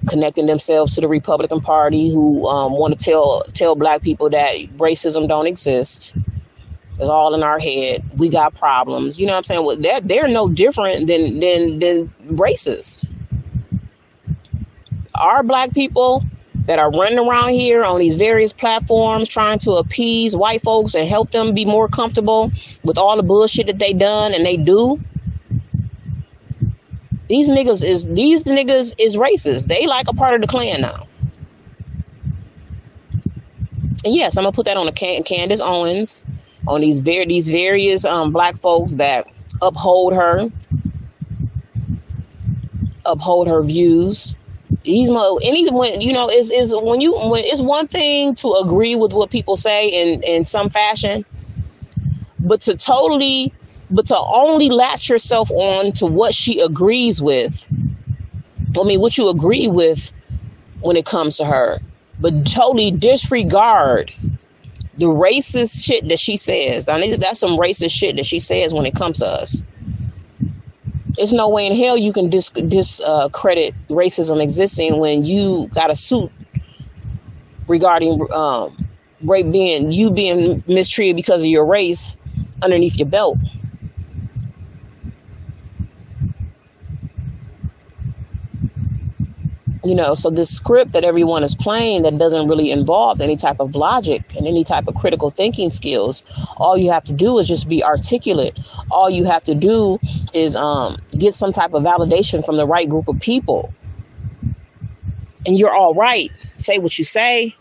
connecting 0.09 0.47
themselves 0.47 0.95
to 0.95 1.01
the 1.01 1.09
Republican 1.09 1.61
Party 1.61 2.11
who 2.11 2.47
um, 2.47 2.73
want 2.73 2.99
to 2.99 3.03
tell 3.03 3.43
tell 3.55 3.75
black 3.77 4.03
people 4.03 4.29
that 4.31 4.55
racism 4.77 5.27
don't 5.29 5.47
exist 5.47 6.15
it's 6.99 7.09
all 7.09 7.35
in 7.35 7.43
our 7.45 7.61
head. 7.61 8.03
We 8.19 8.29
got 8.29 8.55
problems. 8.55 9.19
You 9.19 9.27
know 9.27 9.33
what 9.33 9.39
I'm 9.39 9.45
saying? 9.45 9.65
Well, 9.65 9.77
they're, 9.77 10.01
they're 10.01 10.29
no 10.29 10.49
different 10.49 11.07
than, 11.07 11.39
than, 11.39 11.79
than 11.79 12.09
racist. 12.37 13.11
Our 15.15 15.45
black 15.45 15.73
people 15.75 16.25
that 16.67 16.79
are 16.79 16.91
running 16.91 17.19
around 17.19 17.51
here 17.51 17.85
on 17.85 18.01
these 18.01 18.15
various 18.15 18.53
platforms 18.53 19.29
trying 19.29 19.59
to 19.61 19.73
appease 19.73 20.35
white 20.37 20.61
folks 20.63 20.95
and 20.95 21.09
help 21.09 21.31
them 21.31 21.55
be 21.55 21.65
more 21.65 21.89
comfortable 21.89 22.51
with 22.83 22.99
all 22.99 23.17
the 23.17 23.23
bullshit 23.23 23.69
that 23.69 23.79
they 23.79 23.93
done 23.93 24.35
and 24.35 24.45
they 24.45 24.57
do. 24.57 25.01
These 27.29 27.49
niggas 27.49 27.85
is 27.85 28.07
these 28.07 28.43
niggas 28.45 28.95
is 28.99 29.17
racist. 29.17 29.67
They 29.67 29.87
like 29.87 30.09
a 30.09 30.15
part 30.15 30.35
of 30.35 30.41
the 30.41 30.47
Klan 30.47 30.81
now. 30.81 31.07
And 34.05 34.15
yes, 34.15 34.37
I'm 34.37 34.45
gonna 34.45 34.53
put 34.53 34.67
that 34.67 34.77
on 34.77 34.89
a 34.89 34.93
Candace 34.93 35.61
Owens 35.61 36.25
on 36.69 36.83
these 36.83 37.01
ver- 37.01 37.27
these 37.27 37.49
various 37.49 38.05
um, 38.05 38.33
black 38.33 38.57
folks 38.57 38.95
that 38.95 39.27
uphold 39.63 40.15
her, 40.15 40.51
uphold 43.05 43.49
her 43.49 43.63
views, 43.63 44.37
He's 44.85 45.11
mo 45.11 45.39
any 45.43 45.69
when 45.71 46.01
you 46.01 46.13
know 46.13 46.31
is 46.31 46.51
is 46.51 46.75
when 46.77 47.01
you 47.01 47.15
when 47.15 47.45
it's 47.45 47.61
one 47.61 47.87
thing 47.89 48.35
to 48.37 48.53
agree 48.55 48.95
with 48.95 49.13
what 49.13 49.31
people 49.31 49.57
say 49.57 49.89
in 49.89 50.23
in 50.23 50.45
some 50.45 50.69
fashion, 50.69 51.25
but 52.41 52.61
to 52.63 52.77
totally 52.77 53.53
but 53.91 54.07
to 54.09 54.19
only 54.19 54.69
latch 54.69 55.09
yourself 55.09 55.51
on 55.53 55.93
to 55.93 56.07
what 56.07 56.35
she 56.35 56.61
agrees 56.61 57.21
with. 57.21 57.71
I 58.79 58.83
mean, 58.85 59.01
what 59.01 59.17
you 59.17 59.29
agree 59.29 59.69
with 59.69 60.13
when 60.81 60.97
it 60.97 61.07
comes 61.07 61.39
to 61.39 61.47
her, 61.47 61.81
but 62.21 62.47
totally 62.47 62.91
disregard 62.91 64.13
the 64.99 65.07
racist 65.07 65.85
shit 65.85 66.09
that 66.09 66.19
she 66.19 66.37
says. 66.37 66.89
I 66.89 67.01
think 67.01 67.17
that's 67.17 67.41
some 67.41 67.59
racist 67.59 67.91
shit 67.91 68.17
that 68.17 68.27
she 68.27 68.41
says 68.41 68.75
when 68.75 68.85
it 68.85 68.95
comes 68.95 69.19
to 69.19 69.27
us. 69.27 69.63
There's 71.15 71.33
no 71.33 71.49
way 71.49 71.67
in 71.67 71.75
hell 71.75 71.97
you 71.97 72.13
can 72.13 72.29
discredit 72.29 72.69
dis, 72.71 73.01
uh, 73.01 73.29
racism 73.29 74.43
existing 74.43 74.99
when 74.99 75.25
you 75.25 75.69
got 75.75 75.91
a 75.91 75.97
suit 75.97 76.31
regarding 77.67 78.27
um, 78.33 78.77
rape 79.23 79.51
being 79.51 79.91
you 79.91 80.11
being 80.11 80.63
mistreated 80.67 81.17
because 81.17 81.43
of 81.43 81.49
your 81.49 81.65
race 81.65 82.17
underneath 82.63 82.97
your 82.97 83.09
belt. 83.09 83.37
You 89.85 89.95
know 89.95 90.15
so 90.15 90.31
this 90.31 90.55
script 90.55 90.93
that 90.93 91.05
everyone 91.05 91.45
is 91.45 91.55
playing 91.55 92.03
that 92.03 92.19
doesn't 92.19 92.49
really 92.49 92.71
involve 92.71 93.21
any 93.21 93.37
type 93.37 93.61
of 93.61 93.75
logic 93.75 94.23
and 94.37 94.47
any 94.47 94.65
type 94.65 94.89
of 94.89 94.95
critical 94.95 95.31
thinking 95.31 95.71
skills 95.71 96.23
all 96.59 96.77
you 96.77 96.91
have 96.91 97.05
to 97.05 97.13
do 97.13 97.39
is 97.39 97.47
just 97.47 97.69
be 97.69 97.83
articulate. 97.83 98.59
All 98.91 99.09
you 99.09 99.25
have 99.25 99.45
to 99.45 99.55
do 99.55 99.99
is 100.35 100.57
um, 100.57 100.99
get 101.19 101.35
some 101.35 101.53
type 101.53 101.73
of 101.73 101.83
validation 101.83 102.45
from 102.45 102.57
the 102.57 102.67
right 102.67 102.89
group 102.89 103.09
of 103.09 103.19
people. 103.21 103.73
And 105.47 105.59
you're 105.59 105.75
all 105.75 105.95
right. 105.95 106.31
Say 106.59 106.79
what 106.79 106.99
you 106.99 107.05
say. 107.05 107.55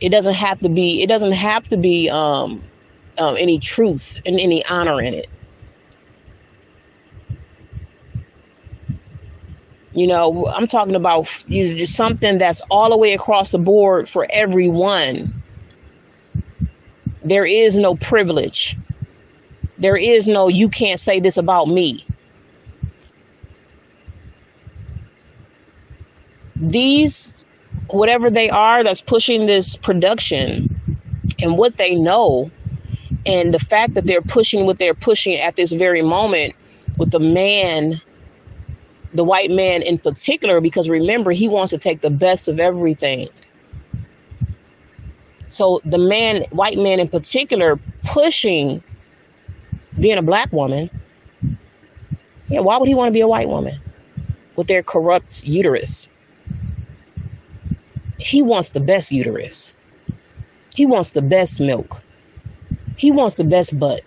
It 0.00 0.10
doesn't 0.10 0.34
have 0.34 0.60
to 0.60 0.68
be 0.68 1.02
it 1.02 1.08
doesn't 1.08 1.32
have 1.32 1.66
to 1.68 1.76
be 1.76 2.08
um, 2.08 2.62
um, 3.18 3.36
any 3.36 3.58
truth 3.58 4.20
and 4.24 4.38
any 4.38 4.64
honor 4.66 5.00
in 5.00 5.12
it 5.12 5.28
You 9.94 10.06
know, 10.06 10.46
I'm 10.48 10.66
talking 10.66 10.94
about 10.94 11.44
you 11.48 11.74
just 11.74 11.94
something 11.94 12.38
that's 12.38 12.60
all 12.70 12.90
the 12.90 12.96
way 12.96 13.14
across 13.14 13.52
the 13.52 13.58
board 13.58 14.08
for 14.08 14.26
everyone. 14.30 15.42
There 17.24 17.46
is 17.46 17.76
no 17.76 17.94
privilege. 17.96 18.76
There 19.78 19.96
is 19.96 20.28
no 20.28 20.48
you 20.48 20.68
can't 20.68 21.00
say 21.00 21.20
this 21.20 21.36
about 21.36 21.68
me. 21.68 22.04
These 26.56 27.44
whatever 27.90 28.30
they 28.30 28.50
are 28.50 28.84
that's 28.84 29.00
pushing 29.00 29.46
this 29.46 29.76
production 29.76 30.68
and 31.40 31.56
what 31.56 31.76
they 31.76 31.94
know 31.94 32.50
and 33.24 33.54
the 33.54 33.58
fact 33.58 33.94
that 33.94 34.06
they're 34.06 34.22
pushing 34.22 34.66
what 34.66 34.78
they're 34.78 34.94
pushing 34.94 35.36
at 35.36 35.56
this 35.56 35.72
very 35.72 36.02
moment 36.02 36.54
with 36.98 37.10
the 37.10 37.20
man 37.20 37.94
the 39.14 39.24
white 39.24 39.50
man 39.50 39.82
in 39.82 39.98
particular, 39.98 40.60
because 40.60 40.88
remember, 40.88 41.30
he 41.30 41.48
wants 41.48 41.70
to 41.70 41.78
take 41.78 42.00
the 42.00 42.10
best 42.10 42.48
of 42.48 42.60
everything. 42.60 43.28
So 45.48 45.80
the 45.84 45.98
man, 45.98 46.42
white 46.50 46.76
man 46.78 47.00
in 47.00 47.08
particular, 47.08 47.78
pushing 48.04 48.82
being 49.98 50.18
a 50.18 50.22
black 50.22 50.52
woman. 50.52 50.90
Yeah, 52.48 52.60
why 52.60 52.78
would 52.78 52.88
he 52.88 52.94
want 52.94 53.08
to 53.08 53.12
be 53.12 53.20
a 53.20 53.28
white 53.28 53.48
woman 53.48 53.74
with 54.56 54.66
their 54.66 54.82
corrupt 54.82 55.44
uterus? 55.44 56.08
He 58.18 58.42
wants 58.42 58.70
the 58.70 58.80
best 58.80 59.12
uterus. 59.12 59.72
He 60.74 60.86
wants 60.86 61.10
the 61.10 61.22
best 61.22 61.60
milk. 61.60 62.02
He 62.96 63.10
wants 63.10 63.36
the 63.36 63.44
best 63.44 63.78
butt. 63.78 64.02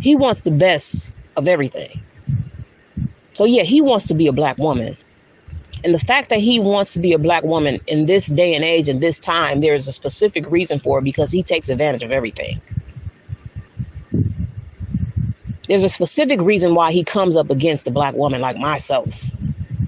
He 0.00 0.14
wants 0.14 0.42
the 0.42 0.50
best 0.50 1.12
of 1.36 1.48
everything. 1.48 2.03
So, 3.34 3.44
yeah, 3.44 3.62
he 3.62 3.80
wants 3.80 4.06
to 4.08 4.14
be 4.14 4.26
a 4.26 4.32
black 4.32 4.58
woman. 4.58 4.96
And 5.84 5.92
the 5.92 5.98
fact 5.98 6.30
that 6.30 6.38
he 6.38 6.58
wants 6.58 6.94
to 6.94 6.98
be 6.98 7.12
a 7.12 7.18
black 7.18 7.44
woman 7.44 7.78
in 7.86 8.06
this 8.06 8.28
day 8.28 8.54
and 8.54 8.64
age 8.64 8.88
and 8.88 9.00
this 9.00 9.18
time, 9.18 9.60
there 9.60 9.74
is 9.74 9.86
a 9.86 9.92
specific 9.92 10.50
reason 10.50 10.80
for 10.80 10.98
it 10.98 11.02
because 11.04 11.30
he 11.30 11.42
takes 11.42 11.68
advantage 11.68 12.02
of 12.02 12.10
everything. 12.10 12.60
There's 15.68 15.84
a 15.84 15.88
specific 15.88 16.40
reason 16.40 16.74
why 16.74 16.92
he 16.92 17.04
comes 17.04 17.36
up 17.36 17.50
against 17.50 17.86
a 17.86 17.90
black 17.90 18.14
woman 18.14 18.40
like 18.40 18.56
myself. 18.56 19.30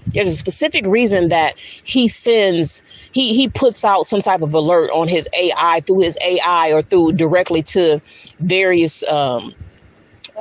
There's 0.09 0.29
a 0.29 0.37
specific 0.37 0.87
reason 0.87 1.29
that 1.29 1.59
he 1.59 2.09
sends, 2.09 2.81
he 3.13 3.35
he 3.35 3.49
puts 3.49 3.85
out 3.85 4.07
some 4.07 4.23
type 4.23 4.41
of 4.41 4.55
alert 4.55 4.91
on 4.93 5.09
his 5.09 5.29
AI 5.39 5.81
through 5.87 6.01
his 6.01 6.17
AI 6.25 6.73
or 6.73 6.83
through 6.83 7.13
directly 7.13 7.63
to 7.65 8.01
various 8.41 9.07
um, 9.11 9.55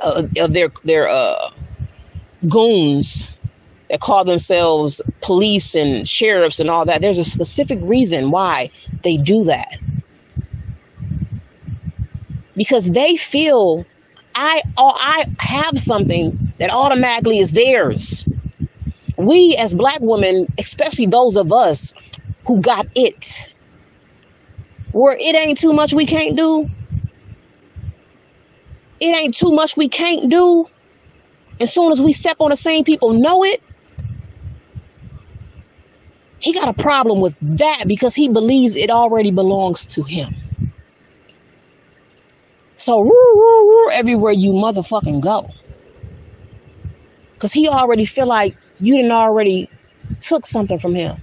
uh, 0.02 0.22
of 0.38 0.54
their 0.54 0.70
their 0.84 1.08
uh, 1.08 1.50
goons 2.48 3.36
that 3.90 4.00
call 4.00 4.24
themselves 4.24 5.00
police 5.22 5.74
and 5.74 6.08
sheriffs 6.08 6.60
and 6.60 6.70
all 6.70 6.84
that. 6.84 7.00
There's 7.00 7.18
a 7.18 7.24
specific 7.24 7.78
reason 7.82 8.30
why 8.30 8.70
they 9.02 9.16
do 9.16 9.44
that. 9.44 9.76
Because 12.56 12.90
they 12.90 13.16
feel 13.16 13.84
I 14.34 14.62
oh, 14.76 14.92
I 14.94 15.24
have 15.40 15.78
something 15.78 16.52
that 16.58 16.70
automatically 16.72 17.38
is 17.38 17.52
theirs. 17.52 18.26
We 19.16 19.56
as 19.58 19.74
black 19.74 19.98
women, 20.00 20.46
especially 20.58 21.06
those 21.06 21.36
of 21.36 21.52
us 21.52 21.94
who 22.46 22.60
got 22.60 22.86
it, 22.94 23.54
where 24.92 25.16
it 25.18 25.34
ain't 25.34 25.58
too 25.58 25.72
much 25.72 25.94
we 25.94 26.04
can't 26.04 26.36
do. 26.36 26.68
It 29.00 29.16
ain't 29.16 29.34
too 29.34 29.52
much 29.52 29.76
we 29.76 29.88
can't 29.88 30.30
do. 30.30 30.66
As 31.60 31.72
soon 31.72 31.90
as 31.90 32.00
we 32.00 32.12
step 32.12 32.36
on 32.40 32.50
the 32.50 32.56
same 32.56 32.84
people 32.84 33.12
know 33.12 33.42
it, 33.44 33.62
he 36.38 36.52
got 36.52 36.68
a 36.68 36.82
problem 36.82 37.20
with 37.20 37.36
that 37.40 37.84
because 37.86 38.14
he 38.14 38.28
believes 38.28 38.76
it 38.76 38.90
already 38.90 39.30
belongs 39.30 39.84
to 39.86 40.02
him. 40.02 40.34
So, 42.76 42.98
woo, 42.98 43.10
woo, 43.10 43.66
woo, 43.66 43.90
everywhere 43.90 44.32
you 44.32 44.52
motherfucking 44.52 45.22
go. 45.22 45.48
Because 47.34 47.52
he 47.52 47.68
already 47.68 48.04
feel 48.04 48.26
like 48.26 48.56
you 48.80 48.94
didn't 48.96 49.12
already 49.12 49.70
took 50.20 50.46
something 50.46 50.78
from 50.78 50.94
him. 50.94 51.16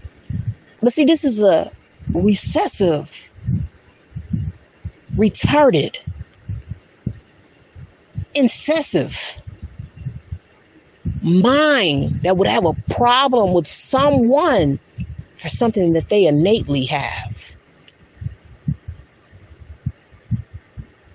But 0.82 0.94
see, 0.94 1.06
this 1.06 1.24
is 1.24 1.44
a 1.44 1.72
recessive, 2.14 3.32
retarded, 5.16 5.96
incessive 8.34 9.43
mind 11.24 12.22
that 12.24 12.38
would 12.38 12.48
have 12.48 12.66
a 12.66 12.74
problem 12.90 13.54
with 13.54 13.68
someone 13.68 14.80
for 15.38 15.50
something 15.50 15.94
that 15.94 16.10
they 16.10 16.26
innately 16.26 16.86
have. 16.86 17.56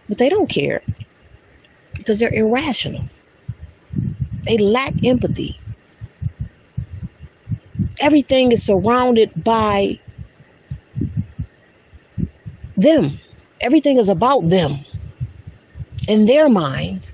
But 0.08 0.18
they 0.18 0.28
don't 0.28 0.48
care 0.48 0.82
because 1.96 2.18
they're 2.18 2.32
irrational. 2.32 3.04
They 4.44 4.56
lack 4.58 5.04
empathy. 5.04 5.56
Everything 8.00 8.52
is 8.52 8.64
surrounded 8.64 9.44
by 9.44 9.98
them. 12.76 13.18
Everything 13.60 13.98
is 13.98 14.08
about 14.08 14.48
them 14.48 14.84
in 16.06 16.26
their 16.26 16.48
mind 16.48 17.12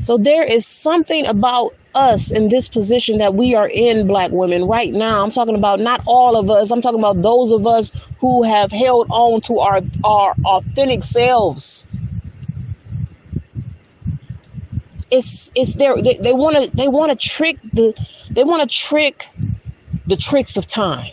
So 0.00 0.16
there 0.16 0.44
is 0.44 0.66
something 0.66 1.26
about 1.26 1.74
us 1.94 2.30
in 2.30 2.48
this 2.48 2.68
position 2.68 3.18
that 3.18 3.34
we 3.34 3.54
are 3.54 3.68
in, 3.68 4.06
black 4.06 4.30
women, 4.30 4.66
right 4.66 4.92
now. 4.92 5.22
I'm 5.24 5.30
talking 5.30 5.56
about 5.56 5.80
not 5.80 6.02
all 6.06 6.36
of 6.36 6.50
us. 6.50 6.70
I'm 6.70 6.80
talking 6.80 7.00
about 7.00 7.22
those 7.22 7.50
of 7.50 7.66
us 7.66 7.90
who 8.18 8.42
have 8.44 8.70
held 8.70 9.08
on 9.10 9.40
to 9.42 9.58
our 9.58 9.80
our 10.04 10.34
authentic 10.44 11.02
selves. 11.02 11.86
It's 15.10 15.50
it's 15.54 15.74
there. 15.74 16.00
They 16.00 16.32
want 16.32 16.64
to 16.64 16.76
they 16.76 16.88
want 16.88 17.10
to 17.10 17.16
trick 17.16 17.58
the 17.72 17.92
they 18.30 18.44
want 18.44 18.62
to 18.62 18.68
trick 18.68 19.28
the 20.06 20.16
tricks 20.16 20.56
of 20.56 20.66
time. 20.66 21.10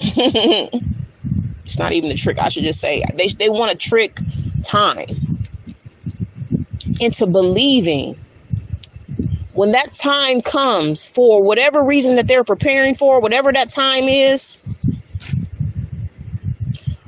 it's 0.00 1.78
not 1.78 1.92
even 1.92 2.10
a 2.10 2.16
trick. 2.16 2.38
I 2.38 2.48
should 2.48 2.64
just 2.64 2.80
say 2.80 3.02
they 3.14 3.28
they 3.28 3.50
want 3.50 3.72
to 3.72 3.76
trick 3.76 4.18
time 4.62 5.31
into 7.00 7.26
believing 7.26 8.16
when 9.54 9.72
that 9.72 9.92
time 9.92 10.40
comes 10.40 11.04
for 11.04 11.42
whatever 11.42 11.82
reason 11.82 12.16
that 12.16 12.26
they're 12.26 12.44
preparing 12.44 12.94
for, 12.94 13.20
whatever 13.20 13.52
that 13.52 13.68
time 13.68 14.04
is, 14.04 14.56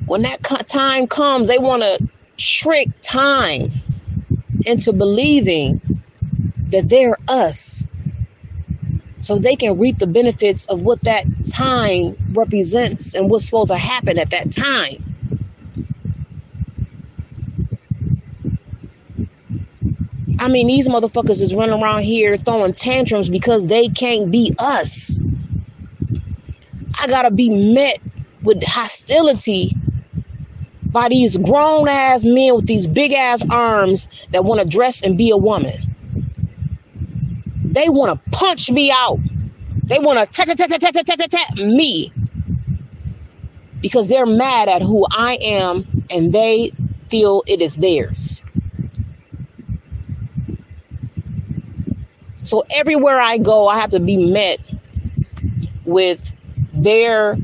when 0.05 0.21
that 0.21 0.43
time 0.67 1.07
comes, 1.07 1.47
they 1.47 1.57
want 1.57 1.81
to 1.81 2.07
trick 2.37 2.89
time 3.01 3.71
into 4.65 4.93
believing 4.93 5.81
that 6.69 6.89
they're 6.89 7.17
us 7.27 7.85
so 9.19 9.39
they 9.39 9.55
can 9.55 9.77
reap 9.79 9.97
the 9.97 10.07
benefits 10.07 10.65
of 10.65 10.83
what 10.83 11.01
that 11.03 11.25
time 11.49 12.15
represents 12.33 13.15
and 13.15 13.31
what's 13.31 13.45
supposed 13.45 13.71
to 13.71 13.77
happen 13.77 14.19
at 14.19 14.29
that 14.29 14.51
time. 14.51 15.14
I 20.39 20.47
mean, 20.47 20.67
these 20.67 20.87
motherfuckers 20.87 21.41
is 21.41 21.55
running 21.55 21.81
around 21.81 22.03
here 22.03 22.37
throwing 22.37 22.73
tantrums 22.73 23.29
because 23.29 23.67
they 23.67 23.87
can't 23.89 24.31
be 24.31 24.53
us. 24.59 25.19
I 26.99 27.07
gotta 27.07 27.31
be 27.31 27.73
met 27.73 27.99
with 28.43 28.63
hostility 28.63 29.75
by 30.85 31.09
these 31.09 31.35
grown 31.37 31.89
ass 31.89 32.23
men 32.23 32.55
with 32.55 32.67
these 32.67 32.87
big 32.87 33.11
ass 33.11 33.43
arms 33.51 34.07
that 34.31 34.45
want 34.45 34.61
to 34.61 34.67
dress 34.67 35.01
and 35.03 35.17
be 35.17 35.29
a 35.29 35.37
woman. 35.37 35.73
They 37.65 37.89
want 37.89 38.13
to 38.23 38.29
punch 38.31 38.71
me 38.71 38.91
out. 38.91 39.19
They 39.83 39.99
want 39.99 40.19
to 40.19 40.33
tap, 40.33 40.47
tap, 40.47 40.57
tap, 40.57 40.79
tap, 40.79 40.93
tap, 40.93 41.05
tap, 41.05 41.29
tap 41.29 41.55
me 41.57 42.13
because 43.81 44.07
they're 44.07 44.25
mad 44.25 44.69
at 44.69 44.81
who 44.81 45.05
I 45.11 45.37
am 45.41 45.85
and 46.09 46.31
they 46.31 46.71
feel 47.09 47.43
it 47.45 47.61
is 47.61 47.75
theirs. 47.75 48.41
So 52.45 52.63
everywhere 52.75 53.19
I 53.19 53.39
go, 53.39 53.67
I 53.67 53.79
have 53.79 53.89
to 53.89 53.99
be 53.99 54.31
met 54.31 54.59
with 55.83 56.31
their 56.73 57.37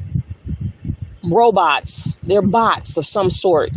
robots, 1.24 2.14
their 2.24 2.44
bots 2.44 2.98
of 2.98 3.06
some 3.08 3.32
sort. 3.32 3.72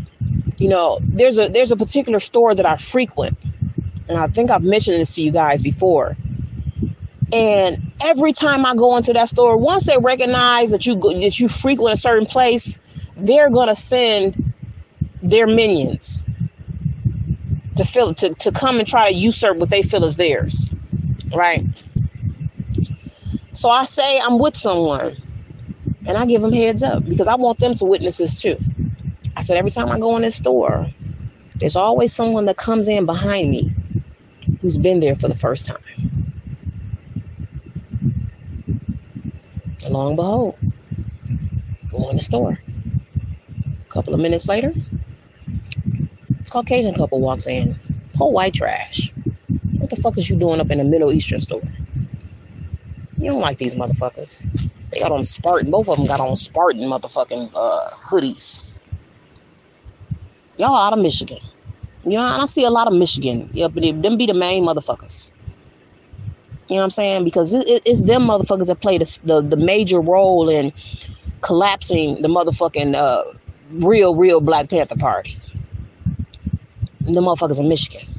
You 0.59 0.69
know, 0.69 0.99
there's 1.03 1.39
a 1.39 1.49
there's 1.49 1.73
a 1.73 1.77
particular 1.77 2.21
store 2.21 2.55
that 2.55 2.67
I 2.67 2.77
frequent, 2.77 3.39
and 4.09 4.19
I 4.19 4.27
think 4.27 4.51
I've 4.51 4.65
mentioned 4.65 5.01
this 5.01 5.15
to 5.15 5.23
you 5.23 5.33
guys 5.33 5.63
before. 5.63 6.15
And 7.33 7.91
every 8.05 8.35
time 8.35 8.67
I 8.67 8.75
go 8.75 8.95
into 8.97 9.15
that 9.15 9.31
store, 9.31 9.57
once 9.57 9.87
they 9.87 9.97
recognize 9.99 10.71
that 10.73 10.85
you 10.85 10.95
go, 10.95 11.19
that 11.19 11.41
you 11.41 11.49
frequent 11.49 11.95
a 11.95 11.97
certain 11.97 12.27
place, 12.27 12.79
they're 13.17 13.51
gonna 13.51 13.75
send 13.75 14.53
their 15.23 15.47
minions 15.47 16.25
to 17.77 17.85
fill 17.85 18.13
to, 18.15 18.35
to 18.35 18.53
come 18.53 18.79
and 18.79 18.87
try 18.87 19.11
to 19.11 19.17
usurp 19.17 19.57
what 19.57 19.71
they 19.71 19.83
feel 19.83 20.05
is 20.05 20.17
theirs. 20.17 20.74
Right? 21.35 21.65
So 23.53 23.69
I 23.71 23.85
say 23.85 24.19
I'm 24.21 24.39
with 24.39 24.57
someone 24.57 25.17
and 26.07 26.17
I 26.17 26.27
give 26.27 26.43
them 26.43 26.53
heads 26.53 26.83
up 26.83 27.05
because 27.09 27.29
I 27.29 27.37
want 27.37 27.61
them 27.61 27.75
to 27.75 27.85
witness 27.85 28.19
this 28.19 28.41
too. 28.41 28.57
I 29.37 29.43
said 29.43 29.57
every 29.57 29.71
time 29.71 29.89
I 29.91 29.99
go 29.99 30.17
in 30.17 30.23
this 30.23 30.37
store, 30.37 30.87
there's 31.57 31.77
always 31.77 32.13
someone 32.13 32.45
that 32.47 32.57
comes 32.57 32.89
in 32.89 33.07
behind 33.07 33.51
me 33.51 33.75
who's 34.61 34.77
been 34.77 35.01
there 35.01 35.17
for 35.17 35.29
the 35.29 35.35
first 35.35 35.67
time. 35.67 36.13
And 39.85 39.95
long 39.95 40.17
behold, 40.17 40.57
go 41.91 42.09
in 42.11 42.17
the 42.17 42.23
store. 42.23 42.59
A 43.67 43.89
couple 43.89 44.15
of 44.15 44.21
minutes 44.21 44.49
later, 44.49 44.73
Caucasian 46.51 46.95
couple 46.95 47.21
walks 47.21 47.47
in, 47.47 47.79
whole 48.17 48.33
white 48.33 48.55
trash. 48.55 49.14
What 49.85 49.91
the 49.91 49.97
fuck 49.97 50.17
is 50.17 50.31
you 50.31 50.37
doing 50.37 50.61
up 50.61 50.71
in 50.71 50.81
a 50.81 50.85
Middle 50.85 51.13
Eastern 51.13 51.43
store? 51.43 51.61
You 53.19 53.27
don't 53.27 53.43
like 53.43 53.59
these 53.59 53.75
motherfuckers. 53.75 54.43
They 54.89 54.99
got 54.99 55.13
on 55.13 55.27
Spartan. 55.27 55.71
Both 55.71 55.91
of 55.91 55.99
them 55.99 56.07
got 56.07 56.21
on 56.21 56.37
Spartan 56.37 56.85
motherfucking 56.85 57.51
uh, 57.55 57.91
hoodies. 57.91 58.65
Y'all 60.57 60.75
out 60.75 60.95
of 60.95 61.01
Michigan. 61.01 61.37
You 62.03 62.13
know, 62.13 62.25
and 62.33 62.41
I 62.43 62.47
see 62.47 62.65
a 62.65 62.71
lot 62.71 62.87
of 62.87 62.95
Michigan. 62.95 63.51
Yep, 63.53 63.75
them 63.75 64.17
be 64.17 64.25
the 64.25 64.33
main 64.33 64.65
motherfuckers. 64.65 65.31
You 66.71 66.77
know 66.77 66.77
what 66.77 66.85
I'm 66.85 66.91
saying? 66.91 67.25
Because 67.25 67.53
it, 67.53 67.69
it, 67.69 67.83
it's 67.85 68.05
them 68.05 68.23
motherfuckers 68.23 68.69
that 68.69 68.81
play 68.81 68.97
the, 68.97 69.21
the, 69.25 69.43
the 69.43 69.59
major 69.59 70.01
role 70.01 70.49
in 70.49 70.73
collapsing 71.43 72.23
the 72.23 72.29
motherfucking 72.29 72.95
uh, 72.95 73.23
real, 73.73 74.17
real 74.17 74.41
Black 74.41 74.71
Panther 74.71 74.97
Party. 74.97 75.39
The 77.03 77.21
motherfuckers 77.21 77.61
in 77.61 77.69
Michigan. 77.69 78.14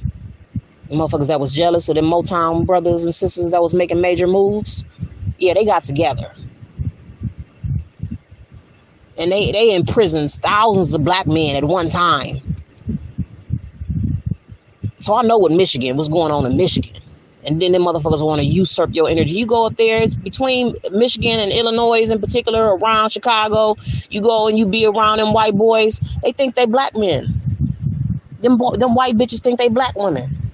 The 0.95 1.01
motherfuckers 1.03 1.27
that 1.27 1.39
was 1.39 1.53
jealous 1.53 1.89
of 1.89 1.95
the 1.95 2.01
Motown 2.01 2.65
brothers 2.65 3.03
and 3.03 3.13
sisters 3.13 3.51
that 3.51 3.61
was 3.61 3.73
making 3.73 3.99
major 3.99 4.27
moves. 4.27 4.85
Yeah, 5.39 5.53
they 5.53 5.65
got 5.65 5.83
together. 5.83 6.27
And 9.17 9.31
they, 9.31 9.51
they 9.51 9.75
imprisoned 9.75 10.31
thousands 10.31 10.93
of 10.93 11.03
black 11.03 11.27
men 11.27 11.57
at 11.57 11.65
one 11.65 11.89
time. 11.89 12.55
So 14.99 15.13
I 15.13 15.23
know 15.23 15.37
what 15.37 15.51
Michigan, 15.51 15.97
what's 15.97 16.09
going 16.09 16.31
on 16.31 16.45
in 16.45 16.55
Michigan 16.55 16.95
and 17.45 17.61
then 17.61 17.71
the 17.73 17.77
motherfuckers 17.77 18.25
want 18.25 18.41
to 18.41 18.47
usurp 18.47 18.93
your 18.93 19.07
energy. 19.07 19.35
You 19.35 19.45
go 19.45 19.65
up 19.65 19.75
there, 19.75 20.01
it's 20.01 20.15
between 20.15 20.73
Michigan 20.91 21.39
and 21.39 21.51
Illinois 21.51 22.09
in 22.09 22.19
particular, 22.19 22.75
around 22.77 23.11
Chicago. 23.11 23.75
You 24.09 24.21
go 24.21 24.47
and 24.47 24.57
you 24.57 24.65
be 24.65 24.85
around 24.85 25.19
them 25.19 25.33
white 25.33 25.55
boys. 25.55 25.99
They 26.23 26.31
think 26.31 26.55
they 26.55 26.65
black 26.65 26.95
men. 26.95 27.41
Them 28.41 28.57
them 28.77 28.95
white 28.95 29.15
bitches 29.15 29.41
think 29.41 29.59
they 29.59 29.69
black 29.69 29.95
women. 29.95 30.44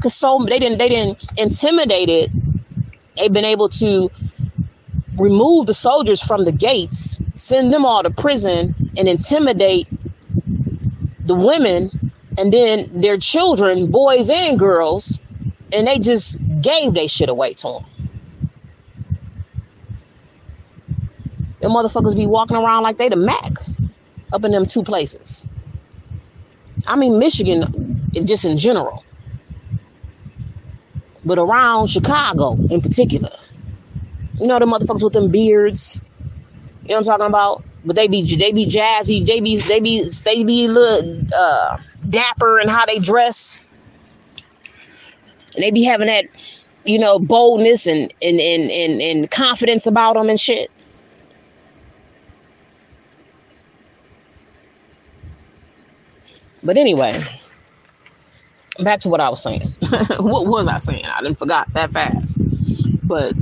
Cause 0.00 0.14
so 0.14 0.44
they 0.48 0.58
didn't 0.58 0.78
they 0.78 0.88
didn't 0.88 1.32
intimidate 1.38 2.08
it. 2.08 2.30
They've 3.16 3.32
been 3.32 3.44
able 3.44 3.68
to 3.70 4.10
remove 5.16 5.66
the 5.66 5.74
soldiers 5.74 6.22
from 6.22 6.44
the 6.44 6.52
gates, 6.52 7.20
send 7.34 7.72
them 7.72 7.84
all 7.84 8.02
to 8.02 8.10
prison, 8.10 8.74
and 8.96 9.08
intimidate 9.08 9.86
the 11.26 11.34
women 11.34 12.12
and 12.38 12.52
then 12.52 12.88
their 13.00 13.18
children, 13.18 13.90
boys 13.90 14.30
and 14.30 14.58
girls, 14.58 15.20
and 15.74 15.86
they 15.86 15.98
just 15.98 16.38
gave 16.62 16.94
they 16.94 17.06
shit 17.06 17.28
away 17.28 17.52
to 17.54 17.68
them. 17.68 17.84
Them 21.60 21.72
motherfuckers 21.72 22.16
be 22.16 22.26
walking 22.26 22.56
around 22.56 22.82
like 22.82 22.96
they 22.96 23.10
the 23.10 23.16
Mac 23.16 23.52
up 24.32 24.44
in 24.44 24.52
them 24.52 24.64
two 24.64 24.82
places. 24.82 25.44
I 26.86 26.96
mean, 26.96 27.18
Michigan, 27.18 28.08
just 28.24 28.46
in 28.46 28.56
general, 28.56 29.04
but 31.24 31.38
around 31.38 31.88
Chicago 31.88 32.56
in 32.70 32.80
particular. 32.80 33.30
You 34.34 34.46
know 34.46 34.58
the 34.58 34.66
motherfuckers 34.66 35.02
with 35.02 35.12
them 35.12 35.30
beards. 35.30 36.00
You 36.82 36.90
know 36.90 36.94
what 36.96 36.98
I'm 36.98 37.04
talking 37.04 37.26
about? 37.26 37.64
But 37.84 37.96
they 37.96 38.08
be 38.08 38.22
they 38.36 38.52
be 38.52 38.66
jazzy. 38.66 39.24
They 39.24 39.40
be 39.40 39.58
they 39.58 39.80
be 39.80 40.08
they 40.24 40.44
be 40.44 40.68
little 40.68 41.22
uh, 41.34 41.78
dapper 42.08 42.58
and 42.58 42.70
how 42.70 42.86
they 42.86 42.98
dress 42.98 43.60
and 45.54 45.64
they 45.64 45.70
be 45.70 45.82
having 45.82 46.06
that, 46.06 46.24
you 46.84 46.98
know, 46.98 47.18
boldness 47.18 47.86
and 47.86 48.12
and 48.22 48.40
and 48.40 48.70
and, 48.70 49.02
and 49.02 49.30
confidence 49.30 49.86
about 49.86 50.14
them 50.14 50.28
and 50.28 50.40
shit. 50.40 50.70
But 56.62 56.76
anyway, 56.76 57.22
back 58.84 59.00
to 59.00 59.08
what 59.08 59.20
I 59.20 59.30
was 59.30 59.42
saying. 59.42 59.74
what 60.18 60.46
was 60.46 60.68
I 60.68 60.78
saying? 60.78 61.04
I 61.06 61.22
didn't 61.22 61.38
forgot 61.38 61.72
that 61.74 61.92
fast. 61.92 62.40
But 63.06 63.34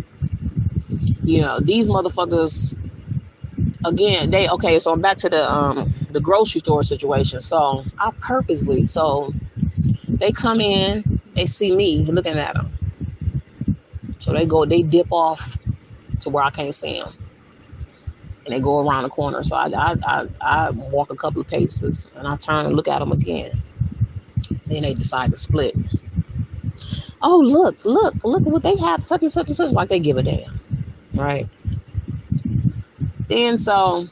you 1.23 1.43
know, 1.43 1.61
these 1.61 1.89
motherfuckers 1.89 2.77
again, 3.85 4.31
they 4.31 4.49
okay, 4.49 4.79
so 4.79 4.93
I'm 4.93 5.01
back 5.01 5.19
to 5.19 5.29
the 5.29 5.49
um 5.51 5.93
the 6.11 6.21
grocery 6.21 6.61
store 6.61 6.83
situation. 6.83 7.41
So 7.41 7.85
I 7.99 8.13
purposely 8.21 8.87
so 8.87 9.33
they 10.09 10.33
come 10.33 10.61
in 10.61 11.21
they 11.35 11.47
see 11.47 11.75
me 11.75 12.05
looking 12.05 12.37
at 12.37 12.55
them. 12.55 12.73
So 14.19 14.33
they 14.33 14.45
go, 14.45 14.65
they 14.65 14.83
dip 14.83 15.07
off 15.13 15.57
to 16.21 16.31
where 16.31 16.45
I 16.45 16.51
can't 16.51 16.75
see 16.75 16.99
them. 16.99 17.15
And 18.45 18.55
they 18.55 18.61
go 18.61 18.81
around 18.81 19.05
the 19.05 19.09
corner. 19.09 19.43
So 19.45 19.55
I, 19.57 19.69
I, 19.69 19.97
I, 20.03 20.29
I 20.41 20.71
walk 20.71 21.11
a 21.11 21.17
couple 21.17 21.41
of 21.41 21.47
paces 21.47 22.11
and 22.17 22.27
I 22.27 22.37
turn 22.37 22.67
and 22.67 22.75
look 22.75 22.89
at 22.89 22.99
them 22.99 23.13
again. 23.13 23.63
Then 24.69 24.83
they 24.83 24.95
decide 24.95 25.31
to 25.31 25.37
split. 25.37 25.75
Oh, 27.21 27.39
look, 27.39 27.85
look, 27.85 28.15
look 28.25 28.45
what 28.45 28.63
they 28.63 28.77
have, 28.77 29.05
such 29.05 29.23
and 29.23 29.33
such 29.33 29.49
and 29.49 29.57
such, 29.57 29.73
like 29.73 29.89
they 29.89 29.99
give 29.99 30.17
a 30.17 30.23
damn. 30.23 30.61
Right? 31.15 31.49
Then 33.27 33.59
so 33.59 34.07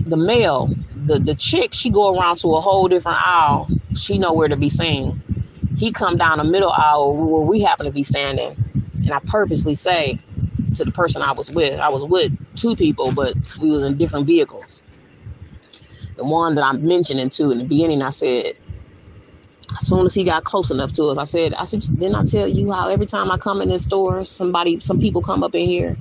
the 0.00 0.16
male, 0.16 0.68
the, 1.06 1.18
the 1.18 1.34
chick, 1.34 1.72
she 1.72 1.90
go 1.90 2.16
around 2.16 2.36
to 2.38 2.54
a 2.54 2.60
whole 2.60 2.86
different 2.88 3.18
aisle. 3.26 3.68
She 3.94 4.18
nowhere 4.18 4.48
to 4.48 4.56
be 4.56 4.68
seen 4.68 5.22
he 5.82 5.90
come 5.90 6.16
down 6.16 6.38
the 6.38 6.44
middle 6.44 6.70
aisle 6.70 7.16
where 7.16 7.42
we 7.42 7.60
happen 7.60 7.86
to 7.86 7.92
be 7.92 8.04
standing, 8.04 8.56
and 8.98 9.12
I 9.12 9.18
purposely 9.26 9.74
say 9.74 10.16
to 10.76 10.84
the 10.84 10.92
person 10.92 11.22
I 11.22 11.32
was 11.32 11.50
with, 11.50 11.78
I 11.80 11.88
was 11.88 12.04
with 12.04 12.32
two 12.54 12.76
people, 12.76 13.12
but 13.12 13.34
we 13.60 13.68
was 13.68 13.82
in 13.82 13.96
different 13.96 14.26
vehicles. 14.26 14.80
The 16.16 16.22
one 16.24 16.54
that 16.54 16.62
I'm 16.62 16.86
mentioning 16.86 17.30
to 17.30 17.50
in 17.50 17.58
the 17.58 17.64
beginning, 17.64 18.00
I 18.00 18.10
said, 18.10 18.56
as 19.76 19.86
soon 19.86 20.04
as 20.04 20.14
he 20.14 20.24
got 20.24 20.44
close 20.44 20.70
enough 20.70 20.92
to 20.92 21.04
us, 21.04 21.18
I 21.18 21.24
said, 21.24 21.54
I 21.54 21.64
said, 21.64 21.80
didn't 21.98 22.14
I 22.14 22.24
tell 22.24 22.48
you 22.48 22.70
how 22.72 22.88
every 22.88 23.06
time 23.06 23.30
I 23.30 23.36
come 23.38 23.60
in 23.60 23.68
this 23.68 23.82
store, 23.84 24.24
somebody, 24.24 24.80
some 24.80 24.98
people 24.98 25.22
come 25.22 25.42
up 25.42 25.54
in 25.54 25.66
here 25.66 25.96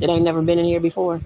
that 0.00 0.10
ain't 0.10 0.24
never 0.24 0.42
been 0.42 0.58
in 0.58 0.64
here 0.64 0.80
before? 0.80 1.20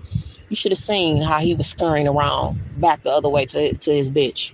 You 0.49 0.57
should 0.57 0.73
have 0.73 0.79
seen 0.79 1.23
how 1.23 1.39
he 1.39 1.55
was 1.55 1.69
scurrying 1.69 2.09
around 2.09 2.59
back 2.81 3.03
the 3.03 3.11
other 3.11 3.29
way 3.29 3.47
to, 3.47 3.75
to 3.75 3.93
his 3.93 4.11
bitch. 4.11 4.53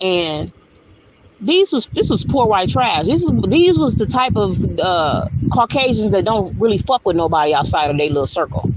And 0.00 0.52
these 1.40 1.72
was 1.72 1.86
this 1.88 2.08
was 2.08 2.24
poor 2.24 2.46
white 2.46 2.68
trash. 2.68 3.06
This 3.06 3.22
is 3.22 3.30
these 3.48 3.78
was 3.78 3.96
the 3.96 4.06
type 4.06 4.36
of 4.36 4.80
uh, 4.80 5.28
Caucasians 5.52 6.10
that 6.12 6.24
don't 6.24 6.58
really 6.58 6.78
fuck 6.78 7.04
with 7.04 7.16
nobody 7.16 7.54
outside 7.54 7.90
of 7.90 7.98
their 7.98 8.08
little 8.08 8.26
circle. 8.26 8.70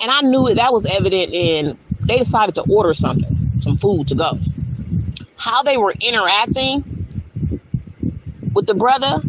And 0.00 0.10
I 0.10 0.20
knew 0.22 0.48
it. 0.48 0.54
That 0.54 0.72
was 0.72 0.86
evident 0.86 1.32
in 1.32 1.78
they 2.00 2.18
decided 2.18 2.54
to 2.56 2.62
order 2.62 2.92
something, 2.94 3.60
some 3.60 3.76
food 3.76 4.08
to 4.08 4.14
go. 4.14 4.38
How 5.36 5.62
they 5.62 5.76
were 5.76 5.94
interacting 6.00 6.84
with 8.54 8.66
the 8.66 8.74
brother, 8.74 9.20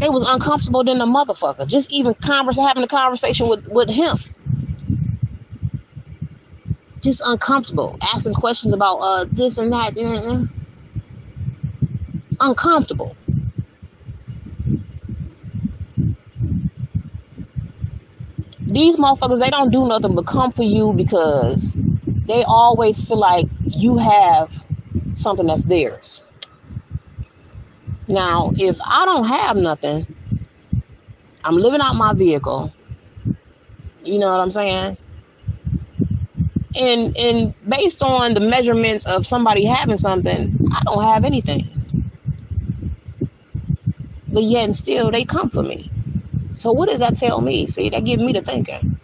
it 0.00 0.12
was 0.12 0.28
uncomfortable 0.28 0.84
than 0.84 0.98
the 0.98 1.06
motherfucker. 1.06 1.66
Just 1.66 1.92
even 1.92 2.14
converse, 2.14 2.58
having 2.58 2.82
a 2.82 2.88
conversation 2.88 3.48
with 3.48 3.68
with 3.68 3.90
him. 3.90 4.16
Just 7.00 7.22
uncomfortable. 7.26 7.96
Asking 8.14 8.34
questions 8.34 8.72
about 8.72 8.98
uh 8.98 9.24
this 9.30 9.58
and 9.58 9.72
that. 9.72 9.96
Uncomfortable. 12.40 13.16
These 18.60 18.96
motherfuckers 18.96 19.40
they 19.40 19.50
don't 19.50 19.70
do 19.70 19.86
nothing 19.86 20.14
but 20.14 20.26
come 20.26 20.52
for 20.52 20.64
you 20.64 20.92
because 20.92 21.76
they 22.26 22.42
always 22.44 23.06
feel 23.06 23.18
like 23.18 23.46
you 23.64 23.96
have 23.98 24.64
something 25.14 25.46
that's 25.46 25.62
theirs 25.64 26.22
now 28.08 28.52
if 28.56 28.78
i 28.86 29.04
don't 29.04 29.26
have 29.26 29.56
nothing 29.56 30.06
i'm 31.44 31.56
living 31.56 31.80
out 31.80 31.94
my 31.94 32.12
vehicle 32.12 32.72
you 34.04 34.18
know 34.18 34.30
what 34.30 34.40
i'm 34.40 34.50
saying 34.50 34.96
and 36.78 37.16
and 37.16 37.54
based 37.68 38.02
on 38.02 38.34
the 38.34 38.40
measurements 38.40 39.06
of 39.06 39.26
somebody 39.26 39.64
having 39.64 39.96
something, 39.96 40.56
I 40.72 40.82
don't 40.84 41.02
have 41.02 41.24
anything. 41.24 41.64
But 44.28 44.42
yet 44.42 44.64
and 44.64 44.76
still 44.76 45.10
they 45.10 45.24
come 45.24 45.50
for 45.50 45.62
me. 45.62 45.90
So 46.54 46.72
what 46.72 46.88
does 46.88 47.00
that 47.00 47.16
tell 47.16 47.40
me? 47.40 47.66
See, 47.66 47.88
that 47.90 48.04
gives 48.04 48.22
me 48.22 48.32
the 48.32 48.42
thinking. 48.42 48.95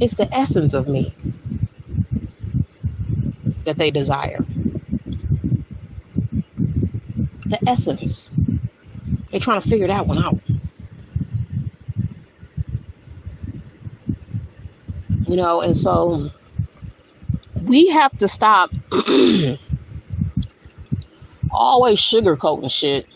It's 0.00 0.14
the 0.14 0.32
essence 0.32 0.74
of 0.74 0.88
me 0.88 1.14
that 3.64 3.78
they 3.78 3.90
desire. 3.90 4.44
The 7.46 7.58
essence. 7.66 8.30
They're 9.30 9.40
trying 9.40 9.60
to 9.60 9.68
figure 9.68 9.88
that 9.88 10.06
one 10.06 10.18
out. 10.18 10.38
you 15.28 15.36
know, 15.36 15.60
and 15.60 15.76
so 15.76 16.30
we 17.64 17.88
have 17.88 18.16
to 18.18 18.26
stop 18.26 18.70
always 21.50 22.00
sugarcoating 22.00 22.70
shit. 22.70 23.06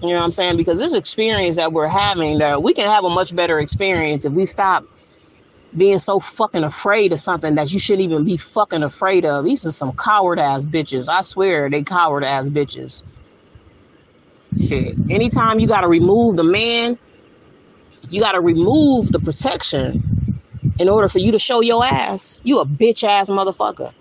You 0.00 0.10
know 0.10 0.14
what 0.14 0.22
I'm 0.22 0.30
saying? 0.30 0.56
Because 0.56 0.78
this 0.78 0.94
experience 0.94 1.56
that 1.56 1.72
we're 1.72 1.88
having, 1.88 2.38
we 2.62 2.72
can 2.72 2.86
have 2.86 3.04
a 3.04 3.10
much 3.10 3.34
better 3.34 3.58
experience 3.58 4.24
if 4.24 4.32
we 4.32 4.46
stop 4.46 4.84
being 5.76 5.98
so 5.98 6.20
fucking 6.20 6.64
afraid 6.64 7.12
of 7.12 7.20
something 7.20 7.54
that 7.56 7.72
you 7.72 7.78
shouldn't 7.78 8.10
even 8.10 8.24
be 8.24 8.36
fucking 8.36 8.82
afraid 8.82 9.24
of. 9.24 9.44
These 9.44 9.64
are 9.66 9.70
some 9.70 9.92
coward 9.92 10.38
ass 10.38 10.66
bitches. 10.66 11.08
I 11.08 11.22
swear 11.22 11.70
they 11.70 11.82
coward 11.82 12.24
ass 12.24 12.48
bitches. 12.48 13.04
Shit. 14.58 14.96
Anytime 15.10 15.60
you 15.60 15.66
gotta 15.66 15.88
remove 15.88 16.36
the 16.36 16.44
man, 16.44 16.98
you 18.10 18.20
gotta 18.20 18.40
remove 18.40 19.12
the 19.12 19.20
protection 19.20 20.02
in 20.78 20.88
order 20.88 21.08
for 21.08 21.18
you 21.18 21.32
to 21.32 21.38
show 21.38 21.60
your 21.60 21.84
ass. 21.84 22.40
You 22.44 22.60
a 22.60 22.66
bitch 22.66 23.04
ass 23.04 23.30
motherfucker. 23.30 23.92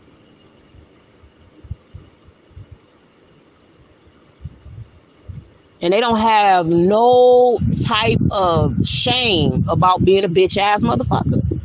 And 5.82 5.94
they 5.94 6.02
don't 6.02 6.18
have 6.18 6.68
no 6.68 7.60
type 7.84 8.22
of 8.32 8.76
shame 8.88 9.64
about 9.68 10.04
being 10.04 10.24
a 10.24 10.30
bitch 10.30 10.58
ass 10.58 10.84
motherfucker. 10.84 11.57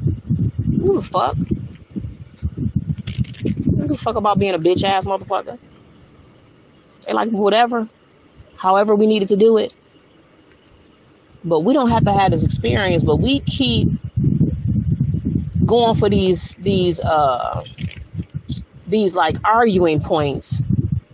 Who 0.82 0.96
the 0.96 1.02
fuck? 1.02 1.36
Who 3.76 3.86
the 3.86 3.96
fuck 3.96 4.16
about 4.16 4.38
being 4.38 4.54
a 4.54 4.58
bitch 4.58 4.82
ass 4.82 5.06
motherfucker? 5.06 5.58
They 7.06 7.12
like 7.12 7.30
whatever, 7.30 7.88
however 8.56 8.94
we 8.96 9.06
needed 9.06 9.28
to 9.28 9.36
do 9.36 9.58
it. 9.58 9.74
But 11.44 11.60
we 11.60 11.72
don't 11.72 11.90
have 11.90 12.04
to 12.04 12.12
have 12.12 12.32
this 12.32 12.44
experience, 12.44 13.04
but 13.04 13.16
we 13.16 13.40
keep 13.40 13.88
going 15.66 15.94
for 15.94 16.08
these 16.08 16.56
these 16.56 17.00
uh 17.00 17.64
these 18.88 19.14
like 19.14 19.36
arguing 19.44 20.00
points 20.00 20.62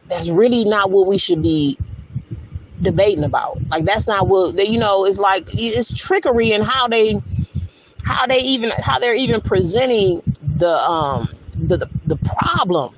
that's 0.09 0.31
really 0.31 0.65
not 0.65 0.91
what 0.91 1.07
we 1.07 1.19
should 1.19 1.43
be 1.43 1.79
debating 2.81 3.25
about 3.25 3.59
like 3.69 3.85
that's 3.85 4.07
not 4.07 4.29
what 4.29 4.57
they 4.57 4.65
you 4.65 4.79
know 4.79 5.05
it's 5.05 5.19
like 5.19 5.47
it's 5.55 5.93
trickery 5.93 6.53
in 6.53 6.63
how 6.63 6.89
they 6.89 7.21
how 8.09 8.27
they 8.27 8.41
even 8.41 8.73
how 8.83 8.99
they're 8.99 9.15
even 9.15 9.41
presenting 9.41 10.23
the 10.57 10.77
um 10.79 11.29
the 11.59 11.77
the, 11.77 11.91
the 12.07 12.17
problem 12.17 12.95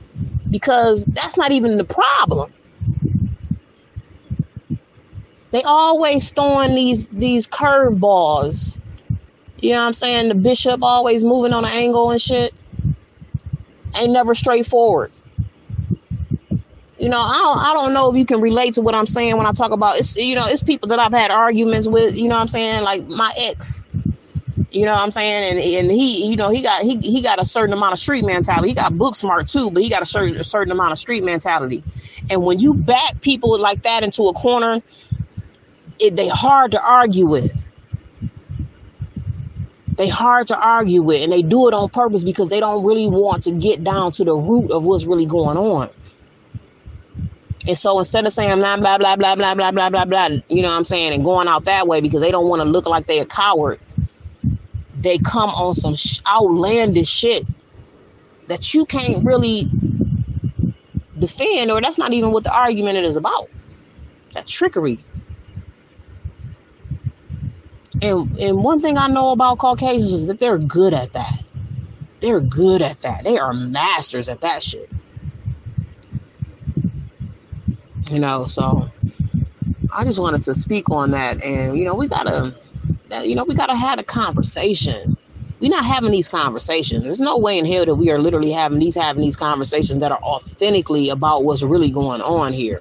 because 0.51 1.05
that's 1.07 1.37
not 1.37 1.53
even 1.53 1.77
the 1.77 1.85
problem 1.85 2.51
they 5.51 5.63
always 5.63 6.31
throwing 6.31 6.75
these 6.75 7.09
these 7.09 7.47
curveballs 7.47 8.81
you 9.61 9.73
know 9.73 9.81
what 9.81 9.89
I'm 9.89 9.93
saying? 9.93 10.29
The 10.29 10.35
bishop 10.35 10.83
always 10.83 11.23
moving 11.25 11.53
on 11.53 11.65
an 11.65 11.71
angle 11.73 12.11
and 12.11 12.21
shit. 12.21 12.55
Ain't 13.97 14.13
never 14.13 14.35
straightforward. 14.35 15.13
You 16.99 17.09
know, 17.09 17.21
I 17.21 17.33
don't, 17.33 17.59
I 17.59 17.73
don't 17.75 17.95
know 17.95 18.11
if 18.11 18.17
you 18.17 18.27
can 18.27 18.41
relate 18.41 18.75
to 18.75 18.83
what 18.83 18.95
I'm 18.95 19.07
saying 19.07 19.37
when 19.37 19.47
I 19.47 19.53
talk 19.53 19.73
about 19.73 19.99
it's 19.99 20.17
you 20.17 20.35
know, 20.35 20.47
it's 20.47 20.63
people 20.63 20.89
that 20.89 20.99
I've 20.99 21.13
had 21.13 21.31
arguments 21.31 21.89
with, 21.89 22.17
you 22.17 22.29
know 22.29 22.35
what 22.37 22.43
I'm 22.43 22.49
saying? 22.49 22.83
Like 22.85 23.07
my 23.09 23.33
ex. 23.39 23.83
You 24.71 24.87
know 24.87 24.95
what 24.95 25.03
I'm 25.03 25.11
saying? 25.11 25.51
And 25.51 25.59
and 25.59 25.91
he, 25.91 26.27
you 26.27 26.37
know, 26.37 26.51
he 26.51 26.63
got 26.63 26.83
he 26.83 26.97
he 26.99 27.21
got 27.23 27.41
a 27.41 27.45
certain 27.45 27.73
amount 27.73 27.93
of 27.93 27.99
street 27.99 28.25
mentality. 28.25 28.69
He 28.69 28.75
got 28.75 28.97
book 28.97 29.15
smart 29.17 29.49
too, 29.49 29.71
but 29.71 29.83
he 29.83 29.89
got 29.89 30.03
a 30.03 30.07
certain 30.07 30.37
a 30.37 30.45
certain 30.45 30.71
amount 30.71 30.93
of 30.93 30.99
street 30.99 31.25
mentality. 31.25 31.83
And 32.31 32.43
when 32.43 32.61
you 32.61 32.75
back 32.75 33.21
people 33.21 33.59
like 33.59 33.83
that 33.83 34.05
into 34.05 34.25
a 34.29 34.33
corner, 34.33 34.81
it, 35.99 36.15
they 36.15 36.29
hard 36.29 36.71
to 36.73 36.81
argue 36.83 37.27
with 37.27 37.69
they 39.97 40.09
hard 40.09 40.47
to 40.47 40.59
argue 40.59 41.03
with 41.03 41.23
and 41.23 41.31
they 41.31 41.43
do 41.43 41.69
it 41.69 41.75
on 41.75 41.89
purpose 41.91 42.25
because 42.25 42.49
they 42.49 42.59
don't 42.59 42.85
really 42.85 43.07
want 43.07 43.43
to 43.43 43.51
get 43.51 43.85
down 43.85 44.11
to 44.13 44.25
the 44.25 44.35
root 44.35 44.71
of 44.71 44.87
what's 44.87 45.05
really 45.05 45.27
going 45.27 45.59
on. 45.59 45.91
And 47.67 47.77
so 47.77 47.99
instead 47.99 48.27
of 48.27 48.33
saying 48.33 48.57
blah 48.57 48.79
blah 48.79 48.97
blah 48.97 49.17
blah 49.17 49.35
blah 49.35 49.55
blah 49.55 49.71
blah 49.71 49.91
blah 49.91 50.05
blah, 50.07 50.29
you 50.49 50.63
know 50.63 50.71
what 50.71 50.77
I'm 50.77 50.85
saying, 50.85 51.13
and 51.13 51.23
going 51.23 51.49
out 51.49 51.67
that 51.67 51.87
way 51.87 52.01
because 52.01 52.23
they 52.23 52.31
don't 52.31 52.49
want 52.49 52.63
to 52.63 52.65
look 52.65 52.87
like 52.87 53.07
they're 53.07 53.25
a 53.25 53.27
coward, 53.27 53.79
they 55.03 55.19
come 55.19 55.51
on 55.51 55.75
some 55.75 55.97
outlandish 56.27 57.09
shit 57.09 57.47
that 58.49 58.75
you 58.75 58.85
can't 58.87 59.25
really 59.25 59.71
defend, 61.19 61.71
or 61.71 61.81
that's 61.81 61.99
not 61.99 62.13
even 62.13 62.33
what 62.33 62.45
the 62.45 62.55
argument 62.55 62.99
is 62.99 63.17
about. 63.17 63.49
That 64.35 64.47
trickery. 64.47 64.99
And 68.03 68.37
and 68.39 68.63
one 68.63 68.81
thing 68.81 68.97
I 68.97 69.09
know 69.09 69.33
about 69.33 69.59
Caucasians 69.59 70.13
is 70.13 70.27
that 70.27 70.39
they're 70.39 70.59
good 70.59 70.95
at 70.95 71.13
that. 71.13 71.45
They're 72.21 72.41
good 72.41 72.83
at 72.83 73.01
that. 73.03 73.25
They 73.25 73.39
are 73.39 73.53
masters 73.53 74.29
at 74.29 74.41
that 74.43 74.63
shit. 74.63 74.91
You 78.11 78.19
know, 78.19 78.45
so 78.45 78.91
I 79.93 80.05
just 80.05 80.19
wanted 80.19 80.43
to 80.43 80.55
speak 80.55 80.91
on 80.91 81.11
that 81.13 81.43
and 81.43 81.79
you 81.79 81.85
know, 81.85 81.95
we 81.95 82.09
got 82.09 82.27
to 83.11 83.29
you 83.29 83.35
know, 83.35 83.45
we 83.45 83.55
got 83.55 83.67
to 83.67 83.77
have 83.77 83.99
a 83.99 84.05
conversation. 84.05 85.17
We're 85.61 85.71
not 85.71 85.85
having 85.85 86.11
these 86.11 86.29
conversations. 86.29 87.05
There's 87.05 87.21
no 87.21 87.37
way 87.37 87.59
in 87.59 87.67
hell 87.67 87.85
that 87.85 87.95
we 87.97 88.11
are 88.11 88.19
literally 88.19 88.51
having 88.51 88.79
these 88.79 88.95
having 88.95 89.23
these 89.23 89.37
conversations 89.37 90.01
that 90.01 90.11
are 90.13 90.21
authentically 90.23 91.11
about 91.11 91.45
what's 91.45 91.63
really 91.63 91.91
going 91.91 92.23
on 92.23 92.53
here 92.53 92.81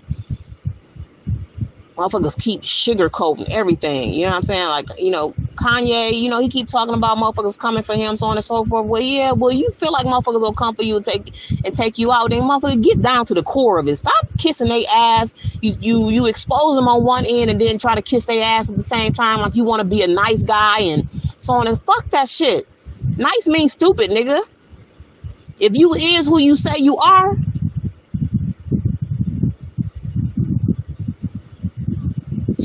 motherfuckers 1.99 2.39
keep 2.39 2.61
sugarcoating 2.61 3.49
everything. 3.49 4.13
You 4.13 4.25
know 4.25 4.31
what 4.31 4.37
I'm 4.37 4.43
saying? 4.43 4.67
Like, 4.69 4.87
you 4.97 5.11
know, 5.11 5.33
Kanye, 5.55 6.13
you 6.13 6.29
know, 6.29 6.39
he 6.39 6.47
keep 6.47 6.67
talking 6.67 6.95
about 6.95 7.17
motherfuckers 7.17 7.59
coming 7.59 7.83
for 7.83 7.95
him, 7.95 8.15
so 8.15 8.27
on 8.27 8.37
and 8.37 8.43
so 8.43 8.63
forth. 8.63 8.85
Well, 8.85 9.01
yeah, 9.01 9.33
well, 9.33 9.51
you 9.51 9.69
feel 9.71 9.91
like 9.91 10.05
motherfuckers 10.05 10.41
will 10.41 10.53
come 10.53 10.75
for 10.75 10.83
you 10.83 10.95
and 10.95 11.05
take 11.05 11.33
and 11.65 11.75
take 11.75 11.97
you 11.97 12.11
out. 12.11 12.29
Then 12.29 12.43
motherfucker 12.43 12.81
get 12.81 13.01
down 13.01 13.25
to 13.25 13.33
the 13.33 13.43
core 13.43 13.77
of 13.79 13.87
it. 13.87 13.97
Stop 13.97 14.27
kissing 14.37 14.69
their 14.69 14.83
ass. 14.93 15.57
You 15.61 15.77
you 15.81 16.09
you 16.09 16.25
expose 16.25 16.75
them 16.75 16.87
on 16.87 17.03
one 17.03 17.25
end 17.25 17.49
and 17.49 17.59
then 17.59 17.77
try 17.77 17.95
to 17.95 18.01
kiss 18.01 18.25
their 18.25 18.43
ass 18.43 18.69
at 18.69 18.77
the 18.77 18.83
same 18.83 19.11
time, 19.11 19.41
like 19.41 19.55
you 19.55 19.63
want 19.63 19.81
to 19.81 19.85
be 19.85 20.01
a 20.01 20.07
nice 20.07 20.45
guy 20.45 20.79
and 20.79 21.07
so 21.37 21.53
on 21.53 21.67
and 21.67 21.81
fuck 21.81 22.09
that 22.11 22.29
shit. 22.29 22.67
Nice 23.17 23.47
means 23.47 23.73
stupid, 23.73 24.09
nigga. 24.09 24.39
If 25.59 25.75
you 25.75 25.93
is 25.93 26.27
who 26.27 26.39
you 26.39 26.55
say 26.55 26.77
you 26.77 26.95
are, 26.97 27.35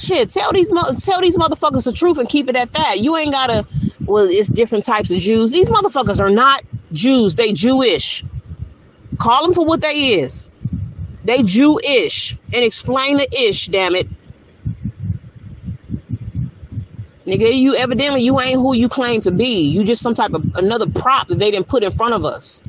shit, 0.04 0.30
tell 0.30 0.52
these 0.52 0.68
tell 0.68 1.20
these 1.20 1.36
motherfuckers 1.36 1.84
the 1.84 1.92
truth 1.92 2.18
and 2.18 2.28
keep 2.28 2.48
it 2.48 2.56
at 2.56 2.72
that. 2.72 3.00
You 3.00 3.16
ain't 3.16 3.32
gotta. 3.32 3.66
Well, 4.06 4.26
it's 4.28 4.48
different 4.48 4.84
types 4.84 5.10
of 5.10 5.18
Jews. 5.18 5.50
These 5.52 5.68
motherfuckers 5.70 6.20
are 6.20 6.30
not 6.30 6.62
Jews. 6.92 7.34
They 7.34 7.52
Jewish. 7.52 8.24
Call 9.18 9.42
them 9.44 9.54
for 9.54 9.64
what 9.64 9.80
they 9.80 10.14
is. 10.14 10.48
They 11.24 11.42
Jewish 11.42 12.36
and 12.52 12.64
explain 12.64 13.16
the 13.16 13.28
ish, 13.32 13.68
damn 13.68 13.94
it. 13.94 14.08
Nigga, 17.26 17.58
you 17.58 17.74
evidently 17.74 18.20
you 18.20 18.38
ain't 18.38 18.56
who 18.56 18.74
you 18.74 18.88
claim 18.88 19.20
to 19.22 19.30
be. 19.30 19.62
You 19.62 19.82
just 19.82 20.02
some 20.02 20.14
type 20.14 20.34
of 20.34 20.44
another 20.56 20.86
prop 20.88 21.28
that 21.28 21.38
they 21.38 21.50
didn't 21.50 21.68
put 21.68 21.82
in 21.82 21.90
front 21.90 22.12
of 22.12 22.24
us. 22.24 22.60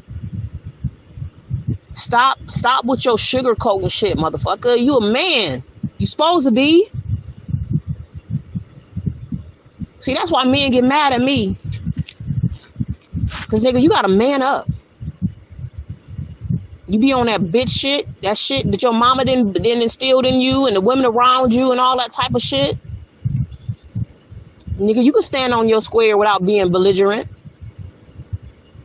Stop, 1.92 2.40
stop 2.50 2.86
with 2.86 3.04
your 3.04 3.18
sugarcoating 3.18 3.92
shit, 3.92 4.18
motherfucker. 4.18 4.78
You 4.82 4.98
a 4.98 5.02
man. 5.02 5.64
You 5.98 6.06
supposed 6.06 6.46
to 6.46 6.52
be. 6.52 6.90
See, 10.06 10.14
that's 10.14 10.30
why 10.30 10.44
men 10.46 10.70
get 10.70 10.84
mad 10.84 11.14
at 11.14 11.22
me. 11.22 11.58
Cause 13.50 13.64
nigga, 13.64 13.82
you 13.82 13.90
gotta 13.90 14.08
man 14.08 14.44
up. 14.44 14.70
You 16.86 17.00
be 17.00 17.12
on 17.12 17.26
that 17.26 17.42
bitch 17.42 17.70
shit, 17.70 18.06
that 18.22 18.38
shit 18.38 18.70
that 18.70 18.84
your 18.84 18.94
mama 18.94 19.26
didn't 19.26 19.58
instilled 19.66 20.28
in 20.28 20.40
you 20.40 20.68
and 20.68 20.76
the 20.76 20.82
women 20.82 21.06
around 21.06 21.56
you 21.56 21.72
and 21.72 21.82
all 21.82 21.98
that 21.98 22.12
type 22.12 22.36
of 22.36 22.44
shit. 22.44 22.78
Nigga, 24.78 25.04
you 25.04 25.12
can 25.12 25.24
stand 25.24 25.56
on 25.56 25.68
your 25.68 25.82
square 25.82 26.20
without 26.20 26.46
being 26.46 26.72
belligerent. 26.72 27.28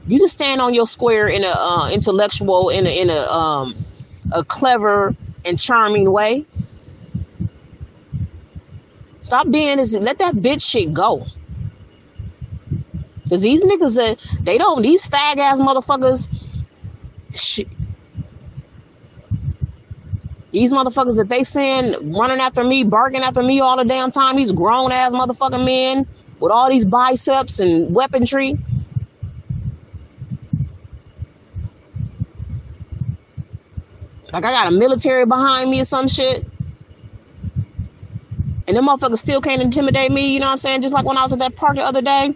You 0.06 0.20
can 0.20 0.28
stand 0.28 0.62
on 0.62 0.72
your 0.72 0.86
square 0.86 1.28
in 1.28 1.44
a 1.44 1.52
uh, 1.54 1.90
intellectual, 1.92 2.70
in 2.70 2.86
a 2.86 2.98
in 2.98 3.10
a 3.10 3.20
um 3.26 3.84
a 4.32 4.42
clever 4.42 5.14
and 5.44 5.58
charming 5.58 6.10
way. 6.10 6.46
Stop 9.20 9.50
being 9.50 9.76
this. 9.76 9.94
Let 9.94 10.18
that 10.18 10.36
bitch 10.36 10.62
shit 10.62 10.92
go. 10.92 11.26
Cause 13.28 13.42
these 13.42 13.64
niggas 13.64 13.94
that 13.94 14.44
they 14.44 14.58
don't 14.58 14.82
these 14.82 15.06
fag 15.06 15.38
ass 15.38 15.60
motherfuckers. 15.60 16.28
Shit, 17.32 17.68
these 20.52 20.72
motherfuckers 20.72 21.16
that 21.16 21.28
they 21.28 21.44
send 21.44 21.96
running 22.14 22.40
after 22.40 22.64
me, 22.64 22.82
barking 22.82 23.20
after 23.22 23.42
me 23.42 23.60
all 23.60 23.76
the 23.76 23.84
damn 23.84 24.10
time, 24.10 24.36
these 24.36 24.50
grown 24.50 24.90
ass 24.90 25.14
motherfucking 25.14 25.64
men 25.64 26.08
with 26.40 26.50
all 26.50 26.68
these 26.68 26.84
biceps 26.84 27.60
and 27.60 27.94
weaponry. 27.94 28.58
Like 34.32 34.44
I 34.44 34.50
got 34.50 34.68
a 34.68 34.70
military 34.72 35.26
behind 35.26 35.70
me 35.70 35.80
or 35.80 35.84
some 35.84 36.08
shit. 36.08 36.44
And 38.70 38.76
them 38.76 38.86
motherfuckers 38.86 39.18
still 39.18 39.40
can't 39.40 39.60
intimidate 39.60 40.12
me, 40.12 40.32
you 40.32 40.38
know 40.38 40.46
what 40.46 40.52
I'm 40.52 40.58
saying? 40.58 40.82
Just 40.82 40.94
like 40.94 41.04
when 41.04 41.18
I 41.18 41.24
was 41.24 41.32
at 41.32 41.40
that 41.40 41.56
park 41.56 41.74
the 41.74 41.82
other 41.82 42.00
day. 42.00 42.26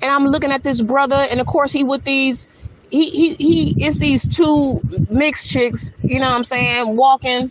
And 0.00 0.04
I'm 0.04 0.24
looking 0.24 0.52
at 0.52 0.62
this 0.62 0.80
brother, 0.80 1.26
and 1.32 1.40
of 1.40 1.48
course 1.48 1.72
he 1.72 1.82
with 1.82 2.04
these 2.04 2.46
he 2.92 3.10
he 3.10 3.34
he 3.34 3.84
it's 3.84 3.98
these 3.98 4.24
two 4.24 4.80
mixed 5.10 5.48
chicks, 5.48 5.90
you 6.02 6.20
know 6.20 6.28
what 6.30 6.36
I'm 6.36 6.44
saying, 6.44 6.94
walking 6.94 7.50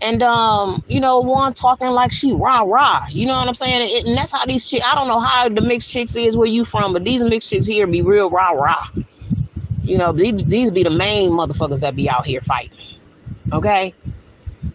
and 0.00 0.22
um, 0.22 0.82
you 0.88 1.00
know, 1.00 1.20
one 1.20 1.52
talking 1.52 1.88
like 1.88 2.12
she 2.12 2.32
rah 2.32 2.62
rah, 2.62 3.04
you 3.10 3.26
know 3.26 3.34
what 3.36 3.46
I'm 3.46 3.54
saying? 3.54 3.82
And, 3.82 4.08
and 4.08 4.16
that's 4.16 4.32
how 4.32 4.46
these 4.46 4.64
chicks 4.64 4.84
I 4.86 4.94
don't 4.94 5.08
know 5.08 5.20
how 5.20 5.50
the 5.50 5.60
mixed 5.60 5.90
chicks 5.90 6.16
is 6.16 6.34
where 6.34 6.48
you 6.48 6.64
from, 6.64 6.94
but 6.94 7.04
these 7.04 7.22
mixed 7.22 7.50
chicks 7.50 7.66
here 7.66 7.86
be 7.86 8.00
real 8.00 8.30
rah 8.30 8.52
rah. 8.52 8.86
You 9.82 9.98
know, 9.98 10.12
these, 10.12 10.42
these 10.44 10.70
be 10.70 10.82
the 10.82 10.90
main 10.90 11.30
motherfuckers 11.30 11.80
that 11.82 11.94
be 11.94 12.08
out 12.08 12.26
here 12.26 12.40
fighting. 12.40 12.78
Okay? 13.52 13.94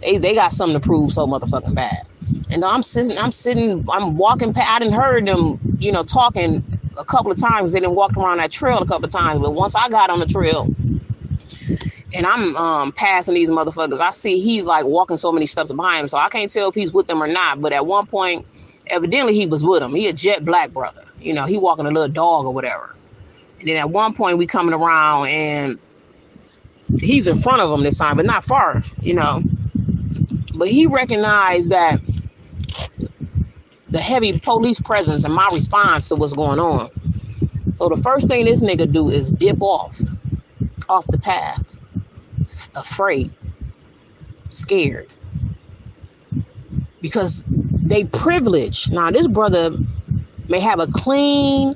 They 0.01 0.17
they 0.17 0.33
got 0.33 0.51
something 0.51 0.79
to 0.79 0.85
prove 0.85 1.13
so 1.13 1.27
motherfucking 1.27 1.75
bad. 1.75 2.07
And 2.51 2.65
I'm 2.65 2.83
sitting, 2.83 3.17
I'm 3.17 3.31
sitting, 3.31 3.85
I'm 3.91 4.17
walking 4.17 4.53
past, 4.53 4.69
I 4.69 4.79
didn't 4.79 4.93
heard 4.93 5.25
them, 5.25 5.59
you 5.79 5.91
know, 5.91 6.03
talking 6.03 6.63
a 6.97 7.05
couple 7.05 7.31
of 7.31 7.39
times. 7.39 7.71
They 7.71 7.79
didn't 7.79 7.95
walk 7.95 8.17
around 8.17 8.37
that 8.37 8.51
trail 8.51 8.79
a 8.79 8.85
couple 8.85 9.05
of 9.05 9.11
times. 9.11 9.39
But 9.39 9.51
once 9.51 9.75
I 9.75 9.87
got 9.89 10.09
on 10.09 10.19
the 10.19 10.25
trail 10.25 10.67
and 12.13 12.25
I'm 12.25 12.55
um, 12.57 12.91
passing 12.91 13.35
these 13.35 13.49
motherfuckers, 13.49 13.99
I 13.99 14.11
see 14.11 14.39
he's 14.39 14.65
like 14.65 14.85
walking 14.85 15.17
so 15.17 15.31
many 15.31 15.45
steps 15.45 15.71
behind 15.71 16.01
him. 16.01 16.07
So 16.09 16.17
I 16.17 16.29
can't 16.29 16.51
tell 16.51 16.69
if 16.69 16.75
he's 16.75 16.91
with 16.91 17.07
them 17.07 17.23
or 17.23 17.27
not. 17.27 17.61
But 17.61 17.71
at 17.71 17.85
one 17.85 18.05
point, 18.05 18.45
evidently 18.87 19.33
he 19.33 19.45
was 19.45 19.63
with 19.63 19.79
them. 19.79 19.95
He 19.95 20.07
a 20.07 20.13
jet 20.13 20.43
black 20.43 20.71
brother. 20.71 21.03
You 21.19 21.33
know, 21.33 21.45
he 21.45 21.57
walking 21.57 21.85
a 21.85 21.91
little 21.91 22.09
dog 22.09 22.45
or 22.45 22.53
whatever. 22.53 22.95
And 23.59 23.67
then 23.67 23.77
at 23.77 23.89
one 23.89 24.13
point 24.13 24.37
we 24.37 24.45
coming 24.45 24.73
around 24.73 25.27
and 25.27 25.79
he's 26.99 27.27
in 27.27 27.37
front 27.37 27.61
of 27.61 27.69
them 27.69 27.83
this 27.83 27.97
time, 27.97 28.17
but 28.17 28.25
not 28.25 28.43
far, 28.43 28.83
you 29.01 29.13
know. 29.13 29.41
But 30.53 30.67
he 30.67 30.85
recognized 30.85 31.69
that 31.71 32.01
the 33.89 33.99
heavy 33.99 34.39
police 34.39 34.79
presence 34.79 35.25
and 35.25 35.33
my 35.33 35.49
response 35.53 36.07
to 36.09 36.15
what's 36.15 36.33
going 36.33 36.59
on. 36.59 36.89
So 37.75 37.89
the 37.89 38.01
first 38.01 38.27
thing 38.27 38.45
this 38.45 38.63
nigga 38.63 38.91
do 38.91 39.09
is 39.09 39.31
dip 39.31 39.61
off, 39.61 39.99
off 40.87 41.05
the 41.07 41.17
path, 41.17 41.79
afraid, 42.75 43.31
scared. 44.49 45.09
Because 47.01 47.43
they 47.47 48.05
privilege. 48.05 48.89
Now 48.91 49.11
this 49.11 49.27
brother 49.27 49.71
may 50.47 50.59
have 50.59 50.79
a 50.79 50.87
clean 50.87 51.75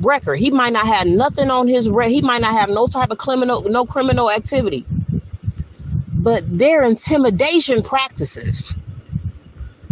record. 0.00 0.38
He 0.38 0.50
might 0.50 0.72
not 0.72 0.86
have 0.86 1.06
nothing 1.06 1.50
on 1.50 1.68
his 1.68 1.88
record. 1.88 2.10
He 2.10 2.20
might 2.20 2.40
not 2.42 2.52
have 2.52 2.68
no 2.68 2.86
type 2.86 3.10
of 3.10 3.18
criminal, 3.18 3.62
no 3.62 3.86
criminal 3.86 4.30
activity. 4.30 4.84
But 6.14 6.44
their 6.58 6.82
intimidation 6.82 7.82
practices 7.82 8.74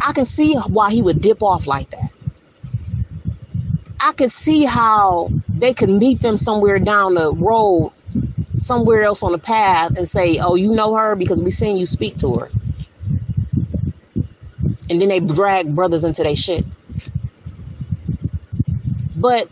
I 0.00 0.12
can 0.12 0.24
see 0.24 0.54
why 0.54 0.90
he 0.90 1.02
would 1.02 1.20
dip 1.20 1.42
off 1.42 1.66
like 1.66 1.90
that. 1.90 2.10
I 4.00 4.12
could 4.12 4.32
see 4.32 4.64
how 4.64 5.30
they 5.48 5.74
could 5.74 5.90
meet 5.90 6.20
them 6.20 6.36
somewhere 6.36 6.78
down 6.78 7.14
the 7.14 7.32
road, 7.34 7.92
somewhere 8.54 9.02
else 9.02 9.22
on 9.22 9.32
the 9.32 9.38
path, 9.38 9.96
and 9.96 10.08
say, 10.08 10.38
"Oh, 10.38 10.54
you 10.54 10.72
know 10.72 10.94
her 10.94 11.14
because 11.16 11.42
we 11.42 11.50
seen 11.50 11.76
you 11.76 11.86
speak 11.86 12.16
to 12.18 12.34
her." 12.34 12.50
And 14.88 15.00
then 15.00 15.08
they 15.08 15.20
drag 15.20 15.74
brothers 15.74 16.02
into 16.02 16.22
their 16.22 16.34
shit. 16.34 16.64
But 19.16 19.48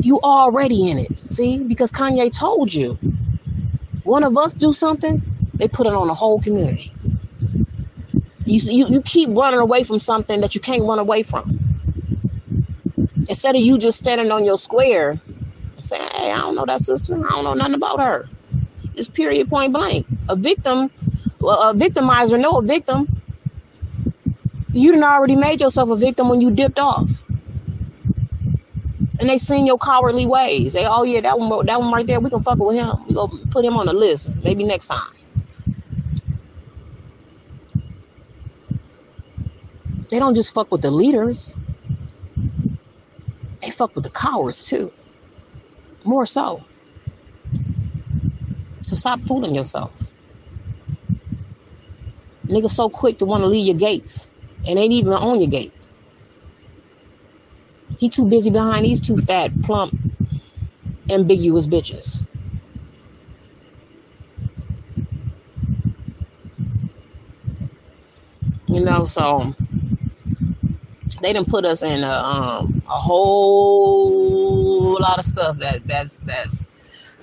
you 0.00 0.20
already 0.20 0.90
in 0.90 0.98
it, 0.98 1.10
see? 1.28 1.58
Because 1.58 1.90
Kanye 1.90 2.32
told 2.32 2.72
you, 2.72 2.96
one 4.04 4.22
of 4.22 4.38
us 4.38 4.52
do 4.54 4.72
something, 4.72 5.20
they 5.54 5.68
put 5.68 5.86
it 5.86 5.92
on 5.92 6.06
the 6.06 6.14
whole 6.14 6.40
community. 6.40 6.92
You, 8.48 8.60
you, 8.72 8.88
you 8.88 9.02
keep 9.02 9.28
running 9.30 9.60
away 9.60 9.84
from 9.84 9.98
something 9.98 10.40
that 10.40 10.54
you 10.54 10.60
can't 10.60 10.82
run 10.82 10.98
away 10.98 11.22
from. 11.22 11.58
Instead 13.28 13.54
of 13.54 13.60
you 13.60 13.76
just 13.76 14.02
standing 14.02 14.32
on 14.32 14.42
your 14.46 14.56
square 14.56 15.10
and 15.10 15.84
saying, 15.84 16.08
hey, 16.14 16.32
I 16.32 16.38
don't 16.38 16.54
know 16.54 16.64
that 16.64 16.80
sister. 16.80 17.14
I 17.14 17.28
don't 17.28 17.44
know 17.44 17.52
nothing 17.52 17.74
about 17.74 18.00
her. 18.00 18.26
It's 18.94 19.06
period 19.06 19.50
point 19.50 19.74
blank. 19.74 20.06
A 20.30 20.36
victim, 20.36 20.90
a 21.42 21.74
victimizer, 21.74 22.40
no, 22.40 22.58
a 22.58 22.62
victim. 22.62 23.20
You 24.72 24.92
done 24.92 25.04
already 25.04 25.36
made 25.36 25.60
yourself 25.60 25.90
a 25.90 25.96
victim 25.96 26.30
when 26.30 26.40
you 26.40 26.50
dipped 26.50 26.78
off. 26.78 27.24
And 29.20 29.28
they 29.28 29.36
seen 29.36 29.66
your 29.66 29.78
cowardly 29.78 30.24
ways. 30.24 30.72
They, 30.72 30.86
oh 30.86 31.02
yeah, 31.02 31.20
that 31.20 31.38
one, 31.38 31.66
that 31.66 31.78
one 31.80 31.92
right 31.92 32.06
there, 32.06 32.18
we 32.18 32.30
can 32.30 32.42
fuck 32.42 32.58
with 32.58 32.76
him. 32.76 32.96
We 33.08 33.14
go 33.14 33.28
put 33.50 33.62
him 33.62 33.76
on 33.76 33.86
the 33.86 33.92
list. 33.92 34.30
Maybe 34.42 34.64
next 34.64 34.86
time. 34.88 35.17
They 40.08 40.18
don't 40.18 40.34
just 40.34 40.54
fuck 40.54 40.70
with 40.70 40.82
the 40.82 40.90
leaders. 40.90 41.54
They 43.60 43.70
fuck 43.70 43.94
with 43.94 44.04
the 44.04 44.10
cowards 44.10 44.66
too. 44.66 44.92
More 46.04 46.24
so. 46.26 46.64
So 48.82 48.96
stop 48.96 49.22
fooling 49.22 49.54
yourself. 49.54 50.10
Niggas 52.46 52.70
so 52.70 52.88
quick 52.88 53.18
to 53.18 53.26
want 53.26 53.42
to 53.42 53.46
leave 53.48 53.66
your 53.66 53.76
gates 53.76 54.30
and 54.66 54.78
ain't 54.78 54.92
even 54.92 55.12
on 55.12 55.40
your 55.40 55.50
gate. 55.50 55.72
He 57.98 58.08
too 58.08 58.24
busy 58.24 58.50
behind 58.50 58.84
these 58.86 59.00
two 59.00 59.18
fat, 59.18 59.50
plump, 59.62 59.94
ambiguous 61.10 61.66
bitches. 61.66 62.24
You 68.68 68.84
know, 68.84 69.04
so 69.04 69.54
they 71.20 71.32
didn't 71.32 71.48
put 71.48 71.64
us 71.64 71.82
in 71.82 72.04
a, 72.04 72.12
um, 72.12 72.82
a 72.86 72.92
whole 72.92 74.48
lot 75.00 75.18
of 75.18 75.24
stuff 75.24 75.56
that 75.58 75.86
that's 75.86 76.18
that's 76.18 76.68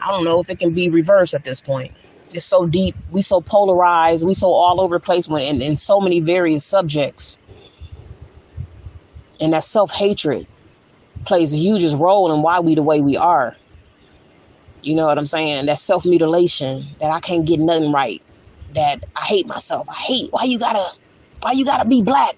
I 0.01 0.11
don't 0.11 0.23
know 0.23 0.39
if 0.39 0.49
it 0.49 0.59
can 0.59 0.73
be 0.73 0.89
reversed 0.89 1.33
at 1.33 1.43
this 1.43 1.61
point. 1.61 1.93
It's 2.33 2.45
so 2.45 2.65
deep, 2.65 2.95
we 3.11 3.21
so 3.21 3.39
polarized, 3.41 4.25
we 4.25 4.33
so 4.33 4.47
all 4.47 4.81
over 4.81 4.95
the 4.95 4.99
place 4.99 5.27
when 5.27 5.43
in, 5.43 5.61
in 5.61 5.75
so 5.75 5.99
many 6.01 6.19
various 6.19 6.65
subjects. 6.65 7.37
And 9.39 9.53
that 9.53 9.63
self 9.63 9.91
hatred 9.91 10.47
plays 11.25 11.53
a 11.53 11.57
huge 11.57 11.83
role 11.93 12.31
in 12.31 12.41
why 12.41 12.59
we 12.59 12.75
the 12.75 12.83
way 12.83 13.01
we 13.01 13.17
are. 13.17 13.55
You 14.81 14.95
know 14.95 15.05
what 15.05 15.17
I'm 15.17 15.25
saying? 15.25 15.65
That 15.65 15.79
self 15.79 16.05
mutilation, 16.05 16.85
that 16.99 17.11
I 17.11 17.19
can't 17.19 17.45
get 17.45 17.59
nothing 17.59 17.91
right, 17.91 18.21
that 18.73 19.05
I 19.15 19.21
hate 19.25 19.47
myself. 19.47 19.89
I 19.89 19.95
hate 19.95 20.31
why 20.31 20.43
you 20.43 20.59
gotta 20.59 20.97
why 21.41 21.51
you 21.53 21.65
gotta 21.65 21.87
be 21.87 22.01
black 22.01 22.35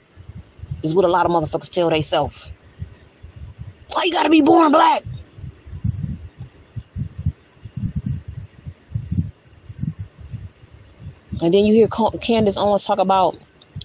is 0.84 0.94
what 0.94 1.06
a 1.06 1.08
lot 1.08 1.26
of 1.26 1.32
motherfuckers 1.32 1.70
tell 1.70 1.90
theyself. 1.90 2.52
Why 3.92 4.04
you 4.04 4.12
gotta 4.12 4.30
be 4.30 4.42
born 4.42 4.72
black? 4.72 5.04
And 11.42 11.54
then 11.54 11.66
you 11.66 11.74
hear 11.74 11.88
Candace 11.88 12.58
Owens 12.58 12.86
talk 12.86 13.00
about 13.00 13.38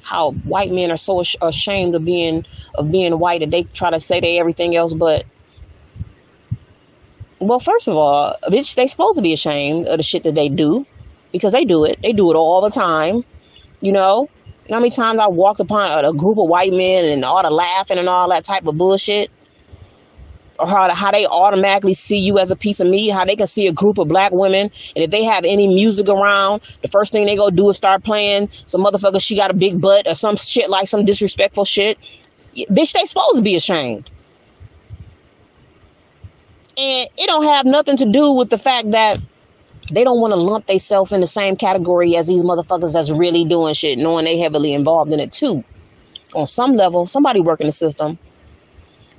how 0.03 0.33
white 0.45 0.71
men 0.71 0.91
are 0.91 0.97
so 0.97 1.23
ashamed 1.43 1.95
of 1.95 2.05
being 2.05 2.45
of 2.77 2.91
being 2.91 3.19
white 3.19 3.41
that 3.41 3.51
they 3.51 3.63
try 3.65 3.91
to 3.91 4.01
say 4.01 4.21
they 4.21 4.39
everything 4.39 4.75
else 4.75 4.95
but 4.95 5.25
well 7.39 7.61
first 7.61 7.89
of 7.89 7.97
all 7.97 8.37
bitch 8.47 8.75
they 8.75 8.87
supposed 8.87 9.17
to 9.17 9.23
be 9.23 9.33
ashamed 9.33 9.87
of 9.89 9.99
the 9.99 10.03
shit 10.03 10.23
that 10.23 10.35
they 10.35 10.49
do 10.49 10.85
because 11.31 11.53
they 11.53 11.65
do 11.65 11.85
it 11.85 12.01
they 12.03 12.13
do 12.13 12.31
it 12.31 12.35
all 12.35 12.61
the 12.61 12.71
time 12.71 13.25
you 13.81 13.93
know 13.93 14.29
you 14.65 14.71
know 14.71 14.77
how 14.77 14.81
many 14.81 14.91
times 14.91 15.19
i 15.19 15.27
walked 15.27 15.61
upon 15.61 16.05
a, 16.05 16.09
a 16.09 16.15
group 16.15 16.39
of 16.39 16.49
white 16.49 16.73
men 16.73 17.05
and 17.05 17.25
all 17.25 17.43
the 17.43 17.51
laughing 17.51 17.99
and 17.99 18.09
all 18.09 18.29
that 18.29 18.45
type 18.45 18.67
of 18.67 18.77
bullshit 18.77 19.31
or 20.63 20.67
how, 20.67 20.93
how 20.95 21.11
they 21.11 21.27
automatically 21.27 21.95
see 21.95 22.19
you 22.19 22.39
as 22.39 22.51
a 22.51 22.57
piece 22.57 22.81
of 22.81 22.87
meat, 22.87 23.11
how 23.11 23.25
they 23.25 23.37
can 23.37 23.47
see 23.47 23.67
a 23.67 23.73
group 23.73 23.99
of 23.99 24.09
black 24.09 24.33
women, 24.33 24.71
and 24.95 25.05
if 25.05 25.11
they 25.11 25.25
have 25.25 25.45
any 25.45 25.67
music 25.67 26.09
around, 26.09 26.63
the 26.83 26.89
first 26.89 27.13
thing 27.13 27.27
they 27.27 27.37
go 27.37 27.51
do 27.51 27.69
is 27.71 27.77
start 27.77 28.05
playing 28.05 28.49
some 28.67 28.85
motherfucker, 28.85 29.21
she 29.21 29.37
got 29.37 29.51
a 29.51 29.55
big 29.55 29.81
butt, 29.81 30.07
or 30.07 30.15
some 30.15 30.37
shit 30.37 30.71
like 30.71 30.89
some 30.89 31.05
disrespectful 31.05 31.65
shit. 31.65 31.99
Bitch, 32.55 32.93
they 32.93 33.05
supposed 33.05 33.37
to 33.37 33.43
be 33.43 33.57
ashamed. 33.57 34.11
And 36.79 37.09
it 37.19 37.27
don't 37.27 37.45
have 37.45 37.67
nothing 37.67 37.97
to 37.99 38.07
do 38.07 38.33
with 38.33 38.51
the 38.51 38.59
fact 38.59 38.91
that 38.93 39.19
they 39.91 40.05
don't 40.05 40.21
want 40.21 40.33
to 40.33 40.37
lump 40.37 40.67
themselves 40.67 41.13
in 41.13 41.21
the 41.21 41.27
same 41.27 41.57
category 41.57 42.17
as 42.17 42.27
these 42.27 42.45
motherfuckers 42.45 42.93
that's 42.93 43.11
really 43.11 43.45
doing 43.45 43.75
shit, 43.75 43.99
knowing 43.99 44.25
they 44.25 44.39
heavily 44.39 44.73
involved 44.73 45.13
in 45.13 45.21
it 45.21 45.33
too. 45.33 45.65
On 46.35 46.47
some 46.47 46.77
level, 46.77 47.07
somebody 47.07 47.41
working 47.41 47.67
the 47.67 47.73
system 47.73 48.19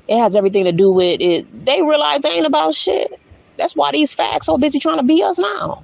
it 0.08 0.18
has 0.18 0.36
everything 0.36 0.66
to 0.66 0.72
do 0.72 0.92
with 0.92 1.22
it. 1.22 1.66
They 1.66 1.82
realize 1.82 2.22
they 2.22 2.30
ain't 2.30 2.46
about 2.46 2.76
shit. 2.76 3.20
That's 3.58 3.76
why 3.76 3.92
these 3.92 4.14
facts 4.14 4.48
so 4.48 4.58
busy 4.58 4.80
trying 4.80 4.98
to 4.98 5.04
be 5.04 5.24
us 5.24 5.40
now. 5.40 5.84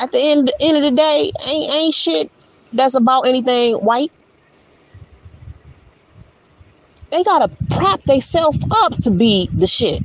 At 0.00 0.10
the 0.10 0.18
end, 0.18 0.50
end 0.60 0.76
of 0.76 0.82
the 0.82 0.90
day, 0.90 1.30
ain't 1.48 1.72
ain't 1.72 1.94
shit 1.94 2.30
that's 2.72 2.94
about 2.94 3.26
anything 3.26 3.74
white. 3.74 4.10
They 7.10 7.22
gotta 7.22 7.48
prop 7.68 8.02
themselves 8.04 8.58
up 8.82 8.98
to 9.00 9.10
be 9.10 9.50
the 9.54 9.68
shit. 9.68 10.02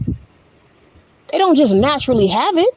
They 1.32 1.40
don't 1.40 1.56
just 1.56 1.74
naturally 1.74 2.28
have 2.28 2.58
it. 2.58 2.70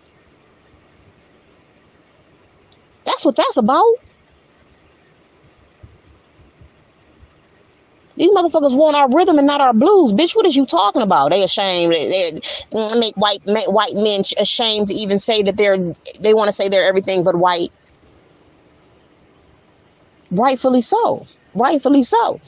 That's 3.12 3.26
what 3.26 3.36
that's 3.36 3.58
about. 3.58 3.94
These 8.16 8.30
motherfuckers 8.30 8.74
want 8.74 8.96
our 8.96 9.10
rhythm 9.10 9.36
and 9.36 9.46
not 9.46 9.60
our 9.60 9.74
blues. 9.74 10.14
Bitch, 10.14 10.34
what 10.34 10.46
is 10.46 10.56
you 10.56 10.64
talking 10.64 11.02
about? 11.02 11.30
They 11.30 11.42
ashamed. 11.42 11.92
They, 11.92 12.40
make 12.96 13.14
white 13.16 13.46
make 13.46 13.70
white 13.70 13.94
men 13.94 14.22
ashamed 14.38 14.88
to 14.88 14.94
even 14.94 15.18
say 15.18 15.42
that 15.42 15.58
they're 15.58 15.76
they 16.20 16.32
want 16.32 16.48
to 16.48 16.52
say 16.52 16.68
they're 16.68 16.84
everything 16.84 17.22
but 17.22 17.36
white. 17.36 17.70
Rightfully 20.30 20.80
so. 20.80 21.26
Rightfully 21.54 22.02
so. 22.02 22.40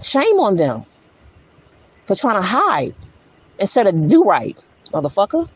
Shame 0.00 0.40
on 0.40 0.56
them 0.56 0.86
for 2.06 2.14
trying 2.14 2.36
to 2.36 2.42
hide 2.42 2.94
instead 3.58 3.86
of 3.86 4.08
do 4.08 4.24
right, 4.24 4.56
motherfucker. 4.92 5.50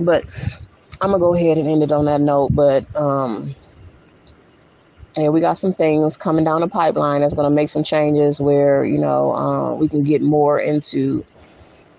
But 0.00 0.24
I'm 1.00 1.10
gonna 1.10 1.18
go 1.18 1.34
ahead 1.34 1.58
and 1.58 1.68
end 1.68 1.82
it 1.82 1.92
on 1.92 2.04
that 2.06 2.20
note. 2.20 2.50
But 2.52 2.84
um, 2.96 3.54
and 5.16 5.32
we 5.32 5.40
got 5.40 5.58
some 5.58 5.72
things 5.72 6.16
coming 6.16 6.44
down 6.44 6.60
the 6.60 6.68
pipeline 6.68 7.20
that's 7.20 7.34
gonna 7.34 7.50
make 7.50 7.68
some 7.68 7.82
changes 7.82 8.40
where 8.40 8.84
you 8.84 8.98
know 8.98 9.32
uh, 9.32 9.74
we 9.74 9.88
can 9.88 10.02
get 10.02 10.22
more 10.22 10.58
into 10.58 11.24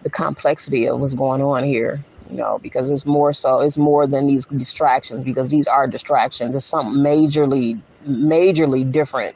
the 0.04 0.10
complexity 0.10 0.88
of 0.88 1.00
what's 1.00 1.16
going 1.16 1.42
on 1.42 1.64
here. 1.64 2.04
You 2.30 2.38
know, 2.38 2.60
because 2.62 2.92
it's 2.92 3.08
more 3.08 3.34
so, 3.34 3.60
it's 3.60 3.76
more 3.76 4.06
than 4.06 4.28
these 4.28 4.46
distractions. 4.46 5.24
Because 5.24 5.50
these 5.50 5.68
are 5.68 5.88
distractions. 5.88 6.54
It's 6.54 6.64
something 6.64 7.02
majorly, 7.02 7.82
majorly 8.08 8.90
different 8.90 9.36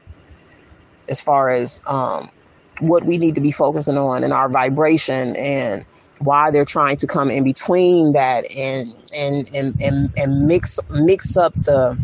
as 1.09 1.19
far 1.19 1.49
as 1.49 1.81
um, 1.87 2.29
what 2.79 3.03
we 3.03 3.17
need 3.17 3.35
to 3.35 3.41
be 3.41 3.51
focusing 3.51 3.97
on 3.97 4.23
and 4.23 4.31
our 4.31 4.49
vibration 4.49 5.35
and 5.35 5.85
why 6.23 6.51
they're 6.51 6.65
trying 6.65 6.97
to 6.97 7.07
come 7.07 7.29
in 7.29 7.43
between 7.43 8.13
that 8.13 8.49
and 8.55 8.95
and 9.15 9.49
and 9.53 9.81
and, 9.81 10.11
and 10.17 10.47
mix 10.47 10.79
mix 10.91 11.37
up 11.37 11.53
the 11.63 11.97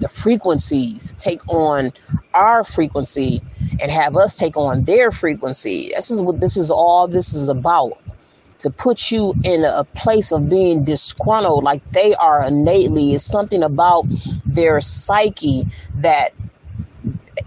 the 0.00 0.08
frequencies 0.08 1.14
take 1.18 1.40
on 1.48 1.92
our 2.34 2.64
frequency 2.64 3.40
and 3.80 3.90
have 3.90 4.16
us 4.16 4.34
take 4.34 4.56
on 4.56 4.84
their 4.84 5.12
frequency. 5.12 5.92
This 5.94 6.10
is 6.10 6.20
what 6.20 6.40
this 6.40 6.56
is 6.56 6.70
all 6.70 7.06
this 7.06 7.32
is 7.34 7.48
about 7.48 7.98
to 8.58 8.70
put 8.70 9.10
you 9.10 9.34
in 9.44 9.64
a 9.64 9.84
place 9.84 10.32
of 10.32 10.48
being 10.48 10.84
disgruntled 10.84 11.64
like 11.64 11.88
they 11.92 12.14
are 12.14 12.44
innately. 12.44 13.14
Is 13.14 13.24
something 13.24 13.62
about 13.62 14.04
their 14.44 14.80
psyche 14.80 15.66
that 15.96 16.32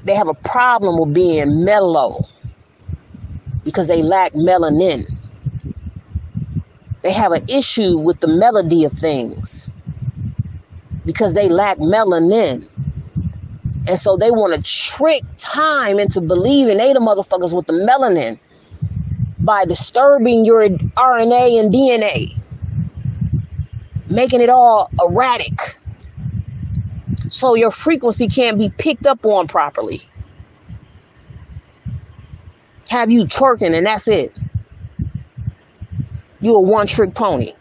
they 0.06 0.16
have 0.16 0.28
a 0.30 0.34
problem 0.34 1.00
with 1.00 1.14
being 1.14 1.64
mellow 1.66 2.26
because 3.64 3.88
they 3.88 4.02
lack 4.02 4.32
melanin 4.34 5.06
they 7.06 7.14
have 7.14 7.34
an 7.34 7.46
issue 7.48 8.00
with 8.00 8.20
the 8.20 8.28
melody 8.28 8.84
of 8.84 8.92
things 8.92 9.70
because 11.06 11.36
they 11.36 11.48
lack 11.48 11.78
melanin. 11.78 12.68
And 13.88 14.00
so 14.00 14.18
they 14.18 14.32
want 14.32 14.56
to 14.56 14.62
trick 14.64 15.22
time 15.38 16.00
into 16.00 16.20
believing 16.20 16.80
they 16.80 16.94
the 16.94 17.00
motherfuckers 17.00 17.56
with 17.56 17.68
the 17.68 17.74
melanin 17.74 18.40
by 19.38 19.66
disturbing 19.66 20.46
your 20.46 20.68
RNA 20.68 21.60
and 21.60 21.72
DNA, 21.72 22.30
making 24.10 24.42
it 24.42 24.50
all 24.50 24.90
erratic. 25.00 25.78
So 27.30 27.54
your 27.54 27.70
frequency 27.70 28.28
can't 28.28 28.58
be 28.58 28.70
picked 28.80 29.06
up 29.06 29.24
on 29.28 29.46
properly. 29.46 30.10
Have 32.90 33.12
you 33.12 33.26
twerking 33.26 33.78
and 33.78 33.86
that's 33.86 34.08
it. 34.08 34.36
You 36.46 36.56
a 36.58 36.62
one 36.62 36.86
trick 36.86 37.16
pony. 37.16 37.54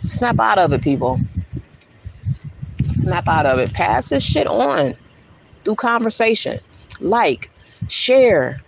Snap 0.00 0.40
out 0.40 0.58
of 0.58 0.72
it, 0.72 0.82
people. 0.82 1.20
Snap 2.82 3.28
out 3.28 3.46
of 3.46 3.60
it. 3.60 3.72
Pass 3.72 4.08
this 4.08 4.24
shit 4.24 4.48
on 4.48 4.96
through 5.64 5.76
conversation. 5.76 6.58
Like, 6.98 7.52
share, 7.86 8.58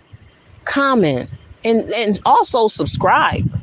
comment, 0.63 1.29
and, 1.65 1.81
and 1.91 2.21
also 2.25 2.69
subscribe. 2.69 3.53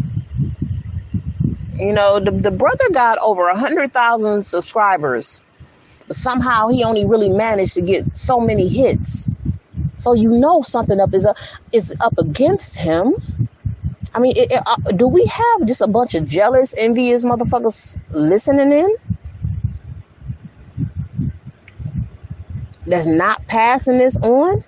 You 1.77 1.95
know, 1.95 2.21
the, 2.21 2.31
the 2.31 2.51
brother 2.51 2.85
got 2.93 3.17
over 3.23 3.49
a 3.49 3.59
hundred 3.59 3.95
thousand 3.95 4.43
subscribers, 4.43 5.41
but 6.07 6.15
somehow 6.15 6.69
he 6.69 6.85
only 6.85 7.07
really 7.07 7.31
managed 7.31 7.73
to 7.73 7.81
get 7.81 8.15
so 8.15 8.39
many 8.39 8.69
hits. 8.69 9.31
So 9.97 10.13
you 10.13 10.31
know 10.31 10.63
something 10.63 11.01
up 11.01 11.15
is 11.15 11.25
up 11.25 11.37
is 11.73 11.95
up 12.01 12.17
against 12.19 12.79
him. 12.79 13.15
I 14.15 14.21
mean, 14.21 14.33
it, 14.37 14.51
it, 14.51 14.63
uh, 14.67 14.93
do 14.93 15.09
we 15.09 15.27
have 15.27 15.67
just 15.67 15.83
a 15.83 15.87
bunch 15.87 16.15
of 16.15 16.27
jealous, 16.27 16.75
envious 16.79 17.25
motherfuckers 17.25 17.99
listening 18.11 18.73
in? 18.73 18.95
That's 22.87 23.07
not 23.07 23.47
passing 23.49 23.99
this 23.99 24.17
on. 24.19 24.65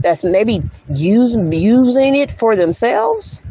That's 0.00 0.24
maybe 0.24 0.62
using 0.94 1.52
using 1.52 2.16
it 2.16 2.30
for 2.30 2.56
themselves, 2.56 3.42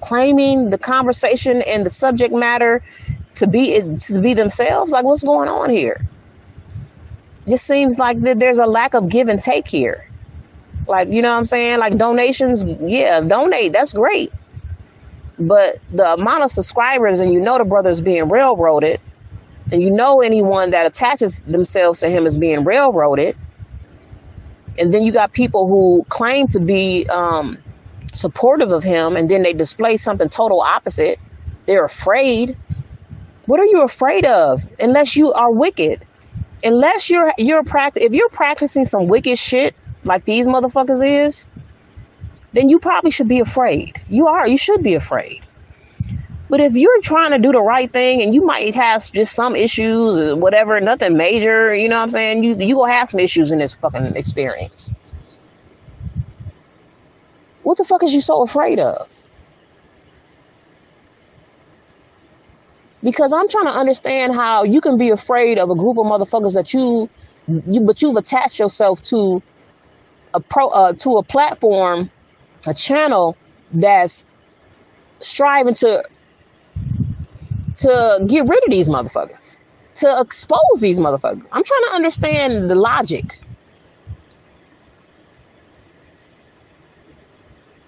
claiming 0.00 0.70
the 0.70 0.78
conversation 0.78 1.62
and 1.66 1.84
the 1.84 1.90
subject 1.90 2.32
matter 2.32 2.82
to 3.34 3.46
be 3.46 3.80
to 3.80 4.20
be 4.20 4.34
themselves. 4.34 4.92
Like, 4.92 5.04
what's 5.04 5.22
going 5.22 5.48
on 5.48 5.70
here? 5.70 6.06
It 7.46 7.50
just 7.50 7.66
seems 7.66 7.98
like 7.98 8.20
that 8.22 8.38
there's 8.38 8.58
a 8.58 8.66
lack 8.66 8.94
of 8.94 9.08
give 9.08 9.28
and 9.28 9.40
take 9.40 9.68
here. 9.68 10.08
Like, 10.86 11.08
you 11.10 11.22
know 11.22 11.32
what 11.32 11.38
I'm 11.38 11.44
saying? 11.44 11.78
Like 11.78 11.96
donations, 11.96 12.64
yeah, 12.80 13.20
donate. 13.20 13.72
That's 13.72 13.92
great. 13.92 14.32
But 15.38 15.78
the 15.92 16.14
amount 16.14 16.44
of 16.44 16.50
subscribers 16.50 17.20
and 17.20 17.32
you 17.32 17.40
know 17.40 17.58
the 17.58 17.64
brother's 17.64 18.00
being 18.00 18.28
railroaded 18.28 19.00
and 19.72 19.82
you 19.82 19.90
know 19.90 20.20
anyone 20.20 20.70
that 20.70 20.86
attaches 20.86 21.40
themselves 21.40 22.00
to 22.00 22.08
him 22.08 22.26
is 22.26 22.36
being 22.36 22.64
railroaded. 22.64 23.36
And 24.78 24.92
then 24.92 25.02
you 25.02 25.12
got 25.12 25.32
people 25.32 25.68
who 25.68 26.04
claim 26.08 26.46
to 26.48 26.60
be 26.60 27.06
um, 27.06 27.58
supportive 28.12 28.72
of 28.72 28.84
him 28.84 29.16
and 29.16 29.30
then 29.30 29.42
they 29.42 29.52
display 29.52 29.96
something 29.96 30.28
total 30.28 30.60
opposite. 30.60 31.18
They're 31.66 31.84
afraid. 31.84 32.56
What 33.46 33.60
are 33.60 33.64
you 33.64 33.82
afraid 33.82 34.26
of? 34.26 34.66
Unless 34.80 35.16
you 35.16 35.32
are 35.32 35.50
wicked. 35.50 36.04
Unless 36.62 37.10
you're 37.10 37.32
you're 37.36 37.62
practic 37.62 38.02
if 38.02 38.14
you're 38.14 38.30
practicing 38.30 38.84
some 38.84 39.06
wicked 39.06 39.38
shit, 39.38 39.74
like 40.04 40.24
these 40.24 40.46
motherfuckers 40.46 41.06
is, 41.06 41.46
then 42.52 42.68
you 42.68 42.78
probably 42.78 43.10
should 43.10 43.28
be 43.28 43.40
afraid. 43.40 44.00
You 44.08 44.26
are. 44.28 44.46
You 44.46 44.56
should 44.56 44.82
be 44.82 44.94
afraid. 44.94 45.42
But 46.50 46.60
if 46.60 46.74
you're 46.74 47.00
trying 47.00 47.32
to 47.32 47.38
do 47.38 47.52
the 47.52 47.60
right 47.60 47.90
thing 47.92 48.22
and 48.22 48.34
you 48.34 48.44
might 48.44 48.74
have 48.74 49.10
just 49.10 49.34
some 49.34 49.56
issues 49.56 50.18
or 50.18 50.36
whatever, 50.36 50.80
nothing 50.80 51.16
major, 51.16 51.74
you 51.74 51.88
know 51.88 51.96
what 51.96 52.02
I'm 52.02 52.10
saying? 52.10 52.44
You 52.44 52.54
you 52.54 52.76
gonna 52.76 52.92
have 52.92 53.08
some 53.08 53.20
issues 53.20 53.50
in 53.50 53.58
this 53.58 53.74
fucking 53.74 54.14
experience. 54.14 54.92
What 57.64 57.78
the 57.78 57.84
fuck 57.84 58.02
is 58.02 58.14
you 58.14 58.20
so 58.20 58.42
afraid 58.42 58.78
of? 58.78 59.10
Because 63.02 63.32
I'm 63.32 63.48
trying 63.48 63.66
to 63.66 63.72
understand 63.72 64.34
how 64.34 64.64
you 64.64 64.80
can 64.80 64.96
be 64.96 65.10
afraid 65.10 65.58
of 65.58 65.70
a 65.70 65.74
group 65.74 65.98
of 65.98 66.06
motherfuckers 66.06 66.54
that 66.54 66.72
you 66.72 67.08
you 67.48 67.80
but 67.80 68.00
you've 68.00 68.16
attached 68.16 68.58
yourself 68.58 69.02
to 69.02 69.42
a 70.34 70.40
pro 70.40 70.68
uh, 70.68 70.92
to 70.92 71.16
a 71.16 71.22
platform, 71.22 72.10
a 72.66 72.74
channel 72.74 73.36
that's 73.72 74.26
striving 75.20 75.74
to 75.74 76.04
to 77.76 78.20
get 78.26 78.46
rid 78.46 78.62
of 78.64 78.70
these 78.70 78.88
motherfuckers, 78.88 79.58
to 79.96 80.16
expose 80.20 80.80
these 80.80 81.00
motherfuckers. 81.00 81.48
I'm 81.52 81.64
trying 81.64 81.84
to 81.88 81.92
understand 81.94 82.68
the 82.68 82.74
logic. 82.74 83.40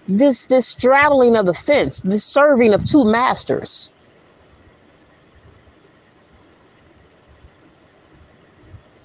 This 0.09 0.47
this 0.47 0.69
straddling 0.69 1.37
of 1.37 1.47
the 1.47 1.55
fence, 1.55 2.01
this 2.01 2.25
serving 2.25 2.73
of 2.73 2.85
two 2.85 3.05
masters. 3.05 3.91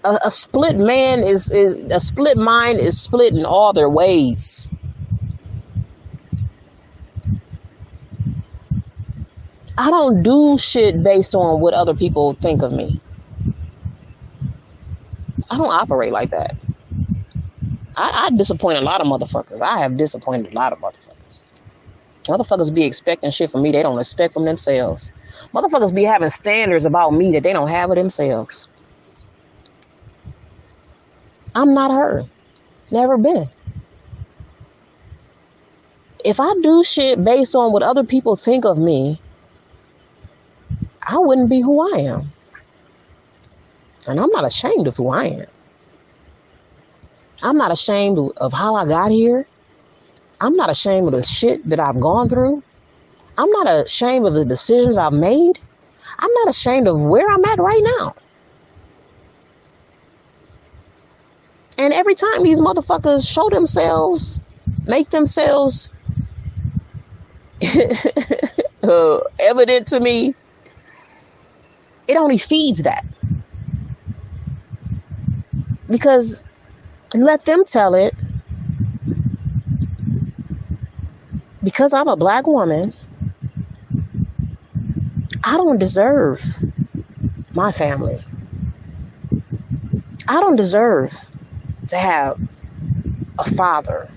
A, 0.04 0.20
a 0.26 0.32
split 0.32 0.78
man 0.78 1.20
is 1.22 1.52
is 1.52 1.84
a 1.94 2.00
split 2.00 2.38
mind 2.38 2.80
is 2.80 3.00
split 3.02 3.34
in 3.34 3.46
all 3.46 3.74
their 3.74 3.90
ways. 3.90 4.70
I 9.78 9.90
don't 9.90 10.24
do 10.24 10.58
shit 10.58 11.04
based 11.04 11.36
on 11.36 11.62
what 11.62 11.74
other 11.74 11.96
people 11.96 12.34
think 12.34 12.64
of 12.64 12.72
me. 12.74 13.02
I 15.52 15.58
don't 15.58 15.74
operate 15.74 16.14
like 16.14 16.32
that. 16.32 16.56
I, 17.98 18.30
I 18.32 18.38
disappoint 18.38 18.80
a 18.80 18.82
lot 18.82 19.02
of 19.02 19.08
motherfuckers. 19.08 19.62
I 19.62 19.80
have 19.80 19.98
disappointed 19.98 20.54
a 20.54 20.56
lot 20.56 20.74
of 20.74 20.80
motherfuckers. 20.80 21.44
Motherfuckers 22.26 22.74
be 22.74 22.86
expecting 22.86 23.32
shit 23.32 23.52
from 23.52 23.64
me 23.64 23.72
they 23.72 23.84
don't 23.84 24.00
expect 24.00 24.34
from 24.36 24.46
themselves. 24.46 25.12
Motherfuckers 25.54 25.96
be 25.96 26.06
having 26.06 26.30
standards 26.30 26.86
about 26.86 27.12
me 27.14 27.34
that 27.34 27.44
they 27.44 27.54
don't 27.54 27.70
have 27.70 27.92
of 27.92 27.98
themselves. 27.98 28.70
I'm 31.56 31.74
not 31.74 31.92
her. 31.92 32.24
Never 32.92 33.18
been. 33.18 33.50
If 36.24 36.40
I 36.40 36.54
do 36.62 36.84
shit 36.84 37.24
based 37.24 37.56
on 37.56 37.74
what 37.74 37.84
other 37.84 38.04
people 38.04 38.36
think 38.36 38.66
of 38.66 38.78
me, 38.78 39.20
I 41.08 41.18
wouldn't 41.18 41.50
be 41.50 41.62
who 41.62 41.82
I 41.96 42.00
am. 42.00 42.32
And 44.08 44.20
I'm 44.20 44.30
not 44.30 44.46
ashamed 44.46 44.88
of 44.88 44.98
who 44.98 45.10
I 45.10 45.26
am. 45.26 45.46
I'm 47.44 47.58
not 47.58 47.72
ashamed 47.72 48.20
of 48.38 48.54
how 48.54 48.76
I 48.76 48.86
got 48.86 49.12
here. 49.12 49.48
I'm 50.40 50.56
not 50.56 50.70
ashamed 50.70 51.08
of 51.08 51.14
the 51.14 51.24
shit 51.24 51.68
that 51.70 51.80
I've 51.80 52.00
gone 52.00 52.30
through. 52.30 52.64
I'm 53.38 53.50
not 53.52 53.68
ashamed 53.68 54.28
of 54.28 54.34
the 54.34 54.46
decisions 54.46 54.98
I've 54.98 55.14
made. 55.14 55.60
I'm 56.20 56.32
not 56.34 56.50
ashamed 56.50 56.88
of 56.88 57.02
where 57.02 57.28
I'm 57.30 57.46
at 57.46 57.60
right 57.60 57.82
now. 58.00 58.14
And 61.82 61.94
every 61.94 62.14
time 62.14 62.44
these 62.44 62.60
motherfuckers 62.62 63.28
show 63.28 63.50
themselves, 63.50 64.40
make 64.86 65.10
themselves 65.10 65.90
uh, 68.84 69.20
evident 69.40 69.88
to 69.88 70.00
me, 70.00 70.36
it 72.08 72.18
only 72.18 72.38
feeds 72.38 72.84
that. 72.84 73.04
Because 75.90 76.44
let 77.16 77.46
them 77.46 77.66
tell 77.66 77.96
it. 77.96 78.14
Because 81.64 81.94
I'm 81.94 82.08
a 82.08 82.16
black 82.16 82.46
woman, 82.46 82.94
I 85.44 85.58
don't 85.58 85.80
deserve 85.80 86.44
my 87.56 87.72
family. 87.72 88.20
I 90.28 90.40
don't 90.40 90.56
deserve 90.56 91.32
to 91.92 91.98
have 91.98 92.40
a 93.38 93.52
father 93.52 94.10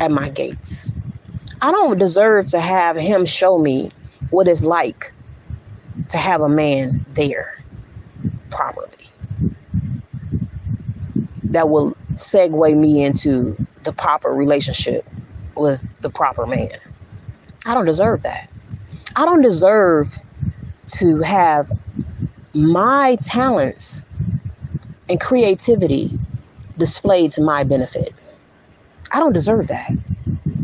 at 0.00 0.10
my 0.10 0.28
gates. 0.28 0.92
I 1.62 1.70
don't 1.70 1.96
deserve 1.98 2.46
to 2.48 2.60
have 2.60 2.96
him 2.96 3.24
show 3.24 3.56
me 3.56 3.90
what 4.30 4.48
it's 4.48 4.64
like 4.64 5.12
to 6.08 6.18
have 6.18 6.40
a 6.40 6.48
man 6.48 7.06
there 7.14 7.64
properly 8.50 8.88
that 11.44 11.70
will 11.70 11.96
segue 12.14 12.76
me 12.76 13.04
into 13.04 13.56
the 13.84 13.92
proper 13.92 14.30
relationship 14.30 15.06
with 15.56 15.88
the 16.00 16.10
proper 16.10 16.46
man. 16.46 16.70
I 17.64 17.74
don't 17.74 17.86
deserve 17.86 18.22
that. 18.24 18.50
I 19.14 19.24
don't 19.24 19.40
deserve 19.40 20.18
to 20.96 21.20
have 21.20 21.70
my 22.54 23.16
talents 23.22 24.04
and 25.08 25.20
creativity 25.20 26.18
displayed 26.78 27.32
to 27.32 27.42
my 27.42 27.64
benefit. 27.64 28.12
I 29.12 29.20
don't 29.20 29.32
deserve 29.32 29.68
that. 29.68 29.90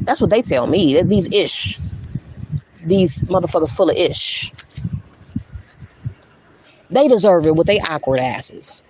That's 0.05 0.21
what 0.21 0.31
they 0.31 0.43
tell 0.43 0.67
me. 0.67 1.03
These 1.03 1.29
ish. 1.35 1.79
These 2.85 3.23
motherfuckers 3.25 3.75
full 3.75 3.91
of 3.91 3.97
ish. 3.97 4.53
They 6.91 7.07
deserve 7.07 7.47
it 7.47 7.55
with 7.55 7.67
they 7.67 7.81
awkward 7.81 8.21
asses. 8.21 8.83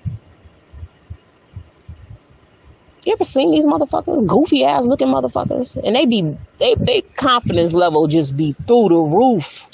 You 3.04 3.14
ever 3.14 3.24
seen 3.24 3.50
these 3.50 3.66
motherfuckers? 3.66 4.26
Goofy 4.26 4.64
ass 4.64 4.86
looking 4.86 5.08
motherfuckers. 5.08 5.76
And 5.84 5.96
they 5.96 6.06
be 6.06 6.36
they 6.58 6.74
they 6.76 7.00
confidence 7.16 7.72
level 7.72 8.06
just 8.06 8.36
be 8.36 8.54
through 8.66 8.88
the 8.90 8.96
roof. 8.96 9.68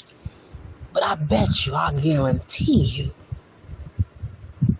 But 0.93 1.03
I 1.03 1.15
bet 1.15 1.65
you, 1.65 1.75
I 1.75 1.93
guarantee 1.93 2.81
you, 2.81 3.11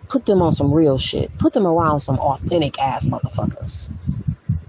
put 0.08 0.26
them 0.26 0.42
on 0.42 0.52
some 0.52 0.72
real 0.72 0.98
shit. 0.98 1.36
Put 1.38 1.52
them 1.52 1.66
around 1.66 2.00
some 2.00 2.18
authentic 2.18 2.78
ass 2.80 3.06
motherfuckers. 3.06 3.90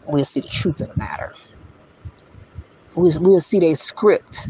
We'll 0.07 0.25
see 0.25 0.41
the 0.41 0.47
truth 0.47 0.81
of 0.81 0.89
the 0.89 0.97
matter. 0.97 1.33
We'll, 2.95 3.11
we'll 3.21 3.41
see 3.41 3.59
their 3.59 3.75
script 3.75 4.49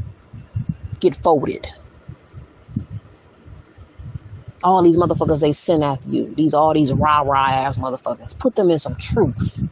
get 0.99 1.15
folded 1.15 1.67
all 4.63 4.81
these 4.81 4.97
motherfuckers 4.97 5.41
they 5.41 5.51
send 5.51 5.83
after 5.83 6.09
you, 6.09 6.33
these 6.35 6.53
all 6.53 6.73
these 6.73 6.91
rah 6.91 7.21
rah 7.21 7.47
ass 7.49 7.77
motherfuckers, 7.77 8.37
put 8.37 8.55
them 8.55 8.69
in 8.69 8.79
some 8.79 8.95
truth, 8.95 9.63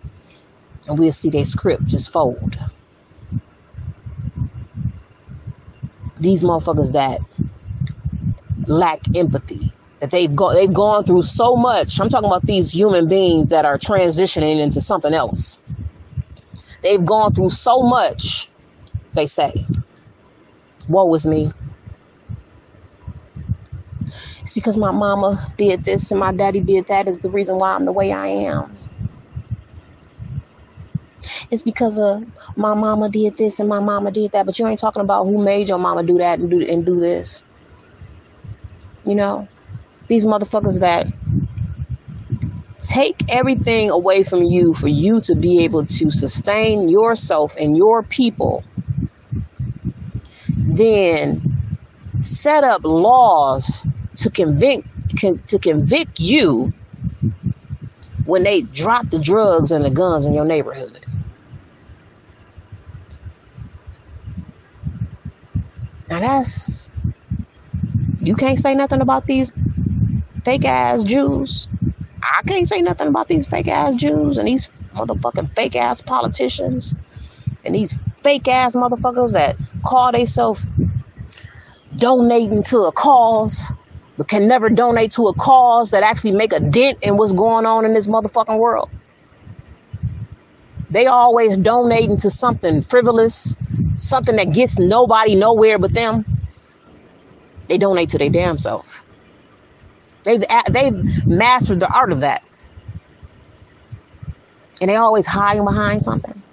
and 0.87 0.97
we'll 0.97 1.11
see 1.11 1.29
their 1.29 1.45
script 1.45 1.85
just 1.85 2.11
fold. 2.11 2.57
These 6.19 6.43
motherfuckers 6.43 6.93
that 6.93 7.19
lack 8.67 8.99
empathy, 9.15 9.71
that 9.99 10.11
they've 10.11 10.35
gone 10.35 10.55
they've 10.55 10.73
gone 10.73 11.03
through 11.03 11.23
so 11.23 11.55
much. 11.55 11.99
I'm 11.99 12.09
talking 12.09 12.27
about 12.27 12.45
these 12.45 12.71
human 12.71 13.07
beings 13.07 13.49
that 13.49 13.65
are 13.65 13.77
transitioning 13.77 14.59
into 14.59 14.81
something 14.81 15.13
else. 15.13 15.59
They've 16.83 17.03
gone 17.03 17.33
through 17.33 17.49
so 17.49 17.81
much, 17.81 18.49
they 19.13 19.25
say. 19.25 19.65
Woe 20.87 21.13
is 21.13 21.27
me. 21.27 21.51
It's 24.41 24.55
because 24.55 24.77
my 24.77 24.91
mama 24.91 25.53
did 25.57 25.83
this 25.83 26.11
and 26.11 26.19
my 26.19 26.31
daddy 26.31 26.61
did 26.61 26.87
that 26.87 27.07
is 27.07 27.19
the 27.19 27.29
reason 27.29 27.57
why 27.57 27.73
I'm 27.73 27.85
the 27.85 27.91
way 27.91 28.13
I 28.13 28.27
am. 28.27 28.77
It's 31.51 31.63
because 31.63 31.99
of 31.99 32.23
my 32.55 32.73
mama 32.73 33.09
did 33.09 33.37
this 33.37 33.59
and 33.59 33.67
my 33.67 33.79
mama 33.79 34.11
did 34.11 34.31
that, 34.31 34.45
but 34.45 34.57
you 34.57 34.67
ain't 34.67 34.79
talking 34.79 35.01
about 35.01 35.25
who 35.25 35.43
made 35.43 35.67
your 35.67 35.79
mama 35.79 36.03
do 36.03 36.17
that 36.19 36.39
and 36.39 36.49
do 36.49 36.61
and 36.61 36.85
do 36.85 36.99
this. 36.99 37.43
You 39.05 39.15
know, 39.15 39.47
these 40.07 40.25
motherfuckers 40.25 40.79
that 40.79 41.07
take 42.79 43.21
everything 43.29 43.89
away 43.89 44.23
from 44.23 44.43
you 44.43 44.73
for 44.73 44.87
you 44.87 45.19
to 45.21 45.35
be 45.35 45.63
able 45.63 45.85
to 45.85 46.09
sustain 46.11 46.89
yourself 46.89 47.55
and 47.57 47.75
your 47.75 48.03
people, 48.03 48.63
then 50.55 51.41
set 52.21 52.63
up 52.63 52.81
laws 52.83 53.85
to 54.15 54.29
convict 54.29 54.87
con, 55.19 55.41
to 55.47 55.59
convict 55.59 56.19
you 56.19 56.73
when 58.25 58.43
they 58.43 58.61
drop 58.61 59.09
the 59.09 59.19
drugs 59.19 59.71
and 59.71 59.85
the 59.85 59.89
guns 59.89 60.25
in 60.25 60.33
your 60.33 60.45
neighborhood. 60.45 61.05
Now 66.09 66.19
that's 66.19 66.89
you 68.19 68.35
can't 68.35 68.59
say 68.59 68.75
nothing 68.75 69.01
about 69.01 69.25
these 69.25 69.51
fake 70.47 70.63
ass 70.63 71.03
Jews. 71.03 71.67
I 72.23 72.41
can't 72.43 72.65
say 72.69 72.81
nothing 72.81 73.09
about 73.09 73.27
these 73.27 73.45
fake 73.45 73.67
ass 73.67 73.95
Jews 73.95 74.37
and 74.37 74.47
these 74.47 74.71
motherfucking 74.95 75.53
fake 75.57 75.75
ass 75.75 76.01
politicians 76.01 76.95
and 77.65 77.75
these 77.75 77.93
fake 78.23 78.47
ass 78.47 78.73
motherfuckers 78.73 79.33
that 79.33 79.57
call 79.83 80.13
themselves 80.13 80.65
donating 81.97 82.63
to 82.63 82.77
a 82.83 82.93
cause, 82.93 83.73
but 84.15 84.29
can 84.29 84.47
never 84.47 84.69
donate 84.69 85.11
to 85.11 85.27
a 85.27 85.33
cause 85.33 85.91
that 85.91 86.01
actually 86.01 86.31
make 86.31 86.53
a 86.53 86.61
dent 86.61 86.97
in 87.01 87.17
what's 87.17 87.33
going 87.33 87.65
on 87.65 87.83
in 87.83 87.93
this 87.93 88.07
motherfucking 88.07 88.57
world. 88.57 88.89
They 90.89 91.07
always 91.07 91.57
donating 91.57 92.15
to 92.19 92.29
something 92.29 92.81
frivolous, 92.83 93.53
something 93.97 94.37
that 94.37 94.53
gets 94.53 94.79
nobody 94.79 95.35
nowhere 95.35 95.77
but 95.77 95.91
them. 95.91 96.23
They 97.67 97.77
donate 97.77 98.11
to 98.11 98.17
their 98.17 98.29
damn 98.29 98.57
self. 98.57 99.03
They've 100.27 100.43
they've 100.71 101.27
mastered 101.27 101.81
the 101.81 101.89
art 101.89 102.13
of 102.13 102.21
that, 102.21 102.43
and 104.81 104.89
they 104.91 104.95
always 104.97 105.27
hiding 105.27 105.65
behind 105.65 106.03
something. 106.03 106.43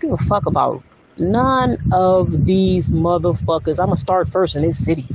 Give 0.00 0.12
a 0.12 0.18
fuck 0.18 0.46
about 0.46 0.84
none 1.18 1.78
of 1.92 2.46
these 2.46 2.92
motherfuckers. 2.92 3.80
I'm 3.80 3.86
gonna 3.88 3.96
start 3.96 4.28
first 4.28 4.56
in 4.56 4.62
this 4.62 4.84
city. 4.84 5.06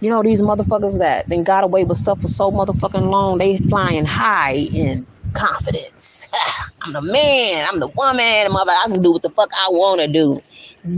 You 0.00 0.10
know 0.10 0.22
these 0.22 0.42
motherfuckers 0.42 0.98
that 1.00 1.28
then 1.28 1.44
got 1.44 1.64
away 1.64 1.84
with 1.84 1.98
stuff 1.98 2.22
for 2.22 2.28
so 2.28 2.52
motherfucking 2.52 3.10
long. 3.10 3.38
They 3.38 3.58
flying 3.58 4.06
high 4.06 4.68
in 4.72 5.06
confidence. 5.34 6.28
I'm 6.82 6.92
the 6.94 7.02
man. 7.02 7.66
I'm 7.68 7.80
the 7.80 7.88
woman. 7.88 8.52
Mother, 8.52 8.72
I 8.72 8.88
can 8.90 9.02
do 9.02 9.12
what 9.12 9.22
the 9.22 9.30
fuck 9.30 9.50
I 9.54 9.68
want 9.72 10.00
to 10.02 10.08
do. 10.08 10.40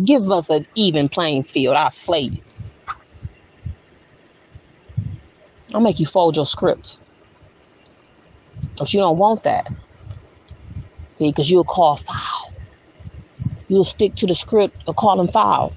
Give 0.04 0.30
us 0.30 0.50
an 0.50 0.66
even 0.74 1.08
playing 1.08 1.44
field. 1.44 1.76
I'll 1.76 1.90
slay 1.90 2.20
you. 2.20 2.42
I'll 5.74 5.80
make 5.80 5.98
you 5.98 6.06
fold 6.06 6.36
your 6.36 6.46
script. 6.46 7.00
But 8.78 8.92
you 8.92 9.00
don't 9.00 9.18
want 9.18 9.42
that. 9.42 9.68
See, 11.14 11.30
because 11.30 11.50
you'll 11.50 11.64
call 11.64 11.96
foul. 11.96 12.52
You'll 13.68 13.84
stick 13.84 14.14
to 14.16 14.26
the 14.26 14.34
script 14.34 14.82
or 14.86 14.94
call 14.94 15.16
them 15.16 15.28
foul, 15.28 15.72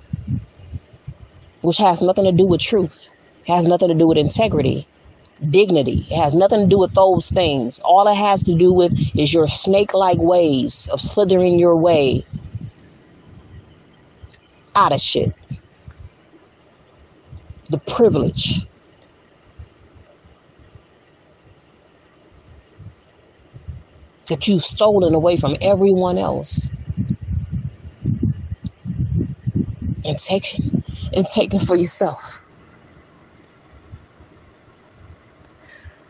which 1.62 1.78
has 1.78 2.02
nothing 2.02 2.26
to 2.26 2.32
do 2.32 2.46
with 2.46 2.62
truth, 2.62 3.10
it 3.46 3.52
has 3.52 3.66
nothing 3.68 3.88
to 3.88 3.94
do 3.94 4.08
with 4.08 4.18
integrity, 4.18 4.88
dignity. 5.50 6.06
It 6.10 6.18
has 6.18 6.34
nothing 6.34 6.62
to 6.62 6.68
do 6.68 6.80
with 6.80 6.94
those 6.94 7.30
things. 7.30 7.80
All 7.80 8.08
it 8.08 8.16
has 8.16 8.44
to 8.44 8.56
do 8.56 8.74
with 8.74 8.94
is 9.16 9.34
your 9.34 9.48
snake 9.48 9.94
like 9.94 10.18
ways 10.18 10.90
of 10.92 11.00
slithering 11.00 11.58
your 11.58 11.76
way 11.76 12.26
out 14.76 14.94
of 14.94 15.02
shit. 15.02 15.34
The 17.70 17.80
privilege. 17.80 18.68
That 24.28 24.48
you've 24.48 24.64
stolen 24.64 25.14
away 25.16 25.38
from 25.38 25.56
everyone 25.62 26.18
else. 26.18 26.70
And 30.08 30.20
taken 30.20 30.84
and 31.16 31.26
taken 31.26 31.60
for 31.60 31.76
yourself. 31.76 32.44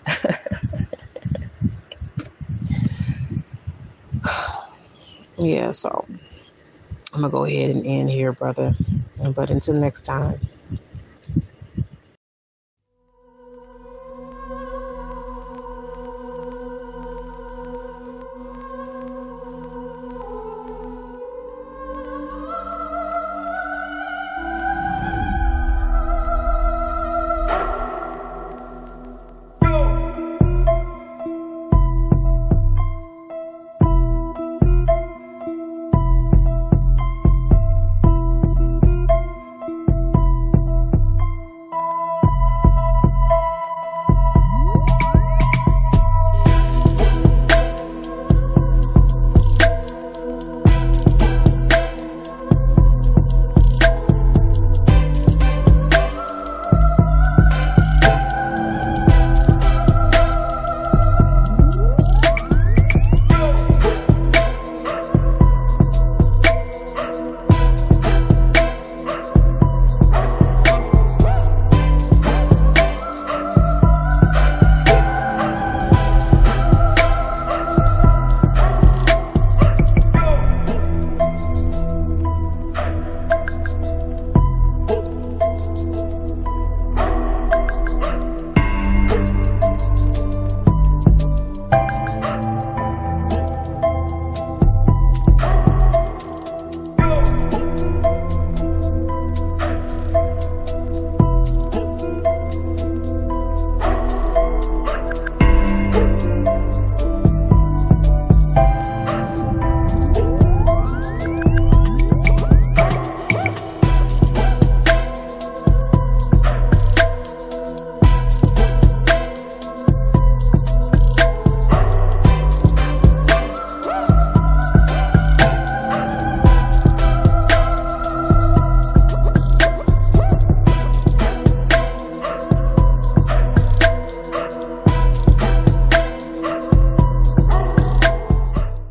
yeah, 5.37 5.71
so 5.71 6.05
I'm 7.15 7.21
gonna 7.21 7.31
go 7.31 7.45
ahead 7.45 7.71
and 7.71 7.85
end 7.87 8.11
here, 8.11 8.33
brother. 8.33 8.75
But 9.17 9.49
until 9.49 9.75
next 9.75 10.03
time. 10.03 10.41